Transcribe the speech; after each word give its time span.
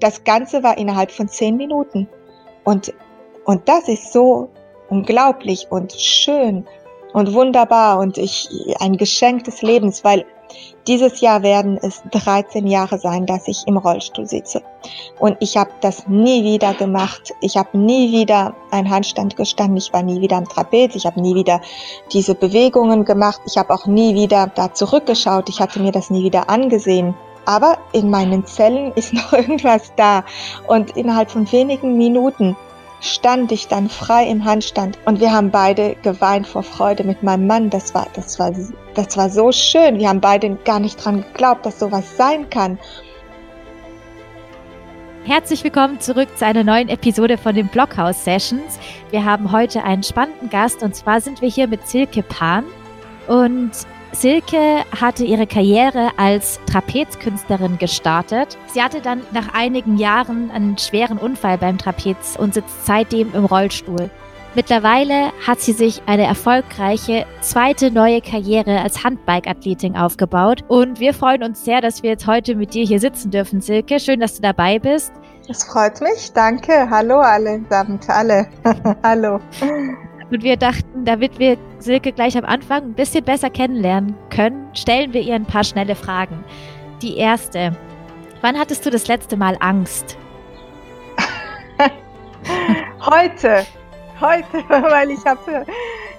Das 0.00 0.24
Ganze 0.24 0.62
war 0.62 0.78
innerhalb 0.78 1.10
von 1.10 1.28
zehn 1.28 1.56
Minuten. 1.56 2.08
Und, 2.64 2.92
und 3.44 3.68
das 3.68 3.88
ist 3.88 4.12
so 4.12 4.50
unglaublich 4.88 5.66
und 5.70 5.92
schön 5.92 6.66
und 7.12 7.34
wunderbar 7.34 7.98
und 7.98 8.18
ich, 8.18 8.48
ein 8.80 8.96
Geschenk 8.96 9.44
des 9.44 9.62
Lebens, 9.62 10.04
weil 10.04 10.24
dieses 10.86 11.20
Jahr 11.20 11.42
werden 11.42 11.78
es 11.80 12.02
13 12.10 12.66
Jahre 12.66 12.98
sein, 12.98 13.24
dass 13.24 13.48
ich 13.48 13.62
im 13.66 13.76
Rollstuhl 13.76 14.26
sitze. 14.26 14.62
Und 15.18 15.36
ich 15.40 15.56
habe 15.56 15.70
das 15.80 16.08
nie 16.08 16.44
wieder 16.44 16.74
gemacht. 16.74 17.32
Ich 17.40 17.56
habe 17.56 17.78
nie 17.78 18.12
wieder 18.12 18.54
einen 18.70 18.90
Handstand 18.90 19.36
gestanden. 19.36 19.76
Ich 19.76 19.92
war 19.92 20.02
nie 20.02 20.20
wieder 20.20 20.36
am 20.36 20.48
Trapez. 20.48 20.94
Ich 20.94 21.06
habe 21.06 21.20
nie 21.20 21.34
wieder 21.34 21.60
diese 22.12 22.34
Bewegungen 22.34 23.04
gemacht. 23.04 23.40
Ich 23.46 23.56
habe 23.56 23.72
auch 23.72 23.86
nie 23.86 24.14
wieder 24.14 24.48
da 24.54 24.74
zurückgeschaut. 24.74 25.48
Ich 25.48 25.60
hatte 25.60 25.80
mir 25.80 25.92
das 25.92 26.10
nie 26.10 26.24
wieder 26.24 26.50
angesehen. 26.50 27.14
Aber 27.44 27.78
in 27.92 28.10
meinen 28.10 28.46
Zellen 28.46 28.92
ist 28.94 29.12
noch 29.14 29.32
irgendwas 29.32 29.92
da. 29.96 30.24
Und 30.66 30.96
innerhalb 30.96 31.30
von 31.30 31.50
wenigen 31.50 31.96
Minuten 31.96 32.56
stand 33.00 33.50
ich 33.50 33.66
dann 33.66 33.88
frei 33.88 34.28
im 34.28 34.44
Handstand 34.44 34.96
und 35.06 35.18
wir 35.18 35.32
haben 35.32 35.50
beide 35.50 35.96
geweint 36.02 36.46
vor 36.46 36.62
Freude 36.62 37.02
mit 37.02 37.22
meinem 37.22 37.48
Mann. 37.48 37.68
Das 37.68 37.94
war, 37.94 38.06
das 38.14 38.38
war, 38.38 38.52
das 38.94 39.16
war 39.16 39.28
so 39.28 39.50
schön. 39.50 39.98
Wir 39.98 40.08
haben 40.08 40.20
beide 40.20 40.54
gar 40.64 40.78
nicht 40.78 41.04
dran 41.04 41.22
geglaubt, 41.22 41.66
dass 41.66 41.80
sowas 41.80 42.16
sein 42.16 42.48
kann. 42.48 42.78
Herzlich 45.24 45.62
willkommen 45.62 46.00
zurück 46.00 46.28
zu 46.36 46.44
einer 46.44 46.64
neuen 46.64 46.88
Episode 46.88 47.38
von 47.38 47.54
den 47.54 47.68
Blockhouse 47.68 48.24
Sessions. 48.24 48.78
Wir 49.10 49.24
haben 49.24 49.52
heute 49.52 49.84
einen 49.84 50.02
spannenden 50.02 50.50
Gast 50.50 50.82
und 50.82 50.96
zwar 50.96 51.20
sind 51.20 51.42
wir 51.42 51.48
hier 51.48 51.68
mit 51.68 51.86
Silke 51.88 52.22
Pan 52.22 52.64
und 53.28 53.70
Silke 54.12 54.84
hatte 55.00 55.24
ihre 55.24 55.46
Karriere 55.46 56.10
als 56.18 56.60
Trapezkünstlerin 56.66 57.78
gestartet. 57.78 58.58
Sie 58.66 58.82
hatte 58.82 59.00
dann 59.00 59.22
nach 59.32 59.54
einigen 59.54 59.96
Jahren 59.96 60.50
einen 60.50 60.76
schweren 60.76 61.18
Unfall 61.18 61.56
beim 61.58 61.78
Trapez 61.78 62.36
und 62.38 62.54
sitzt 62.54 62.86
seitdem 62.86 63.32
im 63.34 63.46
Rollstuhl. 63.46 64.10
Mittlerweile 64.54 65.32
hat 65.46 65.62
sie 65.62 65.72
sich 65.72 66.02
eine 66.04 66.24
erfolgreiche 66.24 67.24
zweite 67.40 67.90
neue 67.90 68.20
Karriere 68.20 68.82
als 68.82 69.02
Handbike-Athletin 69.02 69.96
aufgebaut 69.96 70.62
und 70.68 71.00
wir 71.00 71.14
freuen 71.14 71.42
uns 71.42 71.64
sehr, 71.64 71.80
dass 71.80 72.02
wir 72.02 72.10
jetzt 72.10 72.26
heute 72.26 72.54
mit 72.54 72.74
dir 72.74 72.84
hier 72.84 73.00
sitzen 73.00 73.30
dürfen, 73.30 73.62
Silke. 73.62 73.98
Schön, 73.98 74.20
dass 74.20 74.36
du 74.36 74.42
dabei 74.42 74.78
bist. 74.78 75.10
Es 75.48 75.64
freut 75.64 76.02
mich, 76.02 76.32
danke. 76.34 76.88
Hallo 76.90 77.20
allesamt, 77.20 78.08
alle. 78.10 78.46
Hallo. 79.02 79.40
Und 80.32 80.42
wir 80.42 80.56
dachten, 80.56 81.04
damit 81.04 81.38
wir 81.38 81.58
Silke 81.78 82.10
gleich 82.10 82.38
am 82.38 82.46
Anfang 82.46 82.84
ein 82.84 82.94
bisschen 82.94 83.22
besser 83.22 83.50
kennenlernen 83.50 84.16
können, 84.30 84.66
stellen 84.74 85.12
wir 85.12 85.20
ihr 85.20 85.34
ein 85.34 85.44
paar 85.44 85.62
schnelle 85.62 85.94
Fragen. 85.94 86.42
Die 87.02 87.18
erste. 87.18 87.76
Wann 88.40 88.58
hattest 88.58 88.86
du 88.86 88.90
das 88.90 89.08
letzte 89.08 89.36
Mal 89.36 89.58
Angst? 89.60 90.16
heute. 93.04 93.66
Heute, 94.22 94.64
weil 94.68 95.10
ich 95.10 95.24
habe 95.26 95.66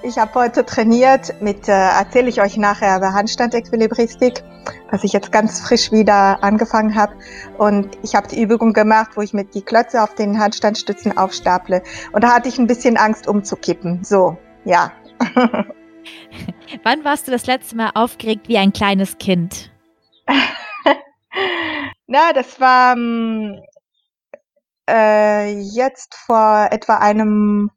ich 0.04 0.18
hab 0.18 0.36
heute 0.36 0.66
trainiert 0.66 1.42
mit, 1.42 1.68
äh, 1.68 1.72
erzähle 1.72 2.30
ich 2.30 2.42
euch 2.42 2.58
nachher, 2.58 2.98
über 2.98 3.14
Handstand-Equilibristik 3.14 4.44
was 4.94 5.04
ich 5.04 5.12
jetzt 5.12 5.32
ganz 5.32 5.60
frisch 5.60 5.92
wieder 5.92 6.44
angefangen 6.44 6.96
habe. 6.96 7.16
Und 7.58 7.98
ich 8.04 8.14
habe 8.16 8.28
die 8.28 8.40
Übung 8.40 8.74
gemacht, 8.74 9.12
wo 9.16 9.22
ich 9.22 9.34
mit 9.34 9.56
die 9.56 9.64
Klötze 9.64 10.04
auf 10.04 10.14
den 10.14 10.40
Handstandstützen 10.40 11.18
aufstaple. 11.18 11.82
Und 12.12 12.24
da 12.24 12.36
hatte 12.36 12.48
ich 12.48 12.60
ein 12.60 12.68
bisschen 12.68 12.98
Angst 12.98 13.28
umzukippen. 13.28 14.04
So, 14.04 14.38
ja. 14.66 14.92
Wann 16.84 17.04
warst 17.04 17.28
du 17.28 17.32
das 17.32 17.48
letzte 17.48 17.76
Mal 17.76 17.92
aufgeregt 17.96 18.48
wie 18.48 18.58
ein 18.60 18.72
kleines 18.72 19.18
Kind? 19.18 19.72
Na, 22.08 22.34
das 22.34 22.60
war 22.60 22.96
ähm, 22.96 23.60
äh, 24.88 25.60
jetzt 25.60 26.14
vor 26.14 26.68
etwa 26.70 26.98
einem, 26.98 27.72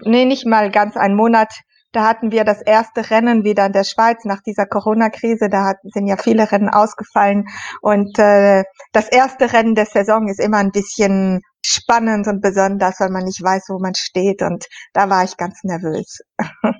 nee, 0.00 0.24
nicht 0.24 0.46
mal 0.46 0.70
ganz 0.70 0.96
einen 0.96 1.16
Monat, 1.16 1.52
da 1.96 2.06
hatten 2.06 2.30
wir 2.30 2.44
das 2.44 2.60
erste 2.60 3.10
Rennen 3.10 3.42
wieder 3.42 3.64
in 3.64 3.72
der 3.72 3.84
Schweiz 3.84 4.24
nach 4.24 4.42
dieser 4.42 4.66
Corona-Krise. 4.66 5.48
Da 5.48 5.72
sind 5.82 6.06
ja 6.06 6.18
viele 6.18 6.52
Rennen 6.52 6.68
ausgefallen. 6.68 7.46
Und 7.80 8.18
äh, 8.18 8.64
das 8.92 9.08
erste 9.08 9.50
Rennen 9.54 9.74
der 9.74 9.86
Saison 9.86 10.28
ist 10.28 10.38
immer 10.38 10.58
ein 10.58 10.72
bisschen 10.72 11.40
spannend 11.64 12.26
und 12.26 12.42
besonders, 12.42 13.00
weil 13.00 13.08
man 13.08 13.24
nicht 13.24 13.42
weiß, 13.42 13.64
wo 13.68 13.78
man 13.78 13.94
steht. 13.94 14.42
Und 14.42 14.66
da 14.92 15.08
war 15.08 15.24
ich 15.24 15.38
ganz 15.38 15.64
nervös. 15.64 16.20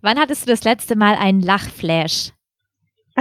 Wann 0.00 0.18
hattest 0.20 0.42
du 0.42 0.50
das 0.50 0.62
letzte 0.62 0.94
Mal 0.94 1.16
einen 1.16 1.40
Lachflash? 1.40 2.30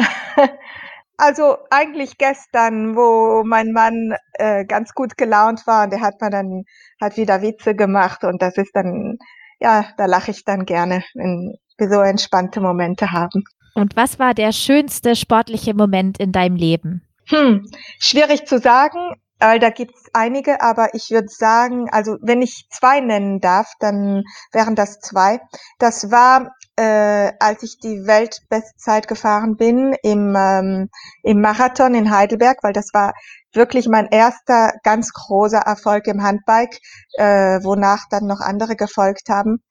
Also 1.18 1.58
eigentlich 1.70 2.18
gestern, 2.18 2.96
wo 2.96 3.44
mein 3.46 3.72
Mann 3.72 4.16
äh, 4.34 4.66
ganz 4.66 4.94
gut 4.94 5.18
gelaunt 5.18 5.68
war 5.68 5.84
und 5.84 5.92
der 5.92 6.02
hat 6.02 6.22
mir 6.22 6.30
dann 6.30 6.64
hat 7.00 7.18
wieder 7.18 7.42
Witze 7.42 7.76
gemacht 7.76 8.24
und 8.24 8.42
das 8.42 8.58
ist 8.58 8.76
dann 8.76 9.18
ja, 9.64 9.86
da 9.98 10.06
lache 10.06 10.32
ich 10.32 10.44
dann 10.44 10.66
gerne, 10.66 11.04
wenn 11.14 11.56
wir 11.78 11.90
so 11.90 12.02
entspannte 12.02 12.60
Momente 12.60 13.12
haben. 13.12 13.44
Und 13.74 13.96
was 13.96 14.20
war 14.20 14.34
der 14.34 14.52
schönste 14.52 15.16
sportliche 15.16 15.74
Moment 15.74 16.20
in 16.20 16.32
deinem 16.32 16.58
Leben? 16.58 17.02
Hm, 17.28 17.66
schwierig 17.98 18.46
zu 18.46 18.60
sagen, 18.60 19.16
weil 19.44 19.60
da 19.60 19.70
gibt 19.70 19.96
es 19.98 20.04
einige, 20.14 20.62
aber 20.62 20.94
ich 20.94 21.12
würde 21.12 21.28
sagen, 21.28 21.90
also 21.92 22.16
wenn 22.22 22.42
ich 22.42 22.66
zwei 22.72 23.02
nennen 23.02 23.42
darf, 23.42 23.74
dann 23.80 24.24
wären 24.54 24.74
das 24.74 25.00
zwei. 25.00 25.42
Das 25.80 26.12
war, 26.12 26.54
äh, 26.78 27.34
als 27.42 27.62
ich 27.62 27.78
die 27.78 28.08
Weltbestzeit 28.08 29.10
gefahren 29.10 29.58
bin 29.58 29.96
im, 30.02 30.34
ähm, 30.38 30.90
im 31.24 31.42
Marathon 31.42 31.94
in 31.94 32.10
Heidelberg, 32.10 32.60
weil 32.62 32.72
das 32.72 32.92
war 32.94 33.12
wirklich 33.54 33.90
mein 33.90 34.08
erster 34.08 34.72
ganz 34.84 35.12
großer 35.12 35.60
Erfolg 35.60 36.08
im 36.08 36.24
Handbike, 36.24 36.80
äh, 37.18 37.60
wonach 37.64 38.06
dann 38.10 38.26
noch 38.26 38.40
andere 38.40 38.78
gefolgt 38.78 39.28
haben. 39.28 39.62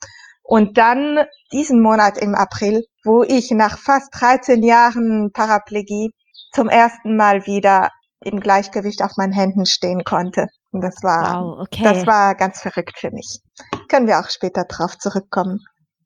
Und 0.43 0.77
dann 0.77 1.25
diesen 1.51 1.81
Monat 1.81 2.19
im 2.19 2.35
April, 2.35 2.85
wo 3.05 3.23
ich 3.23 3.51
nach 3.53 3.79
fast 3.79 4.11
13 4.21 4.63
Jahren 4.63 5.31
Paraplegie 5.33 6.11
zum 6.53 6.69
ersten 6.69 7.17
Mal 7.17 7.47
wieder 7.47 7.89
im 8.25 8.41
Gleichgewicht 8.41 9.03
auf 9.03 9.17
meinen 9.17 9.33
Händen 9.33 9.67
stehen 9.67 10.05
konnte. 10.05 10.49
Und 10.71 10.83
das 10.83 11.03
war, 11.03 11.45
wow, 11.45 11.61
okay. 11.61 11.85
das 11.85 12.07
war 12.07 12.35
ganz 12.35 12.61
verrückt 12.61 12.99
für 12.99 13.11
mich. 13.11 13.41
Können 13.89 14.07
wir 14.07 14.21
auch 14.21 14.31
später 14.31 14.65
drauf 14.65 14.99
zurückkommen. 14.99 15.61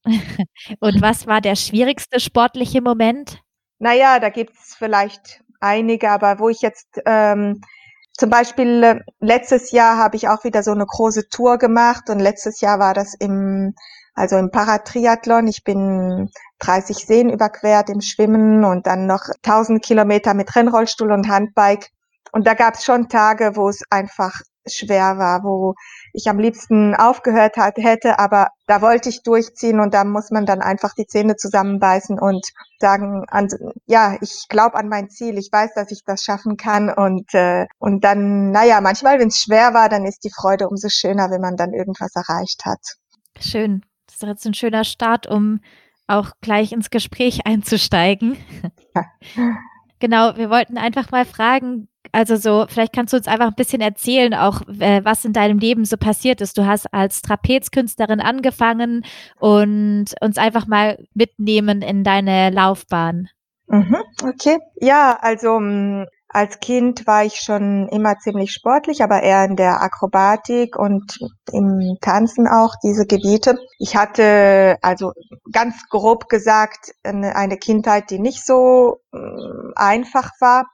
Und 0.80 1.02
was 1.02 1.26
war 1.26 1.40
der 1.40 1.56
schwierigste 1.56 2.20
sportliche 2.20 2.80
Moment? 2.80 3.40
Naja, 3.78 4.18
da 4.20 4.28
gibt's 4.30 4.74
vielleicht 4.76 5.42
einige, 5.60 6.10
aber 6.10 6.38
wo 6.38 6.48
ich 6.48 6.62
jetzt 6.62 7.00
ähm, 7.06 7.60
zum 8.12 8.30
Beispiel 8.30 8.82
äh, 8.82 9.00
letztes 9.20 9.72
Jahr 9.72 9.98
habe 9.98 10.16
ich 10.16 10.28
auch 10.28 10.44
wieder 10.44 10.62
so 10.62 10.70
eine 10.70 10.86
große 10.86 11.28
Tour 11.28 11.58
gemacht 11.58 12.08
und 12.08 12.18
letztes 12.18 12.60
Jahr 12.60 12.78
war 12.78 12.94
das 12.94 13.14
im 13.14 13.74
also 14.16 14.36
im 14.38 14.50
Paratriathlon. 14.50 15.46
Ich 15.46 15.62
bin 15.62 16.30
30 16.60 16.96
Seen 17.06 17.30
überquert 17.30 17.90
im 17.90 18.00
Schwimmen 18.00 18.64
und 18.64 18.86
dann 18.86 19.06
noch 19.06 19.28
1000 19.44 19.84
Kilometer 19.84 20.32
mit 20.34 20.56
Rennrollstuhl 20.56 21.12
und 21.12 21.28
Handbike. 21.28 21.90
Und 22.32 22.46
da 22.46 22.54
gab 22.54 22.74
es 22.74 22.84
schon 22.84 23.08
Tage, 23.08 23.56
wo 23.56 23.68
es 23.68 23.82
einfach 23.90 24.32
schwer 24.68 25.18
war, 25.18 25.42
wo 25.44 25.74
ich 26.12 26.28
am 26.28 26.38
liebsten 26.38 26.94
aufgehört 26.94 27.56
hat, 27.56 27.76
hätte, 27.76 28.18
aber 28.18 28.48
da 28.66 28.82
wollte 28.82 29.08
ich 29.08 29.22
durchziehen 29.22 29.80
und 29.80 29.94
da 29.94 30.04
muss 30.04 30.30
man 30.30 30.46
dann 30.46 30.60
einfach 30.60 30.94
die 30.94 31.06
Zähne 31.06 31.36
zusammenbeißen 31.36 32.18
und 32.18 32.44
sagen, 32.80 33.24
an, 33.28 33.48
ja, 33.86 34.16
ich 34.20 34.46
glaube 34.48 34.76
an 34.76 34.88
mein 34.88 35.08
Ziel, 35.08 35.38
ich 35.38 35.50
weiß, 35.50 35.74
dass 35.74 35.90
ich 35.90 36.02
das 36.04 36.22
schaffen 36.22 36.56
kann 36.56 36.90
und 36.90 37.32
äh, 37.34 37.66
und 37.78 38.04
dann, 38.04 38.50
naja, 38.50 38.80
manchmal, 38.80 39.18
wenn 39.18 39.28
es 39.28 39.38
schwer 39.38 39.74
war, 39.74 39.88
dann 39.88 40.04
ist 40.04 40.24
die 40.24 40.32
Freude 40.34 40.68
umso 40.68 40.88
schöner, 40.88 41.30
wenn 41.30 41.40
man 41.40 41.56
dann 41.56 41.72
irgendwas 41.72 42.14
erreicht 42.14 42.64
hat. 42.64 42.80
Schön, 43.38 43.82
das 44.06 44.16
ist 44.16 44.22
jetzt 44.22 44.46
ein 44.46 44.54
schöner 44.54 44.84
Start, 44.84 45.26
um 45.26 45.60
auch 46.06 46.30
gleich 46.40 46.72
ins 46.72 46.90
Gespräch 46.90 47.46
einzusteigen. 47.46 48.36
Ja. 48.94 49.04
Genau, 49.98 50.36
wir 50.36 50.50
wollten 50.50 50.76
einfach 50.76 51.10
mal 51.10 51.24
fragen, 51.24 51.88
also 52.16 52.36
so, 52.36 52.64
vielleicht 52.66 52.94
kannst 52.94 53.12
du 53.12 53.18
uns 53.18 53.28
einfach 53.28 53.48
ein 53.48 53.56
bisschen 53.56 53.82
erzählen, 53.82 54.32
auch 54.32 54.62
äh, 54.80 55.04
was 55.04 55.26
in 55.26 55.34
deinem 55.34 55.58
Leben 55.58 55.84
so 55.84 55.98
passiert 55.98 56.40
ist. 56.40 56.56
Du 56.56 56.64
hast 56.64 56.86
als 56.94 57.20
Trapezkünstlerin 57.20 58.20
angefangen 58.20 59.04
und 59.38 60.06
uns 60.22 60.38
einfach 60.38 60.66
mal 60.66 60.96
mitnehmen 61.12 61.82
in 61.82 62.04
deine 62.04 62.48
Laufbahn. 62.48 63.28
Mhm, 63.66 63.98
okay. 64.22 64.56
Ja, 64.80 65.18
also 65.20 65.60
mm, 65.60 66.06
als 66.28 66.58
Kind 66.60 67.06
war 67.06 67.24
ich 67.24 67.36
schon 67.36 67.88
immer 67.88 68.18
ziemlich 68.18 68.52
sportlich, 68.52 69.02
aber 69.02 69.22
eher 69.22 69.44
in 69.44 69.56
der 69.56 69.80
Akrobatik 69.80 70.76
und 70.76 71.18
im 71.52 71.96
Tanzen 72.00 72.48
auch 72.48 72.74
diese 72.82 73.06
Gebiete. 73.06 73.56
Ich 73.78 73.96
hatte 73.96 74.76
also 74.82 75.12
ganz 75.52 75.88
grob 75.88 76.28
gesagt 76.28 76.92
eine, 77.04 77.56
Kindheit, 77.58 78.10
die 78.10 78.18
nicht 78.18 78.44
so 78.44 78.98
äh, 79.12 79.18
einfach 79.76 80.30
war. 80.40 80.66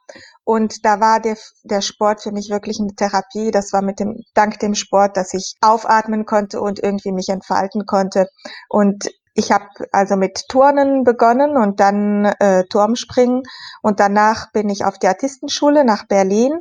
Und 0.45 0.85
da 0.85 1.01
war 1.01 1.21
der, 1.21 1.37
der 1.65 1.83
Sport 1.83 2.23
für 2.23 2.33
mich 2.33 2.49
wirklich 2.51 2.79
eine 2.81 2.95
Therapie. 2.95 3.51
Das 3.51 3.73
war 3.73 3.83
mit 3.83 4.01
dem, 4.01 4.23
dank 4.35 4.59
dem 4.59 4.75
Sport, 4.75 5.17
dass 5.17 5.35
ich 5.35 5.55
aufatmen 5.61 6.25
konnte 6.25 6.61
und 6.61 6.83
irgendwie 6.83 7.13
mich 7.13 7.29
entfalten 7.29 7.85
konnte. 7.87 8.27
Und 8.69 9.09
ich 9.35 9.51
habe 9.51 9.67
also 9.93 10.17
mit 10.17 10.45
Turnen 10.49 11.05
begonnen 11.05 11.57
und 11.57 11.81
dann 11.81 12.27
äh, 12.39 12.65
Turmspringen. 12.69 13.43
Und 13.83 14.01
danach 14.01 14.53
bin 14.53 14.69
ich 14.69 14.85
auf 14.85 14.99
die 14.99 15.09
Artistenschule 15.09 15.85
nach 15.85 16.07
Berlin. 16.07 16.53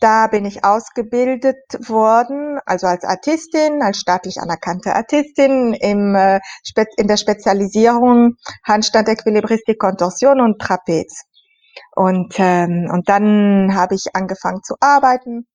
Da 0.00 0.28
bin 0.28 0.44
ich 0.44 0.64
ausgebildet 0.64 1.56
worden, 1.88 2.60
also 2.66 2.86
als 2.86 3.04
Artistin, 3.04 3.82
als 3.82 3.98
staatlich 3.98 4.40
anerkannte 4.40 4.94
Artistin 4.94 5.72
im, 5.74 6.14
äh, 6.14 6.40
in 6.96 7.08
der 7.08 7.16
Spezialisierung 7.16 8.36
Handstand, 8.64 9.08
Equilibristik, 9.08 9.78
Kontorsion 9.78 10.40
und 10.40 10.60
Trapez. 10.60 11.24
Und, 11.96 12.34
ähm, 12.38 12.88
und 12.92 13.08
dann 13.08 13.74
habe 13.74 13.96
ich 13.96 14.14
angefangen 14.14 14.62
zu 14.62 14.74
arbeiten, 14.80 15.46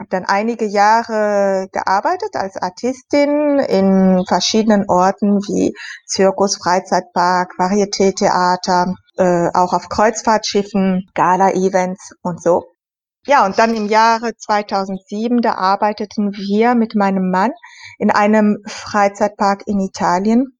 habe 0.00 0.08
dann 0.08 0.24
einige 0.24 0.64
Jahre 0.64 1.68
gearbeitet 1.72 2.34
als 2.34 2.56
Artistin 2.56 3.58
in 3.58 4.24
verschiedenen 4.26 4.88
Orten 4.88 5.38
wie 5.46 5.74
Zirkus, 6.06 6.56
Freizeitpark, 6.56 7.52
Varieté-Theater, 7.58 8.94
äh, 9.18 9.48
auch 9.52 9.74
auf 9.74 9.90
Kreuzfahrtschiffen, 9.90 11.06
Gala-Events 11.14 12.12
und 12.22 12.42
so. 12.42 12.64
Ja, 13.26 13.44
und 13.44 13.58
dann 13.58 13.74
im 13.76 13.86
Jahre 13.88 14.32
2007, 14.34 15.42
da 15.42 15.56
arbeiteten 15.56 16.32
wir 16.32 16.74
mit 16.74 16.94
meinem 16.94 17.30
Mann 17.30 17.50
in 17.98 18.10
einem 18.10 18.56
Freizeitpark 18.66 19.64
in 19.66 19.80
Italien. 19.80 20.56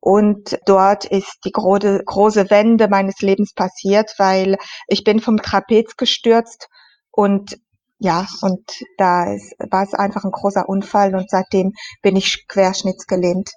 Und 0.00 0.58
dort 0.66 1.04
ist 1.04 1.38
die 1.44 1.52
große, 1.52 2.02
große 2.04 2.50
Wende 2.50 2.88
meines 2.88 3.20
Lebens 3.20 3.54
passiert, 3.54 4.12
weil 4.18 4.56
ich 4.88 5.04
bin 5.04 5.20
vom 5.20 5.36
Trapez 5.36 5.96
gestürzt 5.96 6.66
und 7.12 7.56
ja, 8.02 8.26
und 8.40 8.68
da 8.98 9.32
ist, 9.32 9.54
war 9.70 9.84
es 9.84 9.94
einfach 9.94 10.24
ein 10.24 10.32
großer 10.32 10.68
Unfall 10.68 11.14
und 11.14 11.30
seitdem 11.30 11.70
bin 12.02 12.16
ich 12.16 12.46
querschnittsgelähmt. 12.48 13.50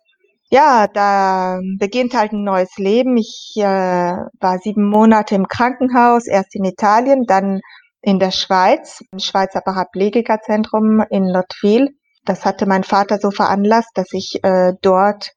Ja, 0.52 0.88
da 0.88 1.60
beginnt 1.80 2.14
halt 2.14 2.32
ein 2.32 2.44
neues 2.44 2.78
Leben. 2.78 3.18
Ich 3.18 3.54
äh, 3.58 3.64
war 3.64 4.60
sieben 4.60 4.88
Monate 4.88 5.34
im 5.34 5.48
Krankenhaus, 5.48 6.28
erst 6.28 6.54
in 6.54 6.64
Italien, 6.64 7.24
dann 7.26 7.60
in 8.02 8.20
der 8.20 8.30
Schweiz, 8.30 9.02
im 9.12 9.18
Schweizer 9.18 9.62
Paraplegikerzentrum 9.62 11.04
in 11.10 11.26
Lottwil. 11.26 11.96
Das 12.24 12.46
hatte 12.46 12.68
mein 12.68 12.84
Vater 12.84 13.18
so 13.20 13.32
veranlasst, 13.32 13.92
dass 13.96 14.14
ich 14.14 14.44
äh, 14.44 14.74
dort 14.84 15.32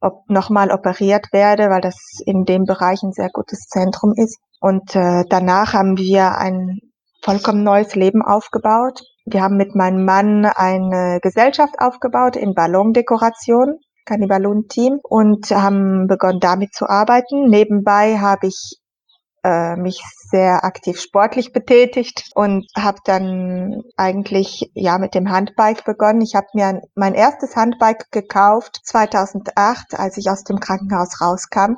ob, 0.00 0.28
nochmal 0.28 0.72
operiert 0.72 1.28
werde, 1.32 1.70
weil 1.70 1.80
das 1.80 1.94
in 2.26 2.44
dem 2.44 2.64
Bereich 2.64 3.04
ein 3.04 3.12
sehr 3.12 3.30
gutes 3.32 3.68
Zentrum 3.68 4.14
ist. 4.16 4.40
Und 4.58 4.96
äh, 4.96 5.22
danach 5.28 5.74
haben 5.74 5.96
wir 5.96 6.38
ein 6.38 6.80
vollkommen 7.22 7.62
neues 7.62 7.94
Leben 7.94 8.22
aufgebaut. 8.22 9.02
Wir 9.24 9.42
haben 9.42 9.56
mit 9.56 9.74
meinem 9.74 10.04
Mann 10.04 10.44
eine 10.44 11.20
Gesellschaft 11.22 11.74
aufgebaut 11.78 12.36
in 12.36 12.54
Ballondekoration, 12.54 13.78
Cannibaloon-Team, 14.04 14.98
und 15.02 15.50
haben 15.50 16.08
begonnen 16.08 16.40
damit 16.40 16.74
zu 16.74 16.88
arbeiten. 16.88 17.48
Nebenbei 17.48 18.18
habe 18.18 18.48
ich 18.48 18.78
äh, 19.44 19.76
mich 19.76 20.02
sehr 20.30 20.64
aktiv 20.64 21.00
sportlich 21.00 21.52
betätigt 21.52 22.30
und 22.34 22.66
habe 22.76 22.98
dann 23.04 23.82
eigentlich 23.96 24.70
ja 24.74 24.98
mit 24.98 25.14
dem 25.14 25.30
Handbike 25.30 25.84
begonnen. 25.84 26.20
Ich 26.22 26.34
habe 26.34 26.46
mir 26.54 26.66
ein, 26.66 26.80
mein 26.94 27.14
erstes 27.14 27.54
Handbike 27.54 28.10
gekauft 28.10 28.80
2008, 28.84 29.94
als 29.98 30.16
ich 30.16 30.28
aus 30.30 30.44
dem 30.44 30.58
Krankenhaus 30.58 31.20
rauskam. 31.20 31.76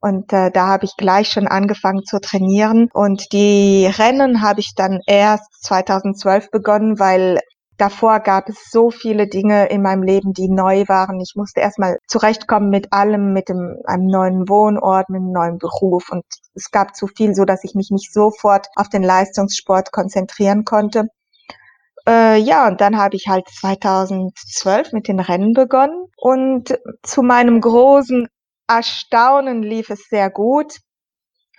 Und 0.00 0.32
äh, 0.32 0.50
da 0.50 0.68
habe 0.68 0.84
ich 0.84 0.96
gleich 0.96 1.28
schon 1.28 1.48
angefangen 1.48 2.04
zu 2.04 2.20
trainieren. 2.20 2.88
Und 2.92 3.32
die 3.32 3.86
Rennen 3.86 4.42
habe 4.42 4.60
ich 4.60 4.74
dann 4.76 5.00
erst 5.06 5.64
2012 5.64 6.50
begonnen, 6.50 6.98
weil 6.98 7.40
davor 7.78 8.20
gab 8.20 8.48
es 8.48 8.70
so 8.70 8.90
viele 8.90 9.26
Dinge 9.28 9.68
in 9.68 9.82
meinem 9.82 10.02
Leben, 10.02 10.32
die 10.32 10.48
neu 10.48 10.84
waren. 10.86 11.20
Ich 11.20 11.32
musste 11.34 11.60
erstmal 11.60 11.98
zurechtkommen 12.06 12.70
mit 12.70 12.92
allem, 12.92 13.32
mit 13.32 13.48
dem, 13.48 13.76
einem 13.86 14.06
neuen 14.06 14.48
Wohnort, 14.48 15.08
mit 15.08 15.20
einem 15.20 15.32
neuen 15.32 15.58
Beruf. 15.58 16.10
Und 16.10 16.24
es 16.54 16.70
gab 16.70 16.94
zu 16.94 17.06
viel, 17.06 17.34
so 17.34 17.44
dass 17.44 17.64
ich 17.64 17.74
mich 17.74 17.90
nicht 17.90 18.12
sofort 18.12 18.68
auf 18.76 18.88
den 18.88 19.02
Leistungssport 19.02 19.90
konzentrieren 19.90 20.64
konnte. 20.64 21.08
Äh, 22.06 22.38
ja, 22.38 22.66
und 22.68 22.80
dann 22.80 22.98
habe 22.98 23.16
ich 23.16 23.28
halt 23.28 23.48
2012 23.48 24.92
mit 24.92 25.08
den 25.08 25.20
Rennen 25.20 25.54
begonnen. 25.54 26.06
Und 26.16 26.78
zu 27.02 27.22
meinem 27.22 27.60
großen 27.60 28.28
Erstaunen 28.68 29.62
lief 29.62 29.90
es 29.90 30.08
sehr 30.08 30.30
gut. 30.30 30.78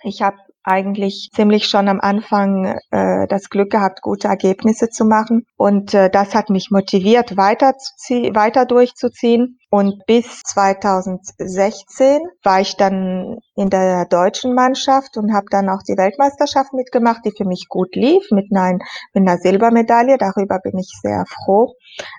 Ich 0.02 0.22
habe 0.22 0.38
eigentlich 0.62 1.30
ziemlich 1.34 1.66
schon 1.66 1.88
am 1.88 2.00
Anfang 2.00 2.78
äh, 2.90 3.26
das 3.28 3.50
Glück 3.50 3.70
gehabt, 3.70 4.02
gute 4.02 4.28
Ergebnisse 4.28 4.88
zu 4.88 5.04
machen. 5.04 5.44
Und 5.56 5.94
äh, 5.94 6.10
das 6.10 6.34
hat 6.34 6.50
mich 6.50 6.70
motiviert, 6.70 7.36
weiter, 7.36 7.76
zu 7.76 8.14
weiter 8.34 8.66
durchzuziehen. 8.66 9.58
Und 9.70 10.04
bis 10.06 10.42
2016 10.42 12.20
war 12.42 12.60
ich 12.60 12.76
dann 12.76 13.38
in 13.54 13.70
der 13.70 14.04
deutschen 14.06 14.54
Mannschaft 14.54 15.16
und 15.16 15.32
habe 15.32 15.46
dann 15.48 15.68
auch 15.68 15.82
die 15.88 15.96
Weltmeisterschaft 15.96 16.72
mitgemacht, 16.72 17.24
die 17.24 17.30
für 17.30 17.44
mich 17.44 17.66
gut 17.68 17.94
lief, 17.94 18.24
mit 18.32 18.46
einer, 18.52 19.38
Silbermedaille. 19.38 20.18
Darüber 20.18 20.58
bin 20.58 20.76
ich 20.76 20.90
sehr 21.00 21.24
froh. 21.26 21.74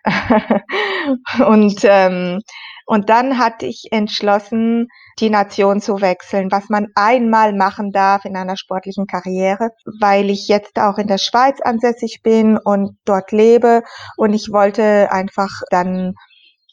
und 1.46 1.82
ähm, 1.84 2.40
und 2.86 3.10
dann 3.10 3.38
hatte 3.38 3.66
ich 3.66 3.88
entschlossen, 3.92 4.88
die 5.20 5.30
Nation 5.30 5.80
zu 5.80 6.02
wechseln, 6.02 6.52
was 6.52 6.68
man 6.68 6.88
einmal 6.96 7.54
machen 7.54 7.92
darf 7.92 8.26
in 8.26 8.36
einer 8.36 8.58
sportlichen 8.58 9.08
Karriere, 9.08 9.70
weil 10.02 10.30
ich 10.30 10.50
jetzt 10.50 10.78
auch 10.78 10.98
in 10.98 11.08
der 11.08 11.18
Schweiz 11.18 11.62
ansässig 11.62 12.22
bin 12.22 12.58
und 12.58 12.98
dort 13.06 13.32
lebe. 13.32 13.84
Und 14.18 14.34
ich 14.34 14.52
wollte 14.52 15.10
einfach 15.10 15.62
dann 15.70 16.16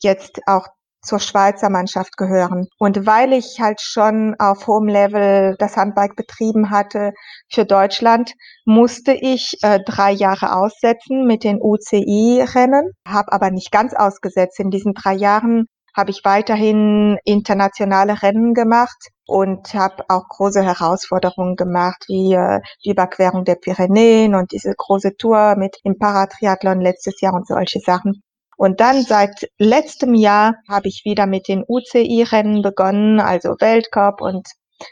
jetzt 0.02 0.40
auch 0.46 0.66
zur 1.02 1.20
Schweizer 1.20 1.70
Mannschaft 1.70 2.16
gehören. 2.16 2.68
Und 2.78 3.06
weil 3.06 3.32
ich 3.32 3.60
halt 3.60 3.80
schon 3.80 4.34
auf 4.38 4.66
hohem 4.66 4.88
Level 4.88 5.56
das 5.58 5.76
Handbike 5.76 6.16
betrieben 6.16 6.70
hatte 6.70 7.12
für 7.50 7.64
Deutschland, 7.64 8.32
musste 8.64 9.12
ich 9.12 9.54
äh, 9.62 9.80
drei 9.84 10.12
Jahre 10.12 10.54
aussetzen 10.54 11.26
mit 11.26 11.44
den 11.44 11.60
UCI-Rennen, 11.60 12.90
habe 13.06 13.32
aber 13.32 13.50
nicht 13.50 13.70
ganz 13.70 13.94
ausgesetzt. 13.94 14.58
In 14.60 14.70
diesen 14.70 14.94
drei 14.94 15.14
Jahren 15.14 15.66
habe 15.96 16.10
ich 16.10 16.24
weiterhin 16.24 17.18
internationale 17.24 18.22
Rennen 18.22 18.54
gemacht 18.54 19.08
und 19.26 19.74
habe 19.74 20.04
auch 20.08 20.28
große 20.28 20.62
Herausforderungen 20.62 21.56
gemacht, 21.56 22.04
wie 22.08 22.34
äh, 22.34 22.60
die 22.84 22.90
Überquerung 22.90 23.44
der 23.44 23.56
Pyrenäen 23.56 24.34
und 24.34 24.52
diese 24.52 24.74
große 24.76 25.16
Tour 25.16 25.56
mit 25.56 25.76
im 25.84 25.98
Paratriathlon 25.98 26.80
letztes 26.80 27.20
Jahr 27.20 27.34
und 27.34 27.46
solche 27.46 27.80
Sachen. 27.80 28.22
Und 28.58 28.80
dann 28.80 29.02
seit 29.02 29.48
letztem 29.56 30.14
Jahr 30.14 30.56
habe 30.68 30.88
ich 30.88 31.02
wieder 31.04 31.26
mit 31.26 31.46
den 31.46 31.64
UCI-Rennen 31.66 32.60
begonnen, 32.60 33.20
also 33.20 33.50
Weltcup 33.60 34.20
und 34.20 34.48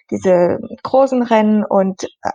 diese 0.09 0.61
großen 0.85 1.23
Rennen 1.23 1.65
und 1.65 2.05
äh, 2.05 2.31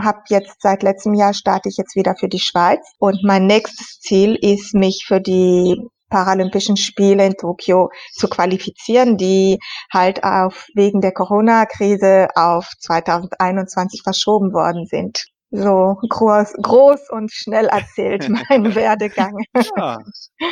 habe 0.00 0.20
jetzt 0.28 0.62
seit 0.62 0.84
letztem 0.84 1.14
Jahr 1.14 1.34
starte 1.34 1.68
ich 1.68 1.76
jetzt 1.76 1.96
wieder 1.96 2.14
für 2.14 2.28
die 2.28 2.38
Schweiz 2.38 2.86
und 2.98 3.24
mein 3.24 3.46
nächstes 3.46 3.98
Ziel 3.98 4.36
ist 4.36 4.74
mich 4.74 5.04
für 5.08 5.20
die 5.20 5.76
Paralympischen 6.08 6.76
Spiele 6.76 7.26
in 7.26 7.34
Tokio 7.34 7.90
zu 8.12 8.28
qualifizieren, 8.28 9.16
die 9.16 9.58
halt 9.92 10.22
auf 10.22 10.68
wegen 10.76 11.00
der 11.00 11.12
Corona-Krise 11.12 12.28
auf 12.36 12.70
2021 12.78 14.02
verschoben 14.04 14.52
worden 14.52 14.86
sind. 14.86 15.24
So 15.50 15.96
groß, 16.08 16.54
groß 16.60 17.10
und 17.10 17.30
schnell 17.30 17.66
erzählt 17.66 18.28
mein 18.50 18.74
Werdegang. 18.74 19.36
Ja, 19.76 19.98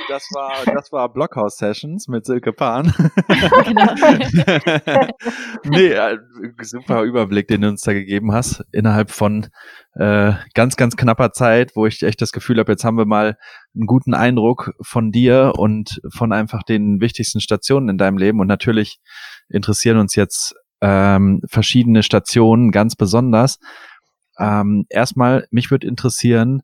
das 0.09 0.23
war, 0.33 0.53
das 0.73 0.93
war 0.93 1.13
Blockhouse 1.13 1.57
Sessions 1.57 2.07
mit 2.07 2.25
Silke 2.25 2.53
Pan. 2.53 2.93
genau. 3.65 3.95
nee, 5.65 5.89
äh, 5.89 6.19
super 6.63 7.03
Überblick, 7.03 7.49
den 7.49 7.63
du 7.63 7.69
uns 7.69 7.81
da 7.81 7.93
gegeben 7.93 8.33
hast, 8.33 8.65
innerhalb 8.71 9.11
von 9.11 9.49
äh, 9.95 10.33
ganz, 10.55 10.77
ganz 10.77 10.97
knapper 10.97 11.33
Zeit, 11.33 11.73
wo 11.75 11.87
ich 11.87 12.03
echt 12.03 12.23
das 12.23 12.31
Gefühl 12.31 12.61
habe, 12.61 12.73
jetzt 12.73 12.85
haben 12.85 12.99
wir 12.99 13.07
mal 13.07 13.37
einen 13.75 13.87
guten 13.87 14.15
Eindruck 14.15 14.73
von 14.81 15.11
dir 15.11 15.55
und 15.57 16.01
von 16.13 16.33
einfach 16.33 16.63
den 16.63 17.01
wichtigsten 17.01 17.41
Stationen 17.41 17.89
in 17.89 17.99
deinem 17.99 18.17
Leben. 18.17 18.39
Und 18.39 18.47
natürlich 18.47 19.01
interessieren 19.49 19.99
uns 19.99 20.15
jetzt 20.15 20.55
ähm, 20.81 21.41
verschiedene 21.49 22.03
Stationen 22.03 22.71
ganz 22.71 22.95
besonders. 22.95 23.59
Ähm, 24.39 24.87
erstmal, 24.89 25.47
mich 25.51 25.71
würde 25.71 25.87
interessieren, 25.87 26.63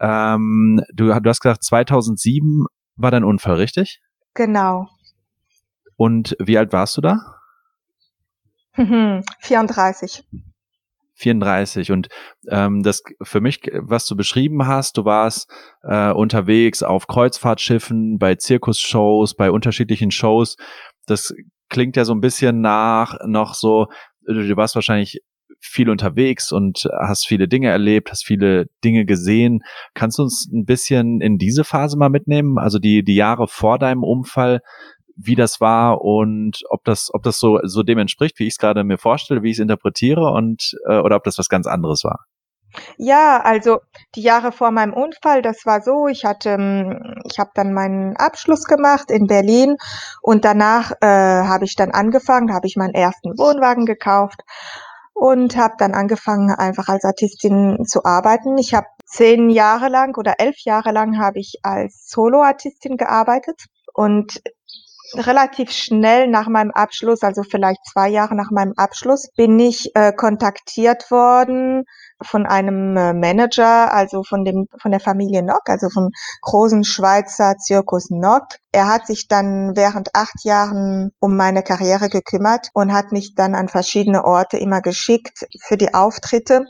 ähm, 0.00 0.82
du, 0.92 1.06
du 1.08 1.28
hast 1.28 1.40
gesagt, 1.40 1.64
2007 1.64 2.66
war 2.96 3.10
dein 3.10 3.24
Unfall, 3.24 3.56
richtig? 3.56 4.00
Genau. 4.34 4.88
Und 5.96 6.36
wie 6.38 6.58
alt 6.58 6.72
warst 6.72 6.96
du 6.96 7.00
da? 7.00 7.34
34. 9.40 10.24
34 11.18 11.90
und 11.90 12.08
ähm, 12.48 12.82
das 12.82 13.02
für 13.22 13.40
mich, 13.40 13.60
was 13.74 14.06
du 14.06 14.16
beschrieben 14.16 14.66
hast, 14.66 14.96
du 14.96 15.04
warst 15.04 15.50
äh, 15.82 16.12
unterwegs 16.12 16.82
auf 16.82 17.08
Kreuzfahrtschiffen, 17.08 18.18
bei 18.18 18.36
Zirkusshows, 18.36 19.34
bei 19.34 19.50
unterschiedlichen 19.50 20.12
Shows. 20.12 20.56
Das 21.06 21.34
klingt 21.68 21.96
ja 21.96 22.04
so 22.04 22.14
ein 22.14 22.20
bisschen 22.20 22.60
nach 22.60 23.18
noch 23.26 23.54
so, 23.54 23.88
du 24.26 24.56
warst 24.56 24.76
wahrscheinlich 24.76 25.20
viel 25.60 25.90
unterwegs 25.90 26.52
und 26.52 26.88
hast 27.00 27.26
viele 27.26 27.48
Dinge 27.48 27.68
erlebt, 27.68 28.10
hast 28.10 28.24
viele 28.24 28.66
Dinge 28.84 29.04
gesehen. 29.04 29.60
Kannst 29.94 30.18
du 30.18 30.22
uns 30.22 30.48
ein 30.52 30.64
bisschen 30.64 31.20
in 31.20 31.38
diese 31.38 31.64
Phase 31.64 31.96
mal 31.98 32.10
mitnehmen? 32.10 32.58
Also 32.58 32.78
die, 32.78 33.02
die 33.02 33.14
Jahre 33.16 33.48
vor 33.48 33.78
deinem 33.78 34.04
Unfall, 34.04 34.60
wie 35.16 35.34
das 35.34 35.60
war 35.60 36.00
und 36.02 36.60
ob 36.70 36.84
das, 36.84 37.10
ob 37.12 37.22
das 37.22 37.38
so, 37.38 37.58
so 37.64 37.82
dem 37.82 37.98
entspricht, 37.98 38.38
wie 38.38 38.44
ich 38.44 38.54
es 38.54 38.58
gerade 38.58 38.84
mir 38.84 38.98
vorstelle, 38.98 39.42
wie 39.42 39.50
ich 39.50 39.56
es 39.56 39.62
interpretiere 39.62 40.32
und, 40.32 40.76
äh, 40.88 40.98
oder 40.98 41.16
ob 41.16 41.24
das 41.24 41.38
was 41.38 41.48
ganz 41.48 41.66
anderes 41.66 42.04
war? 42.04 42.24
Ja, 42.98 43.40
also 43.42 43.78
die 44.14 44.22
Jahre 44.22 44.52
vor 44.52 44.70
meinem 44.70 44.92
Unfall, 44.92 45.42
das 45.42 45.64
war 45.64 45.80
so, 45.80 46.06
ich 46.06 46.24
hatte, 46.24 46.54
hm, 46.54 47.14
ich 47.24 47.38
habe 47.38 47.50
dann 47.54 47.72
meinen 47.72 48.16
Abschluss 48.16 48.64
gemacht 48.64 49.10
in 49.10 49.26
Berlin 49.26 49.76
und 50.22 50.44
danach 50.44 50.92
äh, 51.00 51.06
habe 51.06 51.64
ich 51.64 51.76
dann 51.76 51.90
angefangen, 51.90 52.52
habe 52.52 52.66
ich 52.66 52.76
meinen 52.76 52.94
ersten 52.94 53.30
Wohnwagen 53.38 53.86
gekauft 53.86 54.42
und 55.18 55.56
habe 55.56 55.74
dann 55.78 55.94
angefangen, 55.94 56.50
einfach 56.50 56.88
als 56.88 57.04
Artistin 57.04 57.84
zu 57.86 58.04
arbeiten. 58.04 58.56
Ich 58.56 58.72
habe 58.72 58.86
zehn 59.04 59.50
Jahre 59.50 59.88
lang 59.88 60.16
oder 60.16 60.34
elf 60.38 60.58
Jahre 60.64 60.92
lang 60.92 61.18
habe 61.18 61.40
ich 61.40 61.58
als 61.64 62.08
Soloartistin 62.08 62.96
gearbeitet 62.96 63.64
und 63.92 64.40
relativ 65.14 65.70
schnell 65.70 66.28
nach 66.28 66.48
meinem 66.48 66.70
Abschluss, 66.70 67.22
also 67.22 67.42
vielleicht 67.42 67.80
zwei 67.90 68.08
Jahre 68.08 68.34
nach 68.34 68.50
meinem 68.50 68.74
Abschluss, 68.76 69.30
bin 69.36 69.58
ich 69.58 69.94
äh, 69.94 70.12
kontaktiert 70.12 71.10
worden 71.10 71.84
von 72.22 72.46
einem 72.46 72.96
äh, 72.96 73.14
Manager, 73.14 73.92
also 73.92 74.22
von 74.22 74.44
dem 74.44 74.66
von 74.80 74.90
der 74.90 75.00
Familie 75.00 75.42
Nock, 75.42 75.68
also 75.68 75.88
vom 75.88 76.10
großen 76.42 76.84
Schweizer 76.84 77.56
Zirkus 77.56 78.10
Nock. 78.10 78.44
Er 78.72 78.88
hat 78.88 79.06
sich 79.06 79.28
dann 79.28 79.76
während 79.76 80.14
acht 80.14 80.44
Jahren 80.44 81.10
um 81.20 81.36
meine 81.36 81.62
Karriere 81.62 82.08
gekümmert 82.08 82.68
und 82.74 82.92
hat 82.92 83.12
mich 83.12 83.34
dann 83.34 83.54
an 83.54 83.68
verschiedene 83.68 84.24
Orte 84.24 84.58
immer 84.58 84.80
geschickt 84.80 85.46
für 85.62 85.76
die 85.76 85.94
Auftritte. 85.94 86.64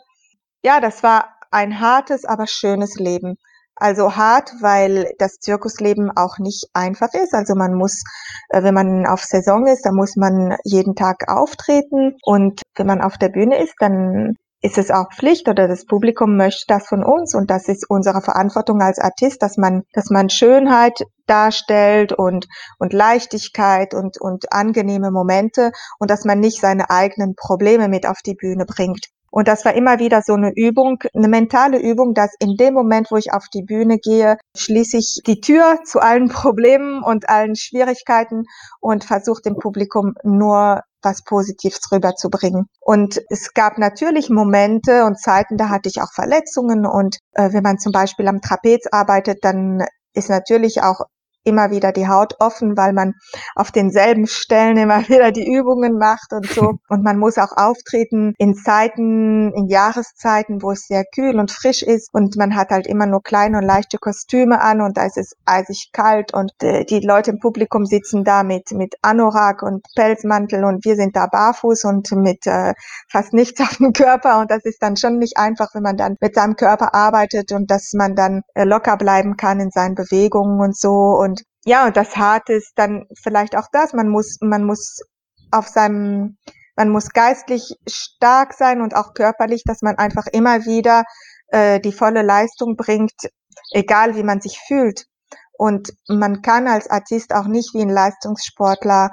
Ja, 0.63 0.81
das 0.81 1.03
war 1.03 1.35
ein 1.51 1.81
hartes, 1.81 2.25
aber 2.25 2.47
schönes 2.47 2.97
Leben. 2.97 3.37
Also 3.81 4.17
hart, 4.17 4.53
weil 4.61 5.13
das 5.19 5.39
Zirkusleben 5.39 6.11
auch 6.17 6.39
nicht 6.39 6.69
einfach 6.75 7.15
ist. 7.15 7.33
Also 7.33 7.55
man 7.55 7.75
muss, 7.75 8.03
äh, 8.49 8.63
wenn 8.63 8.75
man 8.75 9.07
auf 9.07 9.23
Saison 9.23 9.67
ist, 9.67 9.87
dann 9.87 9.95
muss 9.95 10.17
man 10.17 10.57
jeden 10.65 10.97
Tag 10.97 11.29
auftreten. 11.29 12.17
Und 12.23 12.63
wenn 12.77 12.87
man 12.87 13.01
auf 13.01 13.19
der 13.19 13.29
Bühne 13.29 13.63
ist, 13.63 13.75
dann 13.79 14.35
ist 14.61 14.79
es 14.79 14.91
auch 14.91 15.13
Pflicht 15.15 15.49
oder 15.49 15.69
das 15.69 15.87
Publikum 15.87 16.37
möchte 16.37 16.65
das 16.67 16.89
von 16.89 17.05
uns 17.05 17.35
und 17.35 17.49
das 17.49 17.69
ist 17.69 17.89
unsere 17.89 18.21
Verantwortung 18.23 18.81
als 18.81 18.99
Artist, 18.99 19.41
dass 19.41 19.57
man, 19.57 19.85
dass 19.93 20.11
man 20.11 20.31
Schönheit 20.31 21.01
darstellt 21.27 22.13
und, 22.13 22.49
und 22.79 22.93
Leichtigkeit 22.93 23.95
und, 23.95 24.21
und 24.21 24.53
angenehme 24.53 25.13
Momente 25.13 25.71
und 26.01 26.11
dass 26.11 26.25
man 26.25 26.41
nicht 26.41 26.61
seine 26.61 26.91
eigenen 26.91 27.37
Probleme 27.37 27.89
mit 27.89 28.07
auf 28.07 28.19
die 28.25 28.35
Bühne 28.35 28.65
bringt. 28.67 29.07
Und 29.31 29.49
das 29.49 29.65
war 29.65 29.75
immer 29.75 29.99
wieder 29.99 30.23
so 30.23 30.35
eine 30.35 30.53
Übung, 30.55 31.03
eine 31.15 31.29
mentale 31.29 31.79
Übung, 31.79 32.15
dass 32.15 32.35
in 32.39 32.57
dem 32.57 32.75
Moment, 32.75 33.11
wo 33.11 33.17
ich 33.17 33.33
auf 33.33 33.47
die 33.53 33.63
Bühne 33.63 33.99
gehe, 33.99 34.37
schließe 34.57 34.99
ich 34.99 35.21
die 35.27 35.41
Tür 35.41 35.81
zu 35.85 36.01
allen 36.01 36.29
Problemen 36.29 37.03
und 37.03 37.29
allen 37.29 37.57
Schwierigkeiten 37.57 38.45
und 38.81 39.05
versuche 39.05 39.43
dem 39.43 39.57
Publikum 39.57 40.15
nur 40.23 40.83
was 41.03 41.23
Positives 41.23 41.93
rüberzubringen. 41.93 42.67
Und 42.81 43.21
es 43.29 43.55
gab 43.55 43.79
natürlich 43.79 44.31
Momente 44.31 45.05
und 45.05 45.21
Zeiten, 45.21 45.57
da 45.57 45.69
hatte 45.69 45.89
ich 45.89 46.01
auch 46.01 46.13
Verletzungen 46.13 46.87
und 46.87 47.19
äh, 47.35 47.53
wenn 47.53 47.63
man 47.63 47.79
zum 47.79 47.93
Beispiel 47.93 48.27
am 48.27 48.41
Trapez 48.41 48.87
arbeitet, 48.91 49.39
dann 49.43 49.85
ist 50.13 50.29
natürlich 50.29 50.83
auch 50.83 51.03
immer 51.45 51.71
wieder 51.71 51.93
die 51.93 52.09
Haut 52.09 52.35
offen, 52.39 52.77
weil 52.77 52.93
man 52.93 53.15
auf 53.55 53.71
denselben 53.71 54.27
Stellen 54.27 54.77
immer 54.77 55.01
wieder 55.09 55.33
die 55.33 55.51
Übungen 55.51 55.99
macht 55.99 56.33
und 56.33 56.47
so. 56.47 56.75
Und 56.89 57.03
man 57.03 57.19
muss 57.19 57.39
auch 57.39 57.57
auftreten 57.57 58.35
in 58.39 58.55
Zeiten, 58.55 59.53
in 59.53 59.67
Jahreszeiten, 59.69 60.63
wo 60.63 60.73
es 60.73 60.87
sehr 60.87 61.05
kühl 61.05 61.39
und 61.39 61.51
frisch 61.51 61.83
ist. 61.83 62.09
Und 62.13 62.37
man 62.37 62.57
hat 62.57 62.71
halt 62.71 62.87
immer 62.87 63.07
nur 63.07 63.23
kleine 63.23 63.59
und 63.59 63.65
leichte 63.65 63.99
Kostüme 63.99 64.61
an 64.61 64.81
und 64.81 64.97
da 64.97 65.05
ist 65.05 65.17
es 65.17 65.35
eisig 65.45 65.91
kalt. 65.93 66.33
Und 66.33 66.53
äh, 66.63 66.85
die 66.85 67.01
Leute 67.01 67.33
im 67.33 67.41
Publikum 67.41 67.85
sitzen 67.85 68.25
da 68.25 68.43
mit, 68.43 68.71
mit 68.73 68.95
Anorak 69.03 69.63
und 69.63 69.87
Pelzmantel 69.95 70.65
und 70.65 70.85
wir 70.85 70.97
sind 70.97 71.17
da 71.17 71.27
barfuß 71.27 71.85
und 71.85 72.11
mit 72.13 72.47
äh, 72.47 72.75
fast 73.09 73.33
nichts 73.33 73.61
auf 73.61 73.77
dem 73.77 73.93
Körper. 73.93 74.41
Und 74.41 74.51
das 74.51 74.65
ist 74.65 74.83
dann 74.83 74.97
schon 74.97 75.19
nicht 75.19 75.37
einfach, 75.37 75.69
wenn 75.75 75.83
man 75.83 75.97
dann 75.97 76.17
mit 76.21 76.35
seinem 76.35 76.57
Körper 76.57 76.95
arbeitet 76.95 77.53
und 77.53 77.71
dass 77.71 77.93
man 77.93 78.15
dann 78.15 78.43
äh, 78.55 78.65
locker 78.65 78.97
bleiben 78.97 79.37
kann 79.37 79.61
in 79.61 79.71
seinen 79.71 79.95
Bewegungen 79.95 80.61
und 80.61 80.77
so. 80.77 80.91
Und 80.91 81.38
ja, 81.69 81.85
und 81.87 81.99
das 81.99 82.17
Harte 82.17 82.55
ist 82.55 82.73
dann 82.77 83.07
vielleicht 83.15 83.55
auch 83.55 83.67
das. 83.71 83.93
Man 83.93 84.09
muss, 84.09 84.39
man 84.41 84.65
muss 84.65 85.03
auf 85.51 85.69
seinem, 85.69 86.39
man 86.77 86.89
muss 86.89 87.11
geistlich 87.11 87.77
stark 87.87 88.55
sein 88.55 88.81
und 88.81 88.97
auch 88.97 89.13
körperlich, 89.13 89.65
dass 89.67 89.83
man 89.83 89.97
einfach 89.97 90.27
immer 90.33 90.65
wieder 90.65 91.05
äh, 91.49 91.79
die 91.79 91.93
volle 91.93 92.23
Leistung 92.23 92.77
bringt, 92.77 93.13
egal 93.73 94.17
wie 94.17 94.23
man 94.23 94.41
sich 94.41 94.59
fühlt. 94.67 95.05
Und 95.59 95.93
man 96.09 96.41
kann 96.41 96.69
als 96.69 96.89
Artist 96.89 97.35
auch 97.35 97.47
nicht 97.47 97.75
wie 97.75 97.83
ein 97.83 97.91
Leistungssportler 97.91 99.11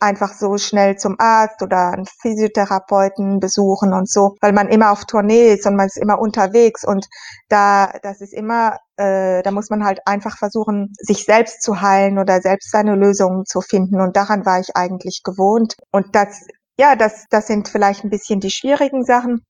einfach 0.00 0.32
so 0.32 0.56
schnell 0.56 0.96
zum 0.96 1.16
Arzt 1.18 1.62
oder 1.62 1.92
einen 1.92 2.06
Physiotherapeuten 2.06 3.38
besuchen 3.38 3.92
und 3.92 4.08
so, 4.08 4.36
weil 4.40 4.52
man 4.52 4.68
immer 4.68 4.90
auf 4.90 5.04
Tournee 5.04 5.52
ist 5.52 5.66
und 5.66 5.76
man 5.76 5.86
ist 5.86 5.98
immer 5.98 6.18
unterwegs 6.18 6.84
und 6.84 7.06
da, 7.48 7.92
das 8.02 8.20
ist 8.20 8.32
immer, 8.32 8.78
äh, 8.96 9.42
da 9.42 9.50
muss 9.50 9.70
man 9.70 9.84
halt 9.84 10.00
einfach 10.06 10.38
versuchen, 10.38 10.92
sich 10.98 11.24
selbst 11.24 11.62
zu 11.62 11.82
heilen 11.82 12.18
oder 12.18 12.40
selbst 12.40 12.70
seine 12.70 12.96
Lösungen 12.96 13.44
zu 13.44 13.60
finden 13.60 14.00
und 14.00 14.16
daran 14.16 14.46
war 14.46 14.58
ich 14.60 14.74
eigentlich 14.74 15.22
gewohnt 15.22 15.76
und 15.92 16.14
das, 16.14 16.46
ja, 16.78 16.96
das, 16.96 17.26
das 17.30 17.46
sind 17.46 17.68
vielleicht 17.68 18.04
ein 18.04 18.10
bisschen 18.10 18.40
die 18.40 18.50
schwierigen 18.50 19.04
Sachen. 19.04 19.44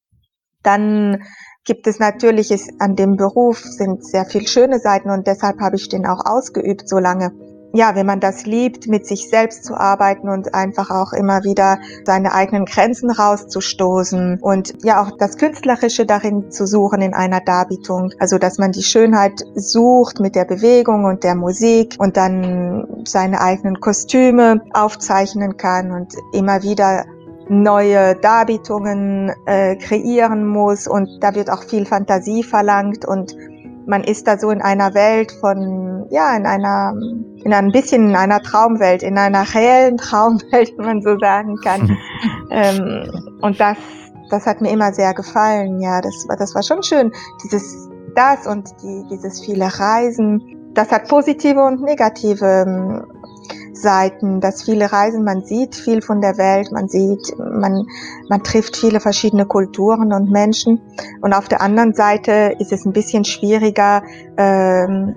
Dann 0.62 1.22
gibt 1.64 1.86
es 1.86 1.98
natürlich 1.98 2.50
ist, 2.50 2.72
an 2.80 2.96
dem 2.96 3.16
Beruf 3.16 3.60
sind 3.60 4.04
sehr 4.04 4.24
viel 4.24 4.46
schöne 4.46 4.78
Seiten 4.78 5.10
und 5.10 5.26
deshalb 5.26 5.60
habe 5.60 5.76
ich 5.76 5.88
den 5.88 6.06
auch 6.06 6.24
ausgeübt 6.24 6.88
so 6.88 6.98
lange 6.98 7.32
ja, 7.72 7.94
wenn 7.94 8.06
man 8.06 8.20
das 8.20 8.46
liebt, 8.46 8.88
mit 8.88 9.06
sich 9.06 9.28
selbst 9.28 9.64
zu 9.64 9.74
arbeiten 9.74 10.28
und 10.28 10.54
einfach 10.54 10.90
auch 10.90 11.12
immer 11.12 11.44
wieder 11.44 11.78
seine 12.04 12.32
eigenen 12.32 12.64
Grenzen 12.64 13.10
rauszustoßen 13.10 14.38
und 14.40 14.74
ja 14.82 15.02
auch 15.02 15.16
das 15.18 15.36
Künstlerische 15.36 16.06
darin 16.06 16.50
zu 16.50 16.66
suchen 16.66 17.00
in 17.02 17.14
einer 17.14 17.40
Darbietung. 17.40 18.12
Also, 18.18 18.38
dass 18.38 18.58
man 18.58 18.72
die 18.72 18.82
Schönheit 18.82 19.44
sucht 19.54 20.20
mit 20.20 20.34
der 20.34 20.44
Bewegung 20.44 21.04
und 21.04 21.22
der 21.22 21.34
Musik 21.34 21.94
und 21.98 22.16
dann 22.16 22.86
seine 23.04 23.40
eigenen 23.40 23.80
Kostüme 23.80 24.62
aufzeichnen 24.72 25.56
kann 25.56 25.92
und 25.92 26.14
immer 26.32 26.62
wieder 26.62 27.04
neue 27.50 28.14
Darbietungen 28.14 29.32
äh, 29.44 29.74
kreieren 29.74 30.46
muss 30.46 30.86
und 30.86 31.08
da 31.20 31.34
wird 31.34 31.50
auch 31.50 31.64
viel 31.64 31.84
Fantasie 31.84 32.44
verlangt 32.44 33.04
und 33.04 33.34
man 33.90 34.04
ist 34.04 34.26
da 34.26 34.38
so 34.38 34.50
in 34.50 34.62
einer 34.62 34.94
Welt 34.94 35.32
von, 35.32 36.06
ja, 36.10 36.34
in 36.36 36.46
einer, 36.46 36.94
in 37.44 37.52
ein 37.52 37.72
bisschen 37.72 38.10
in 38.10 38.16
einer 38.16 38.40
Traumwelt, 38.40 39.02
in 39.02 39.18
einer 39.18 39.44
reellen 39.52 39.98
Traumwelt, 39.98 40.72
wenn 40.78 40.86
man 40.86 41.02
so 41.02 41.18
sagen 41.18 41.56
kann. 41.62 41.98
ähm, 42.50 43.10
und 43.42 43.60
das, 43.60 43.76
das 44.30 44.46
hat 44.46 44.60
mir 44.60 44.70
immer 44.70 44.92
sehr 44.92 45.12
gefallen. 45.12 45.80
Ja, 45.80 46.00
das 46.00 46.14
war, 46.28 46.36
das 46.36 46.54
war 46.54 46.62
schon 46.62 46.82
schön. 46.82 47.12
Dieses, 47.42 47.90
das 48.14 48.46
und 48.46 48.70
die, 48.82 49.04
dieses 49.10 49.44
viele 49.44 49.66
Reisen. 49.66 50.40
Das 50.72 50.92
hat 50.92 51.08
positive 51.08 51.60
und 51.60 51.82
negative 51.82 52.64
ähm, 52.64 53.04
Seiten, 53.80 54.40
dass 54.40 54.62
viele 54.62 54.92
reisen, 54.92 55.24
man 55.24 55.44
sieht 55.44 55.74
viel 55.74 56.02
von 56.02 56.20
der 56.20 56.38
Welt, 56.38 56.72
man 56.72 56.88
sieht, 56.88 57.36
man, 57.38 57.86
man 58.28 58.42
trifft 58.42 58.76
viele 58.76 59.00
verschiedene 59.00 59.46
Kulturen 59.46 60.12
und 60.12 60.30
Menschen. 60.30 60.80
Und 61.20 61.32
auf 61.32 61.48
der 61.48 61.60
anderen 61.60 61.94
Seite 61.94 62.56
ist 62.58 62.72
es 62.72 62.84
ein 62.84 62.92
bisschen 62.92 63.24
schwieriger, 63.24 64.02
ähm, 64.36 65.14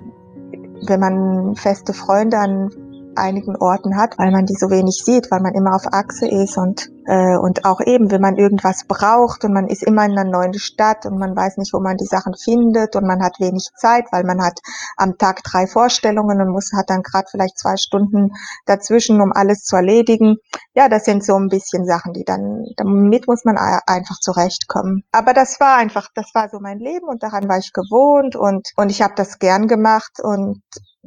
wenn 0.86 1.00
man 1.00 1.54
feste 1.56 1.92
Freunde 1.92 2.38
an 2.38 2.70
einigen 3.16 3.56
Orten 3.56 3.96
hat, 3.96 4.18
weil 4.18 4.30
man 4.30 4.46
die 4.46 4.54
so 4.54 4.70
wenig 4.70 5.02
sieht, 5.04 5.30
weil 5.30 5.40
man 5.40 5.54
immer 5.54 5.74
auf 5.74 5.92
Achse 5.92 6.28
ist 6.28 6.56
und 6.56 6.90
äh, 7.06 7.36
und 7.36 7.64
auch 7.64 7.80
eben, 7.80 8.10
wenn 8.10 8.20
man 8.20 8.36
irgendwas 8.36 8.84
braucht 8.86 9.44
und 9.44 9.52
man 9.52 9.68
ist 9.68 9.82
immer 9.82 10.04
in 10.04 10.12
einer 10.12 10.30
neuen 10.30 10.54
Stadt 10.54 11.06
und 11.06 11.18
man 11.18 11.36
weiß 11.36 11.58
nicht, 11.58 11.72
wo 11.72 11.80
man 11.80 11.96
die 11.96 12.06
Sachen 12.06 12.34
findet 12.34 12.96
und 12.96 13.06
man 13.06 13.22
hat 13.22 13.40
wenig 13.40 13.68
Zeit, 13.76 14.06
weil 14.10 14.24
man 14.24 14.42
hat 14.42 14.60
am 14.96 15.18
Tag 15.18 15.42
drei 15.42 15.66
Vorstellungen 15.66 16.40
und 16.40 16.50
muss 16.50 16.72
hat 16.74 16.88
dann 16.88 17.02
gerade 17.02 17.26
vielleicht 17.30 17.58
zwei 17.58 17.76
Stunden 17.76 18.30
dazwischen, 18.66 19.20
um 19.20 19.32
alles 19.32 19.64
zu 19.64 19.76
erledigen. 19.76 20.36
Ja, 20.74 20.88
das 20.88 21.04
sind 21.04 21.24
so 21.24 21.36
ein 21.36 21.48
bisschen 21.48 21.84
Sachen, 21.84 22.12
die 22.14 22.24
dann 22.24 22.64
damit 22.76 23.26
muss 23.26 23.44
man 23.44 23.58
einfach 23.58 24.18
zurechtkommen. 24.20 25.04
Aber 25.12 25.34
das 25.34 25.60
war 25.60 25.76
einfach, 25.76 26.08
das 26.14 26.30
war 26.34 26.48
so 26.48 26.58
mein 26.60 26.78
Leben 26.78 27.06
und 27.06 27.22
daran 27.22 27.48
war 27.48 27.58
ich 27.58 27.72
gewohnt 27.72 28.34
und 28.36 28.68
und 28.76 28.90
ich 28.90 29.02
habe 29.02 29.14
das 29.16 29.38
gern 29.38 29.68
gemacht 29.68 30.20
und 30.22 30.62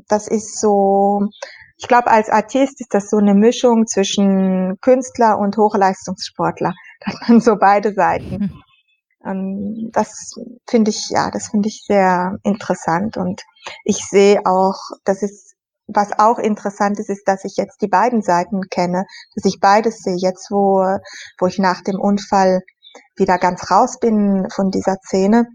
das 0.07 0.27
ist 0.27 0.59
so 0.59 1.27
ich 1.77 1.87
glaube, 1.87 2.07
als 2.07 2.29
Artist 2.29 2.81
ist 2.81 2.93
das 2.93 3.09
so 3.09 3.17
eine 3.17 3.35
Mischung 3.35 3.85
zwischen 3.85 4.77
Künstler 4.81 5.37
und 5.37 5.57
Hochleistungssportler. 5.57 6.73
Da 6.99 7.13
hat 7.13 7.29
man 7.29 7.41
so 7.41 7.55
beide 7.59 7.93
Seiten. 7.93 8.63
Und 9.19 9.91
das 9.91 10.33
finde 10.67 10.89
ich, 10.89 11.09
ja, 11.09 11.29
das 11.29 11.49
finde 11.49 11.69
ich 11.69 11.83
sehr 11.85 12.39
interessant. 12.41 13.17
Und 13.17 13.43
ich 13.83 13.97
sehe 13.97 14.43
auch, 14.45 14.79
dass 15.03 15.21
es, 15.21 15.53
was 15.85 16.17
auch 16.17 16.39
interessant 16.39 16.97
ist, 16.99 17.11
ist, 17.11 17.27
dass 17.27 17.45
ich 17.45 17.55
jetzt 17.55 17.83
die 17.83 17.87
beiden 17.87 18.23
Seiten 18.23 18.61
kenne, 18.71 19.05
dass 19.35 19.45
ich 19.45 19.59
beides 19.59 19.99
sehe. 19.99 20.15
Jetzt, 20.17 20.49
wo, 20.49 20.83
wo 21.39 21.45
ich 21.45 21.59
nach 21.59 21.81
dem 21.81 21.99
Unfall 21.99 22.61
wieder 23.15 23.37
ganz 23.37 23.69
raus 23.69 23.99
bin 23.99 24.47
von 24.51 24.71
dieser 24.71 24.95
Szene, 25.05 25.45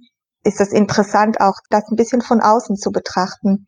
ist 0.45 0.61
es 0.61 0.71
interessant, 0.71 1.41
auch 1.41 1.57
das 1.71 1.89
ein 1.91 1.97
bisschen 1.97 2.23
von 2.23 2.41
außen 2.41 2.77
zu 2.77 2.93
betrachten 2.93 3.67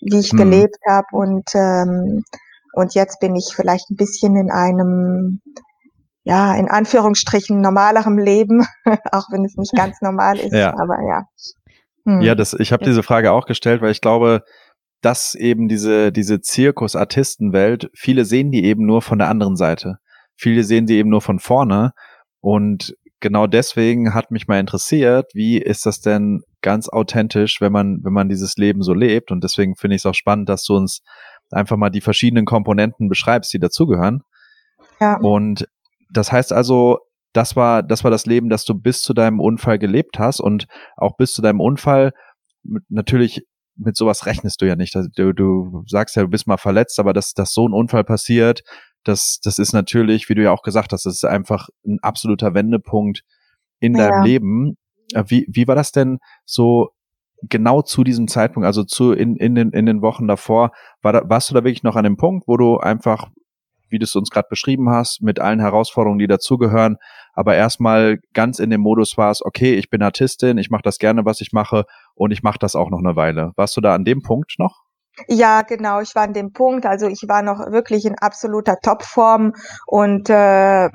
wie 0.00 0.18
ich 0.18 0.32
mhm. 0.32 0.38
gelebt 0.38 0.78
habe 0.88 1.06
und 1.12 1.48
ähm, 1.54 2.24
und 2.72 2.94
jetzt 2.94 3.20
bin 3.20 3.34
ich 3.34 3.52
vielleicht 3.54 3.90
ein 3.90 3.96
bisschen 3.96 4.36
in 4.36 4.50
einem 4.50 5.40
ja, 6.26 6.56
in 6.56 6.68
Anführungsstrichen 6.68 7.60
normalerem 7.60 8.18
Leben, 8.18 8.66
auch 9.12 9.26
wenn 9.30 9.44
es 9.44 9.56
nicht 9.56 9.72
ganz 9.74 10.02
normal 10.02 10.36
ist, 10.40 10.52
ja. 10.52 10.74
aber 10.76 10.98
ja. 11.06 11.24
Hm. 12.04 12.20
Ja, 12.20 12.34
das, 12.34 12.52
ich 12.52 12.72
habe 12.72 12.84
diese 12.84 13.04
Frage 13.04 13.30
auch 13.30 13.46
gestellt, 13.46 13.80
weil 13.80 13.92
ich 13.92 14.00
glaube, 14.00 14.42
dass 15.02 15.36
eben 15.36 15.68
diese, 15.68 16.10
diese 16.10 16.40
Zirkusartistenwelt, 16.40 17.90
viele 17.94 18.24
sehen 18.24 18.50
die 18.50 18.64
eben 18.64 18.84
nur 18.86 19.02
von 19.02 19.18
der 19.20 19.28
anderen 19.28 19.54
Seite. 19.54 19.98
Viele 20.34 20.64
sehen 20.64 20.86
die 20.86 20.96
eben 20.96 21.10
nur 21.10 21.22
von 21.22 21.38
vorne. 21.38 21.92
Und 22.40 22.96
genau 23.20 23.46
deswegen 23.46 24.12
hat 24.12 24.32
mich 24.32 24.48
mal 24.48 24.58
interessiert, 24.58 25.30
wie 25.32 25.58
ist 25.58 25.86
das 25.86 26.00
denn 26.00 26.42
ganz 26.66 26.88
authentisch, 26.88 27.60
wenn 27.60 27.70
man, 27.70 28.00
wenn 28.02 28.12
man 28.12 28.28
dieses 28.28 28.56
Leben 28.56 28.82
so 28.82 28.92
lebt? 28.92 29.30
Und 29.30 29.44
deswegen 29.44 29.76
finde 29.76 29.94
ich 29.94 30.02
es 30.02 30.06
auch 30.06 30.14
spannend, 30.14 30.48
dass 30.48 30.64
du 30.64 30.74
uns 30.74 31.00
einfach 31.52 31.76
mal 31.76 31.90
die 31.90 32.00
verschiedenen 32.00 32.44
Komponenten 32.44 33.08
beschreibst, 33.08 33.52
die 33.54 33.60
dazugehören. 33.60 34.24
Ja. 35.00 35.16
Und 35.18 35.68
das 36.10 36.32
heißt 36.32 36.52
also, 36.52 36.98
das 37.32 37.54
war, 37.54 37.84
das 37.84 38.02
war 38.02 38.10
das 38.10 38.26
Leben, 38.26 38.48
das 38.48 38.64
du 38.64 38.74
bis 38.74 39.00
zu 39.00 39.14
deinem 39.14 39.38
Unfall 39.38 39.78
gelebt 39.78 40.18
hast 40.18 40.40
und 40.40 40.66
auch 40.96 41.16
bis 41.16 41.34
zu 41.34 41.40
deinem 41.40 41.60
Unfall 41.60 42.12
natürlich 42.88 43.46
mit 43.76 43.96
sowas 43.96 44.26
rechnest 44.26 44.60
du 44.60 44.66
ja 44.66 44.74
nicht. 44.74 44.96
Also 44.96 45.08
du, 45.14 45.32
du 45.32 45.84
sagst 45.86 46.16
ja, 46.16 46.22
du 46.22 46.28
bist 46.28 46.48
mal 46.48 46.56
verletzt, 46.56 46.98
aber 46.98 47.12
dass, 47.12 47.32
dass 47.32 47.52
so 47.52 47.68
ein 47.68 47.74
Unfall 47.74 48.02
passiert, 48.02 48.62
das, 49.04 49.38
das 49.44 49.60
ist 49.60 49.72
natürlich, 49.72 50.28
wie 50.28 50.34
du 50.34 50.42
ja 50.42 50.50
auch 50.50 50.62
gesagt 50.62 50.92
hast, 50.92 51.06
das 51.06 51.14
ist 51.14 51.24
einfach 51.24 51.68
ein 51.86 51.98
absoluter 52.02 52.54
Wendepunkt 52.54 53.22
in 53.78 53.94
ja. 53.94 54.08
deinem 54.08 54.24
Leben. 54.24 54.76
Äh, 55.12 55.24
wie, 55.28 55.46
wie 55.48 55.68
war 55.68 55.74
das 55.74 55.92
denn 55.92 56.18
so 56.44 56.90
genau 57.42 57.82
zu 57.82 58.04
diesem 58.04 58.28
Zeitpunkt, 58.28 58.66
also 58.66 58.84
zu 58.84 59.12
in, 59.12 59.36
in, 59.36 59.54
den, 59.54 59.70
in 59.70 59.86
den 59.86 60.02
Wochen 60.02 60.26
davor, 60.26 60.72
war 61.02 61.12
da, 61.12 61.22
warst 61.28 61.50
du 61.50 61.54
da 61.54 61.64
wirklich 61.64 61.82
noch 61.82 61.96
an 61.96 62.04
dem 62.04 62.16
Punkt, 62.16 62.48
wo 62.48 62.56
du 62.56 62.78
einfach, 62.78 63.28
wie 63.88 63.98
du 63.98 64.04
es 64.04 64.16
uns 64.16 64.30
gerade 64.30 64.48
beschrieben 64.48 64.90
hast, 64.90 65.22
mit 65.22 65.38
allen 65.38 65.60
Herausforderungen, 65.60 66.18
die 66.18 66.26
dazugehören, 66.26 66.96
aber 67.34 67.54
erstmal 67.54 68.18
ganz 68.32 68.58
in 68.58 68.70
dem 68.70 68.80
Modus 68.80 69.16
warst, 69.18 69.44
okay, 69.44 69.74
ich 69.74 69.90
bin 69.90 70.02
Artistin, 70.02 70.58
ich 70.58 70.70
mache 70.70 70.82
das 70.82 70.98
gerne, 70.98 71.24
was 71.24 71.40
ich 71.40 71.52
mache 71.52 71.84
und 72.14 72.30
ich 72.30 72.42
mache 72.42 72.58
das 72.58 72.74
auch 72.74 72.90
noch 72.90 73.00
eine 73.00 73.16
Weile. 73.16 73.52
Warst 73.56 73.76
du 73.76 73.80
da 73.80 73.94
an 73.94 74.04
dem 74.04 74.22
Punkt 74.22 74.54
noch? 74.58 74.86
Ja, 75.28 75.62
genau, 75.62 76.00
ich 76.00 76.14
war 76.14 76.24
an 76.24 76.34
dem 76.34 76.52
Punkt. 76.52 76.84
Also 76.84 77.06
ich 77.06 77.22
war 77.26 77.42
noch 77.42 77.58
wirklich 77.70 78.04
in 78.04 78.16
absoluter 78.18 78.76
Topform 78.82 79.54
und 79.86 80.28
äh, 80.28 80.90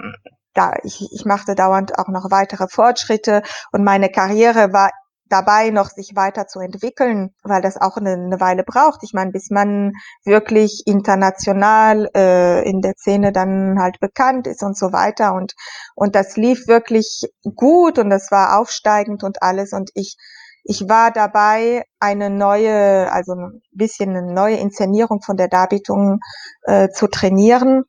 da 0.54 0.74
ich, 0.84 1.08
ich 1.12 1.26
machte 1.26 1.56
dauernd 1.56 1.98
auch 1.98 2.08
noch 2.08 2.32
weitere 2.32 2.68
Fortschritte 2.68 3.42
und 3.72 3.84
meine 3.84 4.10
Karriere 4.10 4.74
war 4.74 4.90
dabei 5.32 5.70
noch 5.70 5.90
sich 5.90 6.12
weiterzuentwickeln, 6.16 7.34
weil 7.44 7.62
das 7.62 7.78
auch 7.78 7.98
eine, 7.98 8.14
eine 8.14 8.40
Weile 8.40 8.64
braucht. 8.64 9.02
Ich 9.04 9.14
meine, 9.14 9.32
bis 9.32 9.50
man 9.50 9.94
wirklich 10.26 10.84
international 10.86 12.10
äh, 12.16 12.68
in 12.70 12.82
der 12.82 12.94
Szene 12.98 13.32
dann 13.32 13.80
halt 13.80 14.00
bekannt 14.00 14.48
ist 14.48 14.62
und 14.62 14.78
so 14.78 14.92
weiter. 14.92 15.34
Und, 15.34 15.54
und 15.96 16.16
das 16.16 16.36
lief 16.36 16.68
wirklich 16.68 17.24
gut 17.56 17.98
und 17.98 18.10
das 18.10 18.30
war 18.32 18.60
aufsteigend 18.60 19.24
und 19.24 19.42
alles. 19.42 19.72
Und 19.72 19.90
ich, 19.94 20.18
ich 20.64 20.88
war 20.90 21.12
dabei, 21.12 21.84
eine 22.00 22.30
neue, 22.30 23.12
also 23.12 23.34
ein 23.34 23.62
bisschen 23.72 24.10
eine 24.10 24.34
neue 24.34 24.58
Inszenierung 24.58 25.22
von 25.22 25.38
der 25.38 25.48
Darbietung 25.48 26.20
äh, 26.64 26.90
zu 26.90 27.08
trainieren. 27.08 27.84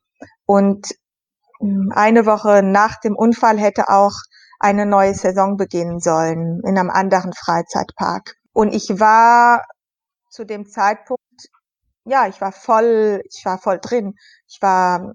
Und 0.45 0.95
eine 1.91 2.25
Woche 2.25 2.61
nach 2.63 2.99
dem 2.99 3.15
Unfall 3.15 3.57
hätte 3.57 3.89
auch 3.89 4.13
eine 4.59 4.85
neue 4.85 5.13
Saison 5.13 5.57
beginnen 5.57 5.99
sollen 5.99 6.61
in 6.65 6.77
einem 6.77 6.89
anderen 6.89 7.33
Freizeitpark. 7.33 8.35
Und 8.53 8.73
ich 8.73 8.99
war 8.99 9.63
zu 10.29 10.45
dem 10.45 10.65
Zeitpunkt, 10.67 11.21
ja, 12.05 12.27
ich 12.27 12.41
war 12.41 12.51
voll, 12.51 13.21
ich 13.29 13.45
war 13.45 13.57
voll 13.57 13.79
drin. 13.81 14.15
Ich 14.47 14.61
war, 14.61 15.13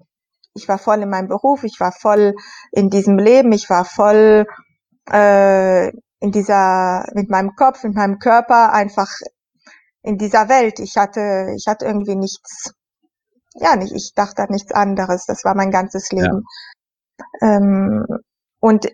ich 0.54 0.68
war 0.68 0.78
voll 0.78 1.02
in 1.02 1.10
meinem 1.10 1.28
Beruf, 1.28 1.64
ich 1.64 1.80
war 1.80 1.92
voll 1.92 2.34
in 2.72 2.90
diesem 2.90 3.18
Leben, 3.18 3.52
ich 3.52 3.68
war 3.68 3.84
voll 3.84 4.46
äh, 5.10 5.88
in 6.20 6.32
dieser, 6.32 7.04
mit 7.14 7.30
meinem 7.30 7.54
Kopf, 7.54 7.84
mit 7.84 7.94
meinem 7.94 8.18
Körper 8.18 8.72
einfach 8.72 9.10
in 10.02 10.18
dieser 10.18 10.48
Welt. 10.48 10.78
Ich 10.80 10.96
hatte, 10.96 11.52
ich 11.56 11.66
hatte 11.66 11.86
irgendwie 11.86 12.16
nichts, 12.16 12.72
ja, 13.60 13.76
nicht, 13.76 13.92
ich 13.94 14.12
dachte 14.14 14.42
an 14.42 14.50
nichts 14.50 14.72
anderes. 14.72 15.26
Das 15.26 15.44
war 15.44 15.54
mein 15.54 15.70
ganzes 15.70 16.10
Leben. 16.12 16.44
Ja. 17.40 17.56
Ähm, 17.56 18.06
und 18.60 18.88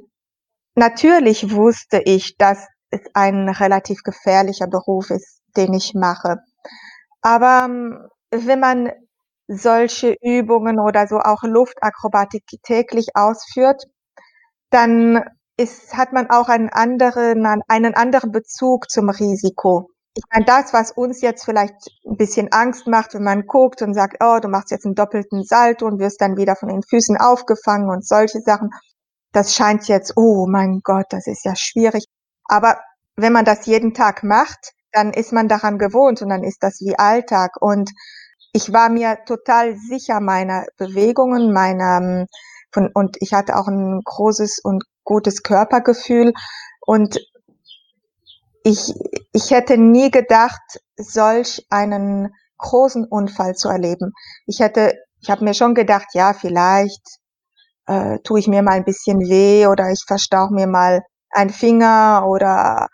Natürlich 0.77 1.53
wusste 1.53 2.03
ich, 2.05 2.37
dass 2.37 2.67
es 2.91 3.01
ein 3.15 3.49
relativ 3.49 4.03
gefährlicher 4.03 4.67
Beruf 4.67 5.11
ist, 5.11 5.41
den 5.57 5.73
ich 5.73 5.95
mache. 5.95 6.39
Aber 7.23 7.67
ähm, 7.67 8.09
wenn 8.31 8.59
man 8.59 8.91
solche 9.47 10.17
Übungen 10.21 10.81
oder 10.81 11.07
so 11.07 11.19
auch 11.19 11.45
Luftakrobatik 11.45 12.45
täglich 12.63 13.09
ausführt, 13.15 13.85
dann 14.71 15.23
ist, 15.57 15.97
hat 15.97 16.13
man 16.13 16.31
auch 16.31 16.49
einen 16.49 16.71
anderen, 16.71 17.47
einen 17.69 17.95
anderen 17.95 18.33
Bezug 18.33 18.91
zum 18.91 19.11
Risiko. 19.11 19.91
Ich 20.17 20.23
meine, 20.33 20.45
das, 20.45 20.73
was 20.73 20.93
uns 20.93 21.21
jetzt 21.23 21.45
vielleicht 21.45 21.75
ein 22.07 22.17
bisschen 22.17 22.53
Angst 22.53 22.87
macht, 22.87 23.15
wenn 23.15 23.25
man 23.25 23.47
guckt 23.47 23.83
und 23.83 23.95
sagt, 23.95 24.19
oh, 24.21 24.39
du 24.41 24.49
machst 24.49 24.71
jetzt 24.71 24.87
einen 24.87 24.95
doppelten 24.95 25.43
Salto 25.43 25.87
und 25.87 25.99
wirst 25.99 26.21
dann 26.21 26.37
wieder 26.37 26.55
von 26.55 26.69
den 26.69 26.83
Füßen 26.83 27.17
aufgefangen 27.17 27.91
und 27.91 28.07
solche 28.07 28.41
Sachen, 28.41 28.71
das 29.33 29.55
scheint 29.55 29.89
jetzt, 29.89 30.13
oh 30.17 30.47
mein 30.49 30.81
Gott, 30.85 31.07
das 31.11 31.27
ist 31.27 31.45
ja 31.45 31.55
schwierig. 31.57 32.05
Aber 32.45 32.79
wenn 33.17 33.33
man 33.33 33.45
das 33.45 33.67
jeden 33.67 33.93
Tag 33.93 34.23
macht, 34.23 34.73
dann 34.93 35.13
ist 35.13 35.33
man 35.33 35.49
daran 35.49 35.79
gewohnt 35.79 36.23
und 36.23 36.29
dann 36.29 36.45
ist 36.45 36.63
das 36.63 36.81
wie 36.81 36.97
Alltag. 36.97 37.57
Und 37.61 37.91
ich 38.53 38.73
war 38.73 38.89
mir 38.89 39.19
total 39.27 39.75
sicher 39.77 40.21
meiner 40.21 40.65
Bewegungen, 40.77 41.53
meiner, 41.53 41.99
ähm, 41.99 42.27
von, 42.71 42.91
und 42.95 43.17
ich 43.21 43.33
hatte 43.33 43.57
auch 43.57 43.67
ein 43.67 44.01
großes 44.05 44.61
und 44.63 44.85
gutes 45.03 45.43
Körpergefühl. 45.43 46.33
Und 46.81 47.19
ich, 48.65 48.95
ich 49.33 49.51
hätte 49.51 49.77
nie 49.79 50.11
gedacht, 50.11 50.81
solch 50.97 51.65
einen 51.71 52.35
großen 52.59 53.05
Unfall 53.05 53.55
zu 53.55 53.69
erleben. 53.69 54.13
Ich 54.47 54.61
hätte, 54.61 54.95
ich 55.21 55.31
habe 55.31 55.45
mir 55.45 55.55
schon 55.55 55.75
gedacht, 55.75 56.09
ja, 56.15 56.33
vielleicht 56.33 57.03
äh, 57.87 58.19
tue 58.25 58.41
ich 58.41 58.49
mir 58.49 58.63
mal 58.63 58.73
ein 58.73 58.85
bisschen 58.85 59.21
weh 59.21 59.67
oder 59.67 59.91
ich 59.91 60.03
verstauche 60.07 60.55
mir 60.55 60.67
mal 60.67 61.03
einen 61.31 61.51
Finger 61.51 62.25
oder 62.27 62.89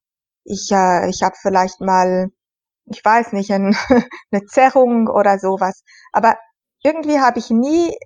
ich, 0.45 0.71
äh, 0.73 1.09
ich 1.09 1.23
habe 1.23 1.37
vielleicht 1.41 1.81
mal, 1.81 2.29
ich 2.87 3.05
weiß 3.05 3.33
nicht, 3.33 3.53
ein, 3.53 3.77
eine 4.33 4.45
Zerrung 4.47 5.07
oder 5.07 5.39
sowas. 5.39 5.83
Aber 6.13 6.37
irgendwie 6.83 7.21
habe 7.21 7.39
ich 7.39 7.51
nie 7.51 7.97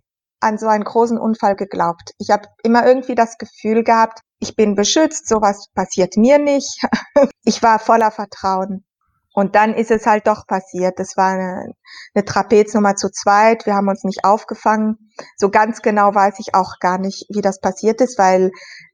an 0.41 0.59
so 0.59 0.67
einen 0.67 0.85
großen 0.85 1.19
Unfall 1.19 1.57
geglaubt. 1.57 2.13
Ich 2.19 2.29
habe 2.31 2.49
immer 2.63 2.87
irgendwie 2.87 3.15
das 3.15 3.39
Gefühl 3.39 3.85
gehabt, 3.85 4.21
ich 4.45 4.57
bin 4.57 4.75
beschützt, 4.75 5.27
sowas 5.27 5.69
passiert 5.75 6.19
mir 6.19 6.39
nicht. 6.39 6.83
ich 7.45 7.63
war 7.63 7.79
voller 7.79 8.11
Vertrauen. 8.11 8.85
Und 9.33 9.57
dann 9.57 9.75
ist 9.75 9.91
es 9.91 10.07
halt 10.07 10.27
doch 10.27 10.47
passiert. 10.47 10.99
Das 10.99 11.17
war 11.17 11.33
eine, 11.33 11.73
eine 12.15 12.25
Trapeznummer 12.25 12.95
zu 12.95 13.11
zweit. 13.11 13.67
Wir 13.67 13.75
haben 13.75 13.89
uns 13.89 14.05
nicht 14.05 14.25
aufgefangen. 14.25 15.11
So 15.37 15.49
ganz 15.51 15.83
genau 15.83 16.15
weiß 16.15 16.35
ich 16.39 16.55
auch 16.55 16.79
gar 16.79 16.99
nicht, 16.99 17.27
wie 17.31 17.41
das 17.41 17.59
passiert 17.59 18.01
ist, 18.01 18.19
weil 18.19 18.51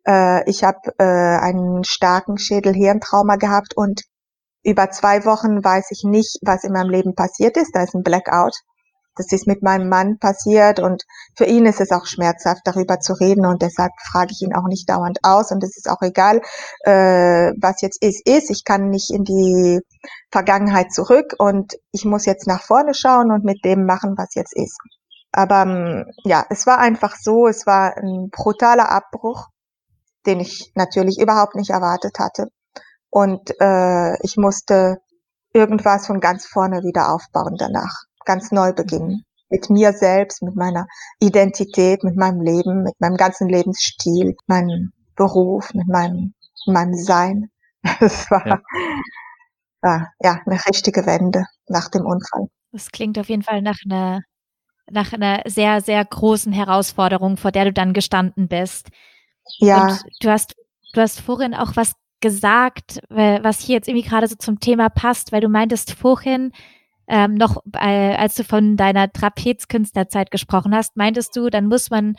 äh, 0.07 0.49
ich 0.49 0.65
habe 0.65 0.79
äh, 0.99 1.05
einen 1.05 1.85
starken 1.85 2.39
Schädel-Hirntrauma 2.39 3.37
gehabt 3.37 3.77
und 3.77 4.03
über 4.63 4.91
zwei 4.91 5.25
Wochen 5.25 5.65
weiß 5.65 5.91
ich 5.91 6.05
nicht, 6.05 6.39
was 6.43 6.65
in 6.65 6.73
meinem 6.73 6.91
Leben 6.91 7.15
passiert 7.15 7.57
ist. 7.57 7.75
Da 7.75 7.83
ist 7.83 7.95
ein 7.95 8.03
Blackout. 8.03 8.55
Das 9.17 9.33
ist 9.33 9.47
mit 9.47 9.63
meinem 9.63 9.89
Mann 9.89 10.19
passiert 10.19 10.79
und 10.79 11.05
für 11.37 11.45
ihn 11.45 11.67
ist 11.67 11.81
es 11.81 11.91
auch 11.91 12.07
schmerzhaft, 12.07 12.63
darüber 12.65 13.01
zu 13.01 13.13
reden 13.13 13.45
und 13.45 13.61
deshalb 13.61 13.93
frage 14.11 14.31
ich 14.31 14.43
ihn 14.43 14.55
auch 14.55 14.69
nicht 14.69 14.89
dauernd 14.89 15.19
aus 15.23 15.51
und 15.51 15.65
es 15.65 15.77
ist 15.77 15.91
auch 15.91 16.01
egal, 16.01 16.41
äh, 16.85 17.53
was 17.61 17.81
jetzt 17.83 18.03
ist, 18.03 18.27
ist. 18.27 18.51
Ich 18.51 18.65
kann 18.65 18.89
nicht 18.89 19.11
in 19.11 19.25
die 19.25 19.81
Vergangenheit 20.31 20.93
zurück 20.93 21.35
und 21.39 21.75
ich 21.93 22.05
muss 22.05 22.25
jetzt 22.25 22.47
nach 22.47 22.63
vorne 22.63 22.95
schauen 22.95 23.33
und 23.33 23.45
mit 23.45 23.65
dem 23.65 23.85
machen, 23.85 24.15
was 24.17 24.35
jetzt 24.35 24.57
ist. 24.57 24.79
Aber 25.33 25.63
ähm, 25.63 26.07
ja, 26.25 26.45
es 26.49 26.67
war 26.67 26.79
einfach 26.79 27.17
so, 27.17 27.47
es 27.49 27.67
war 27.67 27.97
ein 27.97 28.31
brutaler 28.31 28.91
Abbruch, 28.91 29.49
den 30.27 30.41
ich 30.41 30.73
natürlich 30.75 31.19
überhaupt 31.21 31.57
nicht 31.57 31.71
erwartet 31.71 32.19
hatte. 32.19 32.47
Und 33.11 33.51
äh, 33.61 34.17
ich 34.25 34.37
musste 34.37 34.99
irgendwas 35.53 36.07
von 36.07 36.21
ganz 36.21 36.47
vorne 36.47 36.83
wieder 36.83 37.13
aufbauen 37.13 37.57
danach 37.59 38.10
ganz 38.25 38.53
neu 38.53 38.73
beginnen. 38.73 39.25
Mit 39.49 39.69
mir 39.69 39.93
selbst, 39.93 40.43
mit 40.43 40.55
meiner 40.55 40.87
Identität, 41.19 42.05
mit 42.05 42.17
meinem 42.17 42.41
Leben, 42.41 42.85
mit 42.85 42.95
meinem 43.01 43.17
ganzen 43.17 43.49
Lebensstil, 43.49 44.37
meinem 44.47 44.93
Beruf, 45.17 45.75
mit 45.75 45.89
meinem, 45.89 46.35
meinem 46.67 46.95
Sein. 46.95 47.51
Es 48.01 48.31
war, 48.31 48.47
ja. 48.47 48.61
war 49.81 50.13
ja 50.23 50.41
eine 50.45 50.61
richtige 50.67 51.07
Wende 51.07 51.47
nach 51.67 51.89
dem 51.89 52.05
Unfall. 52.05 52.49
Das 52.73 52.91
klingt 52.91 53.19
auf 53.19 53.31
jeden 53.31 53.43
Fall 53.43 53.63
nach 53.63 53.79
einer, 53.85 54.21
nach 54.91 55.15
einer 55.15 55.43
sehr, 55.47 55.81
sehr 55.81 56.05
großen 56.05 56.53
Herausforderung, 56.53 57.39
vor 57.39 57.53
der 57.53 57.65
du 57.65 57.73
dann 57.73 57.95
gestanden 57.95 58.49
bist. 58.49 58.91
Ja. 59.59 59.83
Und 59.83 60.03
du 60.21 60.31
hast, 60.31 60.55
du 60.93 61.01
hast 61.01 61.21
vorhin 61.21 61.55
auch 61.55 61.75
was 61.75 61.95
gesagt, 62.21 63.01
was 63.09 63.61
hier 63.61 63.77
jetzt 63.77 63.89
irgendwie 63.89 64.07
gerade 64.07 64.29
so 64.29 64.37
zum 64.37 64.61
Thema 64.61 64.91
passt, 64.91 65.33
weil 65.33 65.41
du 65.41 65.49
meintest 65.49 65.93
vorhin, 65.93 66.53
ähm, 67.11 67.35
noch, 67.35 67.63
äh, 67.75 68.15
als 68.15 68.37
du 68.37 68.45
von 68.45 68.77
deiner 68.77 69.13
Trapezkünstlerzeit 69.13 70.31
gesprochen 70.31 70.75
hast, 70.75 70.97
meintest 70.97 71.35
du, 71.35 71.51
dann 71.51 71.67
muss 71.67 71.91
man 71.91 72.15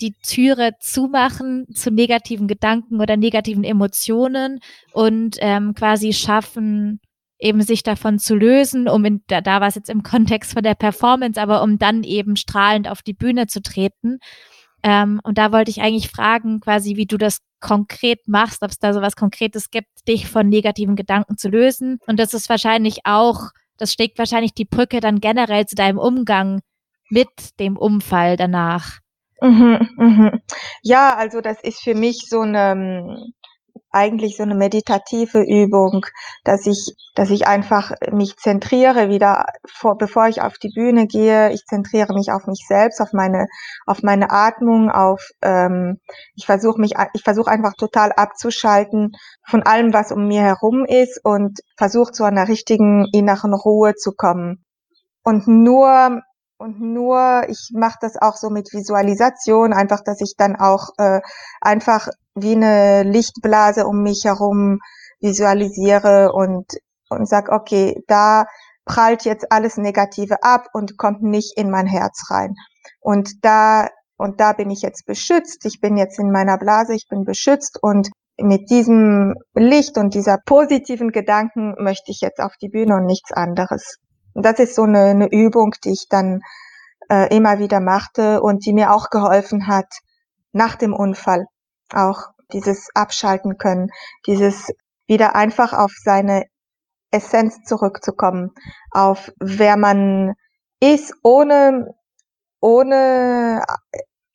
die 0.00 0.14
Türe 0.22 0.72
zumachen 0.80 1.66
zu 1.74 1.90
negativen 1.90 2.46
Gedanken 2.46 3.00
oder 3.00 3.16
negativen 3.16 3.64
Emotionen 3.64 4.60
und 4.92 5.36
ähm, 5.40 5.74
quasi 5.74 6.12
schaffen, 6.12 7.00
eben 7.40 7.60
sich 7.62 7.82
davon 7.82 8.20
zu 8.20 8.36
lösen, 8.36 8.88
um 8.88 9.04
in, 9.04 9.22
da, 9.26 9.40
da 9.40 9.60
war 9.60 9.68
es 9.68 9.74
jetzt 9.74 9.90
im 9.90 10.04
Kontext 10.04 10.52
von 10.52 10.62
der 10.62 10.76
Performance, 10.76 11.40
aber 11.40 11.62
um 11.62 11.78
dann 11.78 12.04
eben 12.04 12.36
strahlend 12.36 12.88
auf 12.88 13.02
die 13.02 13.14
Bühne 13.14 13.48
zu 13.48 13.60
treten. 13.60 14.20
Ähm, 14.84 15.20
und 15.24 15.38
da 15.38 15.50
wollte 15.50 15.72
ich 15.72 15.82
eigentlich 15.82 16.08
fragen, 16.08 16.60
quasi, 16.60 16.96
wie 16.96 17.06
du 17.06 17.18
das 17.18 17.40
konkret 17.58 18.28
machst, 18.28 18.62
ob 18.62 18.70
es 18.70 18.78
da 18.78 18.94
so 18.94 19.02
was 19.02 19.16
Konkretes 19.16 19.70
gibt, 19.70 20.06
dich 20.06 20.28
von 20.28 20.48
negativen 20.48 20.94
Gedanken 20.96 21.36
zu 21.36 21.48
lösen. 21.48 21.98
Und 22.06 22.20
das 22.20 22.32
ist 22.32 22.48
wahrscheinlich 22.48 23.00
auch, 23.04 23.50
das 23.80 23.92
schlägt 23.92 24.18
wahrscheinlich 24.18 24.54
die 24.54 24.64
Brücke 24.64 25.00
dann 25.00 25.20
generell 25.20 25.66
zu 25.66 25.74
deinem 25.74 25.98
Umgang 25.98 26.60
mit 27.08 27.58
dem 27.58 27.76
Unfall 27.76 28.36
danach. 28.36 28.98
Mhm, 29.40 29.88
mhm. 29.96 30.40
Ja, 30.82 31.16
also 31.16 31.40
das 31.40 31.60
ist 31.62 31.82
für 31.82 31.94
mich 31.94 32.28
so 32.28 32.40
eine 32.40 33.32
eigentlich 33.92 34.36
so 34.36 34.42
eine 34.42 34.54
meditative 34.54 35.40
Übung, 35.42 36.06
dass 36.44 36.66
ich, 36.66 36.94
dass 37.14 37.30
ich 37.30 37.46
einfach 37.46 37.92
mich 38.12 38.36
zentriere 38.36 39.08
wieder 39.08 39.46
vor, 39.66 39.96
bevor 39.98 40.28
ich 40.28 40.42
auf 40.42 40.58
die 40.58 40.72
Bühne 40.74 41.06
gehe. 41.06 41.52
Ich 41.52 41.64
zentriere 41.64 42.14
mich 42.14 42.30
auf 42.30 42.46
mich 42.46 42.64
selbst, 42.68 43.00
auf 43.00 43.12
meine, 43.12 43.46
auf 43.86 44.02
meine 44.02 44.30
Atmung, 44.30 44.90
auf, 44.90 45.28
ähm, 45.42 45.98
ich 46.34 46.46
versuche 46.46 46.80
mich, 46.80 46.94
ich 47.14 47.22
versuche 47.22 47.50
einfach 47.50 47.74
total 47.74 48.12
abzuschalten 48.12 49.12
von 49.46 49.62
allem, 49.62 49.92
was 49.92 50.12
um 50.12 50.28
mir 50.28 50.42
herum 50.42 50.84
ist 50.84 51.20
und 51.24 51.60
versuche 51.76 52.12
zu 52.12 52.24
einer 52.24 52.48
richtigen 52.48 53.06
inneren 53.12 53.54
Ruhe 53.54 53.94
zu 53.94 54.12
kommen. 54.12 54.64
Und 55.22 55.46
nur 55.48 56.22
und 56.60 56.78
nur, 56.78 57.44
ich 57.48 57.70
mache 57.72 57.96
das 58.02 58.20
auch 58.20 58.36
so 58.36 58.50
mit 58.50 58.68
Visualisation, 58.72 59.72
einfach, 59.72 60.02
dass 60.04 60.20
ich 60.20 60.34
dann 60.36 60.56
auch 60.56 60.90
äh, 60.98 61.20
einfach 61.62 62.08
wie 62.34 62.54
eine 62.54 63.02
Lichtblase 63.02 63.86
um 63.86 64.02
mich 64.02 64.24
herum 64.24 64.78
visualisiere 65.20 66.32
und, 66.32 66.66
und 67.08 67.26
sag, 67.26 67.48
okay, 67.50 68.02
da 68.08 68.44
prallt 68.84 69.24
jetzt 69.24 69.50
alles 69.50 69.78
Negative 69.78 70.42
ab 70.42 70.66
und 70.74 70.98
kommt 70.98 71.22
nicht 71.22 71.56
in 71.56 71.70
mein 71.70 71.86
Herz 71.86 72.30
rein. 72.30 72.54
Und 73.00 73.42
da, 73.42 73.88
und 74.18 74.38
da 74.38 74.52
bin 74.52 74.68
ich 74.68 74.82
jetzt 74.82 75.06
beschützt. 75.06 75.64
Ich 75.64 75.80
bin 75.80 75.96
jetzt 75.96 76.18
in 76.18 76.30
meiner 76.30 76.58
Blase, 76.58 76.94
ich 76.94 77.06
bin 77.08 77.24
beschützt 77.24 77.78
und 77.80 78.10
mit 78.38 78.68
diesem 78.68 79.34
Licht 79.54 79.96
und 79.96 80.12
dieser 80.12 80.36
positiven 80.44 81.10
Gedanken 81.10 81.74
möchte 81.78 82.10
ich 82.10 82.20
jetzt 82.20 82.40
auf 82.40 82.52
die 82.60 82.68
Bühne 82.68 82.96
und 82.96 83.06
nichts 83.06 83.32
anderes 83.32 83.98
das 84.34 84.58
ist 84.58 84.74
so 84.74 84.82
eine, 84.82 85.04
eine 85.06 85.30
Übung, 85.30 85.74
die 85.84 85.92
ich 85.92 86.06
dann 86.08 86.42
äh, 87.10 87.34
immer 87.34 87.58
wieder 87.58 87.80
machte 87.80 88.42
und 88.42 88.64
die 88.66 88.72
mir 88.72 88.92
auch 88.92 89.10
geholfen 89.10 89.66
hat, 89.66 89.92
nach 90.52 90.76
dem 90.76 90.94
Unfall 90.94 91.46
auch 91.92 92.28
dieses 92.52 92.88
Abschalten 92.94 93.58
können, 93.58 93.90
dieses 94.26 94.68
wieder 95.06 95.34
einfach 95.34 95.72
auf 95.72 95.92
seine 96.02 96.44
Essenz 97.10 97.62
zurückzukommen, 97.64 98.52
auf 98.90 99.32
wer 99.40 99.76
man 99.76 100.34
ist, 100.80 101.14
ohne, 101.22 101.94
ohne 102.60 103.64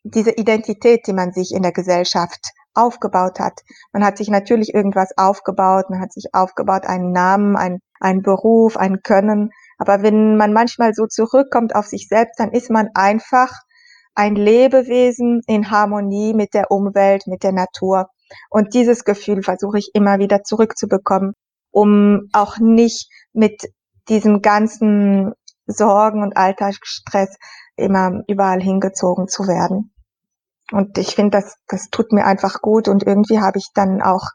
diese 0.04 0.32
Identität, 0.32 1.08
die 1.08 1.14
man 1.14 1.32
sich 1.32 1.54
in 1.54 1.64
der 1.64 1.72
Gesellschaft 1.72 2.52
aufgebaut 2.74 3.40
hat. 3.40 3.62
Man 3.94 4.04
hat 4.04 4.18
sich 4.18 4.30
natürlich 4.30 4.74
irgendwas 4.74 5.18
aufgebaut, 5.18 5.90
man 5.90 6.02
hat 6.02 6.12
sich 6.12 6.34
aufgebaut, 6.34 6.86
einen 6.86 7.12
Namen, 7.12 7.56
ein, 7.56 7.80
einen 8.00 8.22
Beruf, 8.22 8.78
ein 8.78 9.02
Können, 9.02 9.52
aber 9.78 10.04
wenn 10.04 10.38
man 10.38 10.54
manchmal 10.54 10.94
so 10.94 11.06
zurückkommt 11.06 11.76
auf 11.76 11.86
sich 11.86 12.08
selbst, 12.08 12.40
dann 12.40 12.52
ist 12.52 12.70
man 12.70 12.90
einfach 12.94 13.52
ein 14.14 14.36
Lebewesen 14.36 15.42
in 15.48 15.70
Harmonie 15.70 16.34
mit 16.34 16.54
der 16.54 16.72
Umwelt, 16.72 17.28
mit 17.28 17.44
der 17.44 17.52
Natur. 17.52 18.08
Und 18.50 18.74
dieses 18.74 19.04
Gefühl 19.04 19.44
versuche 19.44 19.78
ich 19.78 19.92
immer 19.94 20.20
wieder 20.20 20.44
zurückzubekommen, 20.44 21.34
um 21.72 22.30
auch 22.32 22.58
nicht 22.58 23.10
mit 23.34 23.70
diesem 24.08 24.42
ganzen 24.42 25.34
Sorgen 25.68 26.24
und 26.24 26.38
Alltagsstress 26.38 27.36
immer 27.76 28.22
überall 28.28 28.62
hingezogen 28.62 29.28
zu 29.28 29.48
werden. 29.48 29.92
Und 30.72 30.98
ich 30.98 31.16
finde, 31.16 31.38
das, 31.38 31.58
das 31.68 31.90
tut 31.90 32.12
mir 32.12 32.26
einfach 32.26 32.62
gut 32.62 32.88
und 32.88 33.06
irgendwie 33.06 33.40
habe 33.40 33.58
ich 33.58 33.68
dann 33.74 34.02
auch 34.02 34.30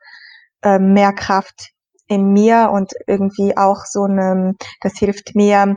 äh, 0.62 0.79
mehr 0.79 1.12
Kraft 1.12 1.70
in 2.11 2.33
mir 2.33 2.70
und 2.73 2.92
irgendwie 3.07 3.57
auch 3.57 3.87
so 3.87 4.03
eine, 4.03 4.55
das 4.81 4.99
hilft 4.99 5.37
mir, 5.37 5.77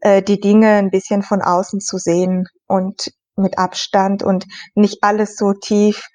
äh, 0.00 0.22
die 0.22 0.38
Dinge 0.38 0.68
ein 0.68 0.90
bisschen 0.90 1.22
von 1.22 1.42
außen 1.42 1.80
zu 1.80 1.98
sehen 1.98 2.46
und 2.68 3.12
mit 3.34 3.58
Abstand 3.58 4.22
und 4.22 4.46
nicht 4.76 5.02
alles 5.02 5.36
so 5.36 5.52
tief 5.52 6.06